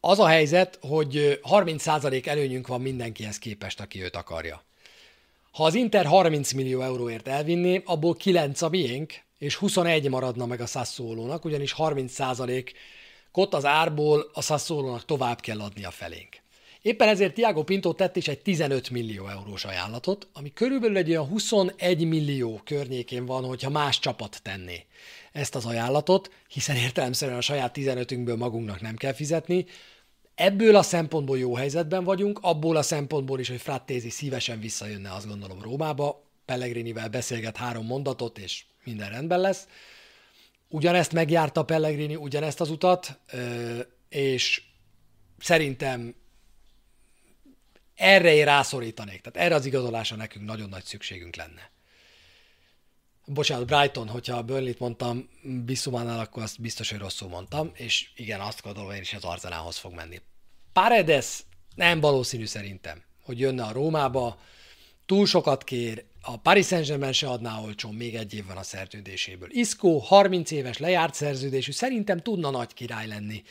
az 0.00 0.18
a 0.18 0.26
helyzet, 0.26 0.78
hogy 0.80 1.40
30% 1.42 2.26
előnyünk 2.26 2.66
van 2.66 2.80
mindenkihez 2.80 3.38
képest, 3.38 3.80
aki 3.80 4.02
őt 4.02 4.16
akarja. 4.16 4.64
Ha 5.52 5.64
az 5.64 5.74
Inter 5.74 6.06
30 6.06 6.52
millió 6.52 6.80
euróért 6.80 7.28
elvinné, 7.28 7.82
abból 7.84 8.14
9 8.14 8.62
a 8.62 8.68
miénk, 8.68 9.14
és 9.38 9.54
21 9.54 10.08
maradna 10.08 10.46
meg 10.46 10.60
a 10.60 10.66
Sassuolónak, 10.66 11.44
ugyanis 11.44 11.72
30%-ot 13.34 13.54
az 13.54 13.64
árból 13.64 14.30
a 14.32 14.42
Sassuolónak 14.42 15.04
tovább 15.04 15.40
kell 15.40 15.60
adni 15.60 15.84
a 15.84 15.90
felénk. 15.90 16.42
Éppen 16.82 17.08
ezért 17.08 17.34
Tiago 17.34 17.62
Pinto 17.62 17.92
tett 17.92 18.16
is 18.16 18.28
egy 18.28 18.38
15 18.38 18.90
millió 18.90 19.28
eurós 19.28 19.64
ajánlatot, 19.64 20.28
ami 20.32 20.52
körülbelül 20.52 20.96
egy 20.96 21.10
olyan 21.10 21.26
21 21.26 22.08
millió 22.08 22.60
környékén 22.64 23.26
van, 23.26 23.44
hogyha 23.44 23.70
más 23.70 23.98
csapat 23.98 24.40
tenné 24.42 24.84
ezt 25.32 25.54
az 25.54 25.66
ajánlatot, 25.66 26.30
hiszen 26.48 26.76
értelemszerűen 26.76 27.38
a 27.38 27.40
saját 27.40 27.76
15-ünkből 27.78 28.38
magunknak 28.38 28.80
nem 28.80 28.96
kell 28.96 29.12
fizetni. 29.12 29.66
Ebből 30.34 30.76
a 30.76 30.82
szempontból 30.82 31.38
jó 31.38 31.54
helyzetben 31.54 32.04
vagyunk, 32.04 32.38
abból 32.42 32.76
a 32.76 32.82
szempontból 32.82 33.40
is, 33.40 33.48
hogy 33.48 33.60
Frattézi 33.60 34.10
szívesen 34.10 34.60
visszajönne, 34.60 35.12
azt 35.12 35.28
gondolom 35.28 35.62
Rómába, 35.62 36.22
Pellegrinivel 36.44 37.08
beszélget 37.08 37.56
három 37.56 37.86
mondatot, 37.86 38.38
és 38.38 38.64
minden 38.84 39.10
rendben 39.10 39.40
lesz. 39.40 39.66
Ugyanezt 40.68 41.12
megjárta 41.12 41.64
Pellegrini, 41.64 42.16
ugyanezt 42.16 42.60
az 42.60 42.70
utat, 42.70 43.20
és 44.08 44.62
szerintem 45.38 46.14
erre 47.94 48.34
én 48.34 48.44
rászorítanék. 48.44 49.20
Tehát 49.20 49.46
erre 49.46 49.54
az 49.54 49.66
igazolásra 49.66 50.16
nekünk 50.16 50.44
nagyon 50.44 50.68
nagy 50.68 50.84
szükségünk 50.84 51.36
lenne. 51.36 51.70
Bocsánat, 53.26 53.66
Brighton, 53.66 54.08
hogyha 54.08 54.36
a 54.36 54.42
Burnley-t 54.42 54.78
mondtam 54.78 55.28
Bissumánál, 55.42 56.20
akkor 56.20 56.42
azt 56.42 56.60
biztos, 56.60 56.90
hogy 56.90 56.98
rosszul 56.98 57.28
mondtam, 57.28 57.70
és 57.74 58.10
igen, 58.16 58.40
azt 58.40 58.62
gondolom, 58.62 58.90
én 58.90 59.00
is 59.00 59.12
az 59.12 59.24
Arzenához 59.24 59.76
fog 59.76 59.92
menni. 59.92 60.20
Paredes 60.72 61.42
nem 61.74 62.00
valószínű 62.00 62.46
szerintem, 62.46 63.02
hogy 63.22 63.38
jönne 63.38 63.64
a 63.64 63.72
Rómába, 63.72 64.40
túl 65.06 65.26
sokat 65.26 65.64
kér, 65.64 66.04
a 66.26 66.36
Paris 66.36 66.66
Saint-Germain 66.66 67.12
se 67.12 67.26
adná 67.26 67.60
olcsón, 67.64 67.94
még 67.94 68.14
egy 68.14 68.34
év 68.34 68.44
a 68.56 68.62
szerződéséből. 68.62 69.48
Isco 69.50 69.98
30 69.98 70.50
éves 70.50 70.78
lejárt 70.78 71.14
szerződésű, 71.14 71.72
szerintem 71.72 72.18
tudna 72.18 72.50
nagy 72.50 72.74
király 72.74 73.06
lenni 73.06 73.42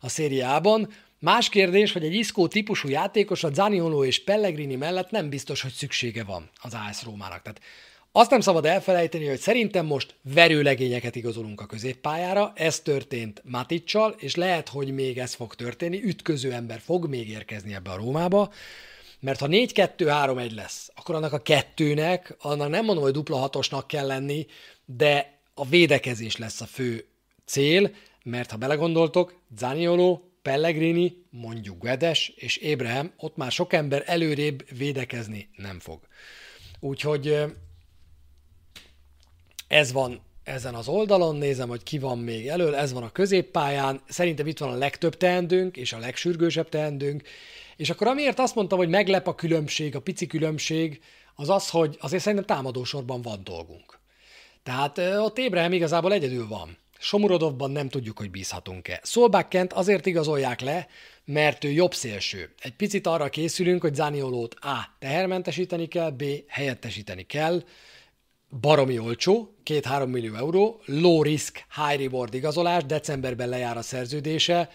a 0.00 0.08
szériában. 0.08 0.92
Más 1.18 1.48
kérdés, 1.48 1.92
hogy 1.92 2.04
egy 2.04 2.14
Isco 2.14 2.48
típusú 2.48 2.88
játékos 2.88 3.44
a 3.44 3.52
Zaniolo 3.52 4.04
és 4.04 4.24
Pellegrini 4.24 4.76
mellett 4.76 5.10
nem 5.10 5.28
biztos, 5.28 5.62
hogy 5.62 5.72
szüksége 5.72 6.24
van 6.24 6.50
az 6.62 6.74
AS 6.74 7.04
Rómának. 7.04 7.42
Tehát 7.42 7.60
azt 8.12 8.30
nem 8.30 8.40
szabad 8.40 8.66
elfelejteni, 8.66 9.26
hogy 9.26 9.38
szerintem 9.38 9.86
most 9.86 10.14
verőlegényeket 10.34 11.16
igazolunk 11.16 11.60
a 11.60 11.66
középpályára, 11.66 12.52
ez 12.54 12.80
történt 12.80 13.42
Maticsal, 13.44 14.14
és 14.18 14.34
lehet, 14.34 14.68
hogy 14.68 14.94
még 14.94 15.18
ez 15.18 15.34
fog 15.34 15.54
történni, 15.54 16.02
ütköző 16.04 16.52
ember 16.52 16.80
fog 16.80 17.08
még 17.08 17.28
érkezni 17.28 17.74
ebbe 17.74 17.90
a 17.90 17.96
Rómába, 17.96 18.52
mert 19.20 19.40
ha 19.40 19.46
4-2-3-1 19.50 20.54
lesz, 20.54 20.90
akkor 20.94 21.14
annak 21.14 21.32
a 21.32 21.42
kettőnek, 21.42 22.36
annak 22.38 22.68
nem 22.68 22.84
mondom, 22.84 23.04
hogy 23.04 23.12
dupla 23.12 23.36
hatosnak 23.36 23.86
kell 23.86 24.06
lenni, 24.06 24.46
de 24.84 25.38
a 25.54 25.66
védekezés 25.66 26.36
lesz 26.36 26.60
a 26.60 26.66
fő 26.66 27.06
cél, 27.44 27.90
mert 28.22 28.50
ha 28.50 28.56
belegondoltok, 28.56 29.40
Zaniolo, 29.56 30.20
Pellegrini, 30.42 31.26
mondjuk 31.30 31.82
Guedes 31.82 32.28
és 32.28 32.56
Ébrahim, 32.56 33.12
ott 33.16 33.36
már 33.36 33.52
sok 33.52 33.72
ember 33.72 34.02
előrébb 34.06 34.76
védekezni 34.76 35.48
nem 35.56 35.80
fog. 35.80 36.00
Úgyhogy 36.80 37.44
ez 39.68 39.92
van 39.92 40.20
ezen 40.42 40.74
az 40.74 40.88
oldalon, 40.88 41.36
nézem, 41.36 41.68
hogy 41.68 41.82
ki 41.82 41.98
van 41.98 42.18
még 42.18 42.48
elől, 42.48 42.74
ez 42.74 42.92
van 42.92 43.02
a 43.02 43.12
középpályán, 43.12 44.00
szerintem 44.08 44.46
itt 44.46 44.58
van 44.58 44.72
a 44.72 44.76
legtöbb 44.76 45.16
teendőnk, 45.16 45.76
és 45.76 45.92
a 45.92 45.98
legsürgősebb 45.98 46.68
teendőnk, 46.68 47.22
és 47.80 47.90
akkor 47.90 48.06
amiért 48.06 48.38
azt 48.38 48.54
mondtam, 48.54 48.78
hogy 48.78 48.88
meglep 48.88 49.26
a 49.26 49.34
különbség, 49.34 49.96
a 49.96 50.00
pici 50.00 50.26
különbség, 50.26 51.00
az 51.34 51.48
az, 51.48 51.68
hogy 51.68 51.96
azért 52.00 52.22
szerintem 52.22 52.56
támadósorban 52.56 53.22
van 53.22 53.40
dolgunk. 53.44 53.98
Tehát 54.62 54.98
ott 54.98 55.38
Ébrahim 55.38 55.72
igazából 55.72 56.12
egyedül 56.12 56.48
van. 56.48 56.76
Somurodovban 56.98 57.70
nem 57.70 57.88
tudjuk, 57.88 58.18
hogy 58.18 58.30
bízhatunk-e. 58.30 59.00
Szolbákkent 59.02 59.72
azért 59.72 60.06
igazolják 60.06 60.60
le, 60.60 60.86
mert 61.24 61.64
ő 61.64 61.70
jobb 61.70 61.94
szélső. 61.94 62.54
Egy 62.58 62.74
picit 62.74 63.06
arra 63.06 63.28
készülünk, 63.28 63.80
hogy 63.80 63.94
Zaniolót 63.94 64.54
A. 64.54 64.96
tehermentesíteni 64.98 65.86
kell, 65.86 66.10
B. 66.10 66.24
helyettesíteni 66.46 67.22
kell, 67.22 67.62
baromi 68.60 68.98
olcsó, 68.98 69.54
2-3 69.64 70.06
millió 70.06 70.34
euró, 70.34 70.82
low 70.84 71.22
risk, 71.22 71.64
high 71.74 72.00
reward 72.00 72.34
igazolás, 72.34 72.84
decemberben 72.84 73.48
lejár 73.48 73.76
a 73.76 73.82
szerződése, 73.82 74.70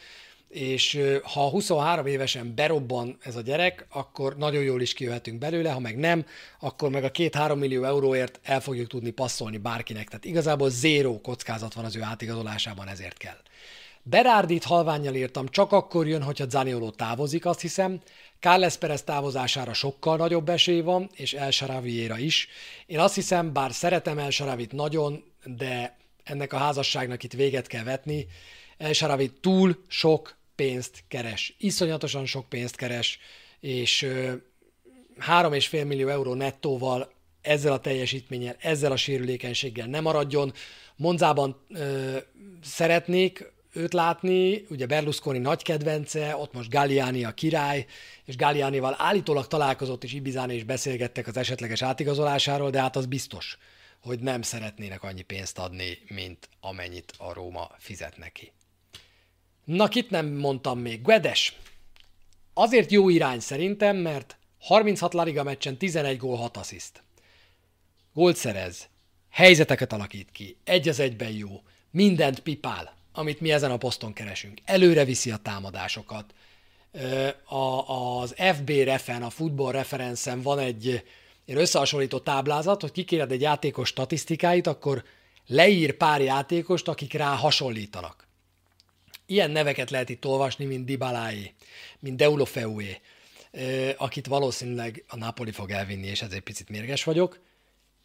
és 0.55 0.99
ha 1.23 1.49
23 1.49 2.05
évesen 2.05 2.55
berobban 2.55 3.17
ez 3.21 3.35
a 3.35 3.41
gyerek, 3.41 3.85
akkor 3.89 4.37
nagyon 4.37 4.63
jól 4.63 4.81
is 4.81 4.93
kijöhetünk 4.93 5.37
belőle, 5.37 5.71
ha 5.71 5.79
meg 5.79 5.97
nem, 5.97 6.25
akkor 6.59 6.89
meg 6.89 7.03
a 7.03 7.11
2-3 7.11 7.57
millió 7.57 7.83
euróért 7.83 8.39
el 8.43 8.61
fogjuk 8.61 8.87
tudni 8.87 9.09
passzolni 9.09 9.57
bárkinek. 9.57 10.07
Tehát 10.07 10.25
igazából 10.25 10.69
zéró 10.69 11.21
kockázat 11.21 11.73
van 11.73 11.85
az 11.85 11.95
ő 11.95 12.01
átigazolásában, 12.01 12.87
ezért 12.87 13.17
kell. 13.17 13.37
Berárdit 14.03 14.63
halványjal 14.63 15.15
írtam, 15.15 15.47
csak 15.47 15.71
akkor 15.71 16.07
jön, 16.07 16.23
hogyha 16.23 16.49
Zanioló 16.49 16.89
távozik, 16.89 17.45
azt 17.45 17.61
hiszem. 17.61 18.01
Carles 18.39 18.77
Perez 18.77 19.03
távozására 19.03 19.73
sokkal 19.73 20.17
nagyobb 20.17 20.49
esély 20.49 20.81
van, 20.81 21.09
és 21.13 21.33
El 21.33 21.51
Saraviéra 21.51 22.17
is. 22.17 22.47
Én 22.85 22.99
azt 22.99 23.15
hiszem, 23.15 23.53
bár 23.53 23.73
szeretem 23.73 24.17
El 24.17 24.29
Saravit 24.29 24.71
nagyon, 24.71 25.23
de 25.43 25.97
ennek 26.23 26.53
a 26.53 26.57
házasságnak 26.57 27.23
itt 27.23 27.33
véget 27.33 27.67
kell 27.67 27.83
vetni. 27.83 28.27
El 28.77 28.93
Saravi 28.93 29.31
túl 29.41 29.83
sok 29.87 30.35
pénzt 30.55 31.03
keres, 31.07 31.55
iszonyatosan 31.59 32.25
sok 32.25 32.49
pénzt 32.49 32.75
keres, 32.75 33.19
és 33.59 34.07
három 35.17 35.53
és 35.53 35.67
fél 35.67 35.85
millió 35.85 36.07
euró 36.07 36.33
nettóval 36.33 37.13
ezzel 37.41 37.73
a 37.73 37.79
teljesítménnyel, 37.79 38.55
ezzel 38.59 38.91
a 38.91 38.97
sérülékenységgel 38.97 39.87
nem 39.87 40.03
maradjon. 40.03 40.53
Monzában 40.95 41.65
ö, 41.69 42.17
szeretnék 42.63 43.53
őt 43.73 43.93
látni, 43.93 44.65
ugye 44.69 44.85
Berlusconi 44.85 45.37
nagy 45.37 45.63
kedvence, 45.63 46.37
ott 46.37 46.53
most 46.53 46.69
Galliani 46.69 47.23
a 47.23 47.33
király, 47.33 47.85
és 48.25 48.35
Gallianival 48.35 48.95
állítólag 48.97 49.47
találkozott 49.47 50.03
is 50.03 50.13
Ibizán, 50.13 50.49
és 50.49 50.63
beszélgettek 50.63 51.27
az 51.27 51.37
esetleges 51.37 51.81
átigazolásáról, 51.81 52.69
de 52.69 52.81
hát 52.81 52.95
az 52.95 53.05
biztos, 53.05 53.57
hogy 54.01 54.19
nem 54.19 54.41
szeretnének 54.41 55.03
annyi 55.03 55.21
pénzt 55.21 55.57
adni, 55.57 55.97
mint 56.07 56.49
amennyit 56.59 57.13
a 57.17 57.33
Róma 57.33 57.69
fizet 57.77 58.17
neki. 58.17 58.51
Na, 59.65 59.87
kit 59.87 60.09
nem 60.09 60.27
mondtam 60.27 60.79
még? 60.79 61.01
Guedes. 61.01 61.57
Azért 62.53 62.91
jó 62.91 63.09
irány 63.09 63.39
szerintem, 63.39 63.97
mert 63.97 64.37
36 64.59 65.13
La 65.13 65.23
Liga 65.23 65.43
meccsen 65.43 65.77
11 65.77 66.17
gól, 66.17 66.37
6 66.37 66.57
assziszt. 66.57 67.03
Gólt 68.13 68.35
szerez, 68.35 68.87
helyzeteket 69.29 69.93
alakít 69.93 70.31
ki, 70.31 70.57
egy 70.63 70.89
az 70.89 70.99
egyben 70.99 71.31
jó, 71.31 71.61
mindent 71.91 72.39
pipál, 72.39 72.95
amit 73.13 73.41
mi 73.41 73.51
ezen 73.51 73.71
a 73.71 73.77
poszton 73.77 74.13
keresünk. 74.13 74.59
Előre 74.65 75.05
viszi 75.05 75.31
a 75.31 75.37
támadásokat. 75.37 76.33
A, 77.45 77.91
az 78.19 78.35
FB 78.37 78.69
refen, 78.69 79.23
a 79.23 79.29
Football 79.29 79.71
Referencen 79.71 80.41
van 80.41 80.59
egy 80.59 81.03
egy 81.45 81.55
összehasonlító 81.55 82.19
táblázat, 82.19 82.81
hogy 82.81 82.91
kikéred 82.91 83.31
egy 83.31 83.41
játékos 83.41 83.87
statisztikáit, 83.87 84.67
akkor 84.67 85.03
leír 85.47 85.97
pár 85.97 86.21
játékost, 86.21 86.87
akik 86.87 87.13
rá 87.13 87.35
hasonlítanak. 87.35 88.24
Ilyen 89.25 89.51
neveket 89.51 89.89
lehet 89.89 90.09
itt 90.09 90.25
olvasni, 90.25 90.65
mint 90.65 90.85
Dibaláé, 90.85 91.53
mint 91.99 92.17
Deulofeué, 92.17 92.99
akit 93.97 94.27
valószínűleg 94.27 95.03
a 95.07 95.17
Napoli 95.17 95.51
fog 95.51 95.71
elvinni, 95.71 96.07
és 96.07 96.21
ezért 96.21 96.43
picit 96.43 96.69
mérges 96.69 97.03
vagyok. 97.03 97.39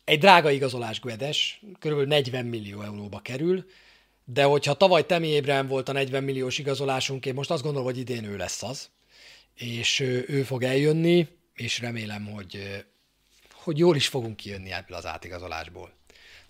Egy 0.04 0.18
drága 0.18 0.50
igazolás 0.50 1.00
Guedes, 1.00 1.62
kb. 1.78 2.06
40 2.06 2.46
millió 2.46 2.82
euróba 2.82 3.18
kerül, 3.18 3.64
de 4.24 4.42
hogyha 4.42 4.74
tavaly 4.74 5.06
Temi 5.06 5.28
Ébrahim 5.28 5.66
volt 5.66 5.88
a 5.88 5.92
40 5.92 6.24
milliós 6.24 6.58
igazolásunk, 6.58 7.26
én 7.26 7.34
most 7.34 7.50
azt 7.50 7.62
gondolom, 7.62 7.86
hogy 7.86 7.98
idén 7.98 8.24
ő 8.24 8.36
lesz 8.36 8.62
az, 8.62 8.90
és 9.54 10.00
ő 10.00 10.42
fog 10.42 10.62
eljönni, 10.62 11.28
és 11.54 11.78
remélem, 11.78 12.26
hogy, 12.26 12.84
hogy 13.52 13.78
jól 13.78 13.96
is 13.96 14.08
fogunk 14.08 14.36
kijönni 14.36 14.72
ebből 14.72 14.96
az 14.96 15.06
átigazolásból. 15.06 15.92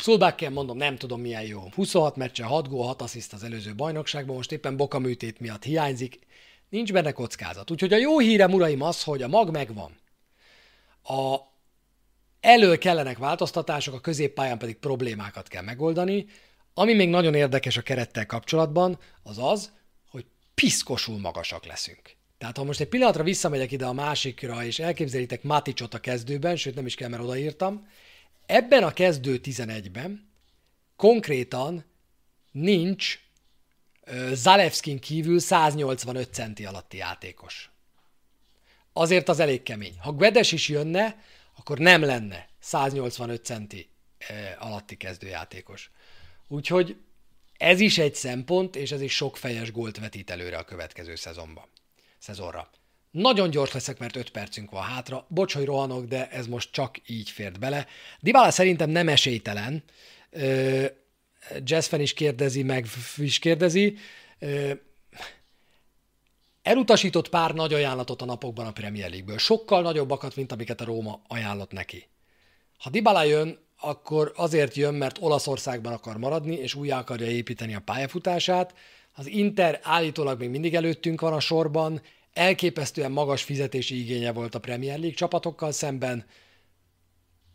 Szulbákken 0.00 0.52
mondom, 0.52 0.76
nem 0.76 0.96
tudom 0.96 1.20
milyen 1.20 1.42
jó. 1.42 1.62
26 1.74 2.16
meccsen, 2.16 2.46
6 2.46 2.68
gól, 2.68 2.86
6 2.86 3.02
assziszt 3.02 3.32
az 3.32 3.42
előző 3.42 3.74
bajnokságban, 3.74 4.36
most 4.36 4.52
éppen 4.52 4.76
bokaműtét 4.76 5.40
miatt 5.40 5.62
hiányzik. 5.62 6.18
Nincs 6.68 6.92
benne 6.92 7.12
kockázat. 7.12 7.70
Úgyhogy 7.70 7.92
a 7.92 7.96
jó 7.96 8.18
hírem, 8.18 8.52
uraim, 8.52 8.82
az, 8.82 9.02
hogy 9.02 9.22
a 9.22 9.28
mag 9.28 9.50
megvan. 9.50 9.98
A 11.02 11.36
elől 12.40 12.78
kellenek 12.78 13.18
változtatások, 13.18 13.94
a 13.94 14.00
középpályán 14.00 14.58
pedig 14.58 14.76
problémákat 14.76 15.48
kell 15.48 15.62
megoldani. 15.62 16.26
Ami 16.74 16.94
még 16.94 17.08
nagyon 17.08 17.34
érdekes 17.34 17.76
a 17.76 17.82
kerettel 17.82 18.26
kapcsolatban, 18.26 18.98
az 19.22 19.38
az, 19.38 19.72
hogy 20.10 20.26
piszkosul 20.54 21.18
magasak 21.18 21.66
leszünk. 21.66 22.16
Tehát 22.38 22.56
ha 22.56 22.64
most 22.64 22.80
egy 22.80 22.88
pillanatra 22.88 23.22
visszamegyek 23.22 23.72
ide 23.72 23.86
a 23.86 23.92
másikra, 23.92 24.64
és 24.64 24.78
elképzelitek 24.78 25.42
Maticsot 25.42 25.94
a 25.94 25.98
kezdőben, 25.98 26.56
sőt 26.56 26.74
nem 26.74 26.86
is 26.86 26.94
kell, 26.94 27.08
mert 27.08 27.22
odaírtam, 27.22 27.86
ebben 28.50 28.82
a 28.82 28.92
kezdő 28.92 29.40
11-ben 29.42 30.30
konkrétan 30.96 31.84
nincs 32.50 33.18
Zalewskin 34.32 34.98
kívül 34.98 35.38
185 35.38 36.34
centi 36.34 36.64
alatti 36.64 36.96
játékos. 36.96 37.70
Azért 38.92 39.28
az 39.28 39.40
elég 39.40 39.62
kemény. 39.62 39.98
Ha 39.98 40.12
Guedes 40.12 40.52
is 40.52 40.68
jönne, 40.68 41.24
akkor 41.56 41.78
nem 41.78 42.02
lenne 42.02 42.48
185 42.58 43.44
centi 43.44 43.88
alatti 44.58 44.96
kezdőjátékos. 44.96 45.90
Úgyhogy 46.48 46.96
ez 47.56 47.80
is 47.80 47.98
egy 47.98 48.14
szempont, 48.14 48.76
és 48.76 48.92
ez 48.92 49.00
is 49.00 49.16
sok 49.16 49.36
fejes 49.36 49.72
gólt 49.72 49.98
vetít 49.98 50.30
előre 50.30 50.58
a 50.58 50.64
következő 50.64 51.14
szezonban. 51.14 51.68
Szezonra. 52.18 52.70
Nagyon 53.10 53.50
gyors 53.50 53.72
leszek, 53.72 53.98
mert 53.98 54.16
5 54.16 54.30
percünk 54.30 54.70
van 54.70 54.82
hátra. 54.82 55.26
Bocs, 55.28 55.54
hogy 55.54 55.64
rohanok, 55.64 56.04
de 56.04 56.28
ez 56.28 56.46
most 56.46 56.72
csak 56.72 56.96
így 57.06 57.30
fért 57.30 57.58
bele. 57.58 57.86
Dybala 58.20 58.50
szerintem 58.50 58.90
nem 58.90 59.08
esélytelen. 59.08 59.82
Jazzfen 61.64 62.00
is 62.00 62.14
kérdezi, 62.14 62.62
meg 62.62 62.86
is 63.16 63.38
kérdezi. 63.38 63.96
Elutasított 66.62 67.28
pár 67.28 67.54
nagy 67.54 67.74
ajánlatot 67.74 68.22
a 68.22 68.24
napokban 68.24 68.66
a 68.66 68.72
Premier 68.72 69.08
League-ből. 69.08 69.38
Sokkal 69.38 69.82
nagyobbakat, 69.82 70.36
mint 70.36 70.52
amiket 70.52 70.80
a 70.80 70.84
Róma 70.84 71.22
ajánlott 71.28 71.72
neki. 71.72 72.08
Ha 72.78 72.90
Dybala 72.90 73.22
jön, 73.22 73.58
akkor 73.80 74.32
azért 74.36 74.74
jön, 74.74 74.94
mert 74.94 75.18
Olaszországban 75.20 75.92
akar 75.92 76.16
maradni, 76.16 76.54
és 76.54 76.74
újra 76.74 76.96
akarja 76.96 77.26
építeni 77.26 77.74
a 77.74 77.80
pályafutását. 77.80 78.74
Az 79.14 79.26
Inter 79.26 79.80
állítólag 79.82 80.38
még 80.38 80.48
mindig 80.48 80.74
előttünk 80.74 81.20
van 81.20 81.32
a 81.32 81.40
sorban, 81.40 82.02
elképesztően 82.32 83.12
magas 83.12 83.42
fizetési 83.42 84.00
igénye 84.00 84.32
volt 84.32 84.54
a 84.54 84.60
Premier 84.60 84.98
League 84.98 85.16
csapatokkal 85.16 85.72
szemben. 85.72 86.24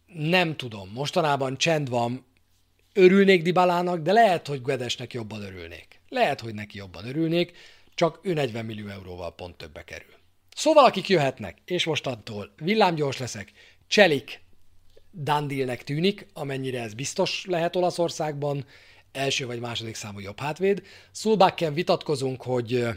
Nem 0.05 0.55
tudom, 0.55 0.89
mostanában 0.93 1.57
csend 1.57 1.89
van, 1.89 2.26
örülnék 2.93 3.41
Dibalának, 3.41 3.99
de 3.99 4.11
lehet, 4.11 4.47
hogy 4.47 4.61
Guedesnek 4.61 5.13
jobban 5.13 5.41
örülnék. 5.41 6.01
Lehet, 6.09 6.41
hogy 6.41 6.53
neki 6.53 6.78
jobban 6.78 7.07
örülnék, 7.07 7.51
csak 7.93 8.19
ő 8.23 8.34
40 8.34 8.65
millió 8.65 8.88
euróval 8.88 9.36
pont 9.36 9.55
többe 9.55 9.84
kerül. 9.84 10.13
Szóval 10.55 10.86
akik 10.86 11.07
jöhetnek, 11.09 11.57
és 11.65 11.86
mostantól 11.86 12.53
villámgyors 12.57 13.17
leszek, 13.17 13.51
Cselik 13.88 14.43
Dandilnek 15.11 15.84
tűnik, 15.84 16.28
amennyire 16.34 16.82
ez 16.82 16.93
biztos 16.93 17.45
lehet 17.45 17.76
Olaszországban, 17.76 18.65
első 19.11 19.45
vagy 19.45 19.59
második 19.59 19.95
számú 19.95 20.19
jobb 20.19 20.39
hátvéd. 20.39 20.84
Szulbákken 21.11 21.73
vitatkozunk, 21.73 22.41
hogy 22.41 22.88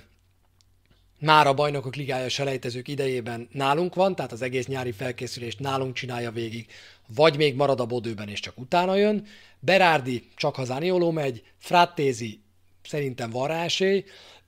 már 1.18 1.46
a 1.46 1.54
bajnokok 1.54 1.96
ligája 1.96 2.28
selejtezők 2.28 2.88
idejében 2.88 3.48
nálunk 3.52 3.94
van, 3.94 4.14
tehát 4.14 4.32
az 4.32 4.42
egész 4.42 4.66
nyári 4.66 4.92
felkészülést 4.92 5.58
nálunk 5.58 5.94
csinálja 5.94 6.30
végig, 6.30 6.66
vagy 7.06 7.36
még 7.36 7.54
marad 7.54 7.80
a 7.80 7.86
bodőben 7.86 8.28
és 8.28 8.40
csak 8.40 8.58
utána 8.58 8.96
jön. 8.96 9.26
Berárdi 9.60 10.28
csak 10.36 10.54
ha 10.54 10.64
Zanioló 10.64 11.10
megy, 11.10 11.42
Frattézi 11.58 12.40
szerintem 12.82 13.30
van 13.30 13.48
rá 13.48 13.64
esély, 13.64 14.04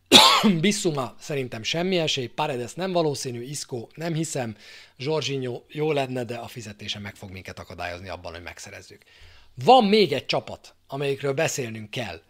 Bissuma 0.60 1.14
szerintem 1.18 1.62
semmi 1.62 1.98
esély, 1.98 2.26
Paredes 2.26 2.74
nem 2.74 2.92
valószínű, 2.92 3.42
Isco 3.42 3.86
nem 3.94 4.14
hiszem, 4.14 4.56
Jorginho 4.96 5.62
jó 5.68 5.92
lenne, 5.92 6.24
de 6.24 6.34
a 6.34 6.46
fizetése 6.46 6.98
meg 6.98 7.14
fog 7.14 7.30
minket 7.30 7.58
akadályozni 7.58 8.08
abban, 8.08 8.32
hogy 8.32 8.42
megszerezzük. 8.42 9.02
Van 9.64 9.84
még 9.84 10.12
egy 10.12 10.26
csapat, 10.26 10.74
amelyikről 10.86 11.32
beszélnünk 11.32 11.90
kell. 11.90 12.22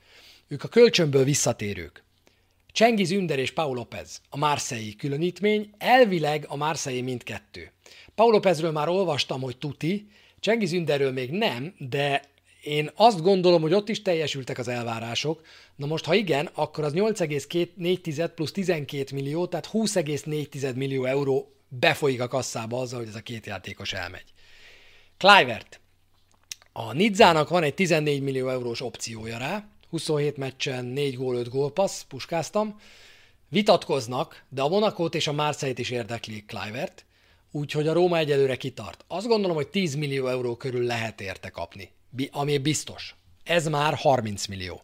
Ők 0.49 0.65
a 0.65 0.69
kölcsönből 0.69 1.25
visszatérők. 1.25 2.03
Csengiz 2.73 3.11
Ünder 3.11 3.39
és 3.39 3.51
Paul 3.51 3.75
López, 3.75 4.21
a 4.29 4.37
Marseille 4.37 4.93
különítmény, 4.99 5.71
elvileg 5.79 6.45
a 6.49 6.57
Marseille 6.57 7.03
mindkettő. 7.03 7.73
Paul 8.15 8.31
Lópezről 8.31 8.71
már 8.71 8.89
olvastam, 8.89 9.41
hogy 9.41 9.57
tuti, 9.57 10.09
Csengiz 10.41 10.73
Ünderről 10.73 11.13
még 11.13 11.31
nem, 11.31 11.75
de 11.79 12.23
én 12.63 12.91
azt 12.95 13.23
gondolom, 13.23 13.63
hogy 13.63 13.73
ott 13.73 13.89
is 13.89 14.03
teljesültek 14.03 14.59
az 14.59 14.69
elvárások. 14.69 15.43
Na 15.77 15.87
most, 15.87 16.05
ha 16.05 16.15
igen, 16.15 16.51
akkor 16.55 16.85
az 16.85 16.93
8,4 16.93 18.31
plusz 18.35 18.53
12 18.53 19.15
millió, 19.15 19.47
tehát 19.47 19.71
20,4 19.73 20.75
millió 20.75 21.05
euró 21.05 21.53
befolyik 21.69 22.21
a 22.21 22.29
kasszába 22.29 22.81
azzal, 22.81 22.99
hogy 22.99 23.09
ez 23.09 23.15
a 23.15 23.21
két 23.21 23.47
játékos 23.47 23.93
elmegy. 23.93 24.33
Clivert. 25.17 25.81
A 26.73 26.93
Nidzának 26.93 27.49
van 27.49 27.63
egy 27.63 27.75
14 27.75 28.23
millió 28.23 28.49
eurós 28.49 28.81
opciója 28.81 29.39
rá, 29.39 29.69
27 29.91 30.37
meccsen 30.37 30.85
4 30.85 31.17
gól, 31.17 31.37
5 31.37 31.49
gólpassz, 31.49 32.03
puskáztam. 32.03 32.81
Vitatkoznak, 33.49 34.45
de 34.49 34.63
a 34.63 34.69
Monakót 34.69 35.15
és 35.15 35.27
a 35.27 35.33
Márszeit 35.33 35.79
is 35.79 35.91
érdekli 35.91 36.45
Clivert, 36.45 37.05
úgyhogy 37.51 37.89
a 37.89 37.93
Róma 37.93 38.19
egyelőre 38.19 38.57
kitart. 38.57 39.05
Azt 39.09 39.27
gondolom, 39.27 39.57
hogy 39.57 39.69
10 39.69 39.95
millió 39.95 40.27
euró 40.27 40.57
körül 40.57 40.85
lehet 40.85 41.21
érte 41.21 41.49
kapni, 41.49 41.91
ami 42.31 42.59
biztos. 42.59 43.15
Ez 43.45 43.69
már 43.69 43.95
30 43.95 44.47
millió. 44.47 44.83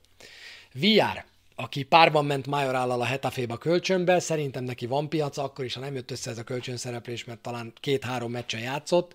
VR, 0.74 1.24
aki 1.54 1.82
párban 1.82 2.24
ment 2.24 2.46
Majorállal 2.46 3.00
a 3.00 3.04
Hetaféba 3.04 3.57
kölcsönbe, 3.57 4.18
szerintem 4.20 4.64
neki 4.64 4.86
van 4.86 5.09
piaca, 5.09 5.42
akkor 5.42 5.64
is, 5.64 5.74
ha 5.74 5.80
nem 5.80 5.94
jött 5.94 6.11
össze 6.11 6.30
ez 6.30 6.38
a 6.38 6.44
kölcsönszereplés, 6.44 7.24
mert 7.24 7.40
talán 7.40 7.72
két-három 7.80 8.30
meccsen 8.30 8.61
játszott. 8.61 9.14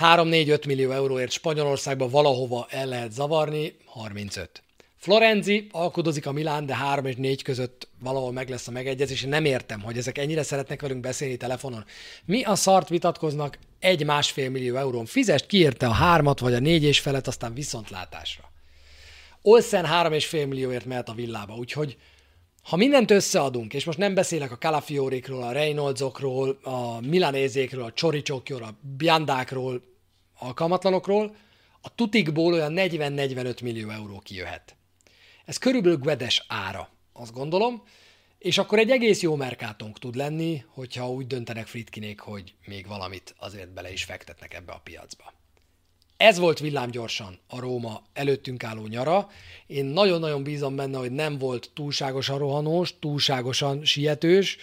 3-4-5 0.00 0.66
millió 0.66 0.90
euróért 0.90 1.30
Spanyolországba 1.30 2.08
valahova 2.08 2.66
el 2.70 2.86
lehet 2.86 3.12
zavarni, 3.12 3.76
35. 3.84 4.62
Florenzi 5.00 5.66
alkudozik 5.70 6.26
a 6.26 6.32
Milán, 6.32 6.66
de 6.66 6.74
3 6.74 7.04
és 7.04 7.14
4 7.16 7.42
között 7.42 7.88
valahol 8.00 8.32
meg 8.32 8.48
lesz 8.48 8.68
a 8.68 8.70
megegyezés, 8.70 9.22
és 9.22 9.28
nem 9.28 9.44
értem, 9.44 9.80
hogy 9.80 9.96
ezek 9.96 10.18
ennyire 10.18 10.42
szeretnek 10.42 10.80
velünk 10.80 11.00
beszélni 11.00 11.36
telefonon. 11.36 11.84
Mi 12.24 12.42
a 12.42 12.54
szart 12.54 12.88
vitatkoznak 12.88 13.58
egy 13.78 14.04
másfél 14.04 14.50
millió 14.50 14.76
eurón? 14.76 15.06
Fizest 15.06 15.46
kiérte 15.46 15.86
a 15.86 15.92
hármat 15.92 16.38
vagy 16.38 16.54
a 16.54 16.58
négy 16.58 16.84
és 16.84 17.00
felet, 17.00 17.26
aztán 17.26 17.54
viszontlátásra. 17.54 18.50
Olsen 19.42 19.84
3,5 19.84 20.48
millióért 20.48 20.84
mehet 20.84 21.08
a 21.08 21.14
villába, 21.14 21.54
úgyhogy 21.54 21.96
ha 22.62 22.76
mindent 22.76 23.10
összeadunk, 23.10 23.74
és 23.74 23.84
most 23.84 23.98
nem 23.98 24.14
beszélek 24.14 24.52
a 24.52 24.58
Calafiorékról, 24.58 25.42
a 25.42 25.52
Reynoldsokról, 25.52 26.58
a 26.62 27.00
Milanézékről, 27.00 27.84
a 27.84 27.92
Csoricsokról, 27.92 28.62
a 28.62 28.78
Biandákról, 28.96 29.82
alkalmatlanokról, 30.38 31.36
a 31.80 31.94
tutikból 31.94 32.52
olyan 32.52 32.72
40-45 32.76 33.62
millió 33.62 33.90
euró 33.90 34.20
kijöhet. 34.24 34.77
Ez 35.48 35.56
körülbelül 35.56 35.98
Guedes 35.98 36.44
ára, 36.48 36.88
azt 37.12 37.32
gondolom, 37.32 37.82
és 38.38 38.58
akkor 38.58 38.78
egy 38.78 38.90
egész 38.90 39.22
jó 39.22 39.34
merkátonk 39.34 39.98
tud 39.98 40.14
lenni, 40.14 40.64
hogyha 40.66 41.10
úgy 41.10 41.26
döntenek 41.26 41.66
Fritkinék, 41.66 42.20
hogy 42.20 42.54
még 42.66 42.86
valamit 42.86 43.34
azért 43.38 43.72
bele 43.72 43.92
is 43.92 44.04
fektetnek 44.04 44.54
ebbe 44.54 44.72
a 44.72 44.80
piacba. 44.84 45.32
Ez 46.16 46.38
volt 46.38 46.58
villámgyorsan 46.58 47.38
a 47.46 47.60
Róma 47.60 48.02
előttünk 48.12 48.64
álló 48.64 48.86
nyara. 48.86 49.28
Én 49.66 49.84
nagyon-nagyon 49.84 50.42
bízom 50.42 50.76
benne, 50.76 50.98
hogy 50.98 51.12
nem 51.12 51.38
volt 51.38 51.70
túlságosan 51.74 52.38
rohanós, 52.38 52.98
túlságosan 52.98 53.84
sietős. 53.84 54.56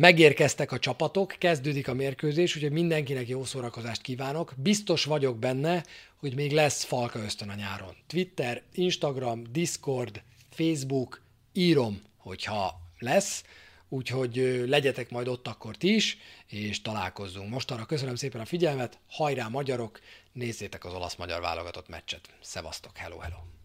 Megérkeztek 0.00 0.72
a 0.72 0.78
csapatok, 0.78 1.34
kezdődik 1.38 1.88
a 1.88 1.94
mérkőzés, 1.94 2.56
úgyhogy 2.56 2.72
mindenkinek 2.72 3.28
jó 3.28 3.44
szórakozást 3.44 4.00
kívánok. 4.00 4.54
Biztos 4.56 5.04
vagyok 5.04 5.38
benne, 5.38 5.84
hogy 6.16 6.34
még 6.34 6.52
lesz 6.52 6.84
falka 6.84 7.18
ösztön 7.18 7.48
a 7.48 7.54
nyáron. 7.54 7.96
Twitter, 8.06 8.62
Instagram, 8.72 9.42
Discord, 9.50 10.22
Facebook, 10.50 11.22
írom, 11.52 12.02
hogyha 12.16 12.80
lesz, 12.98 13.44
úgyhogy 13.88 14.64
legyetek 14.66 15.10
majd 15.10 15.28
ott 15.28 15.48
akkor 15.48 15.76
ti 15.76 15.94
is, 15.94 16.18
és 16.46 16.82
találkozzunk. 16.82 17.50
Most 17.50 17.70
arra 17.70 17.84
köszönöm 17.84 18.14
szépen 18.14 18.40
a 18.40 18.46
figyelmet, 18.46 18.98
hajrá 19.08 19.48
magyarok, 19.48 20.00
nézzétek 20.32 20.84
az 20.84 20.92
olasz-magyar 20.92 21.40
válogatott 21.40 21.88
meccset. 21.88 22.28
Szevasztok, 22.40 22.96
hello, 22.96 23.18
hello! 23.18 23.59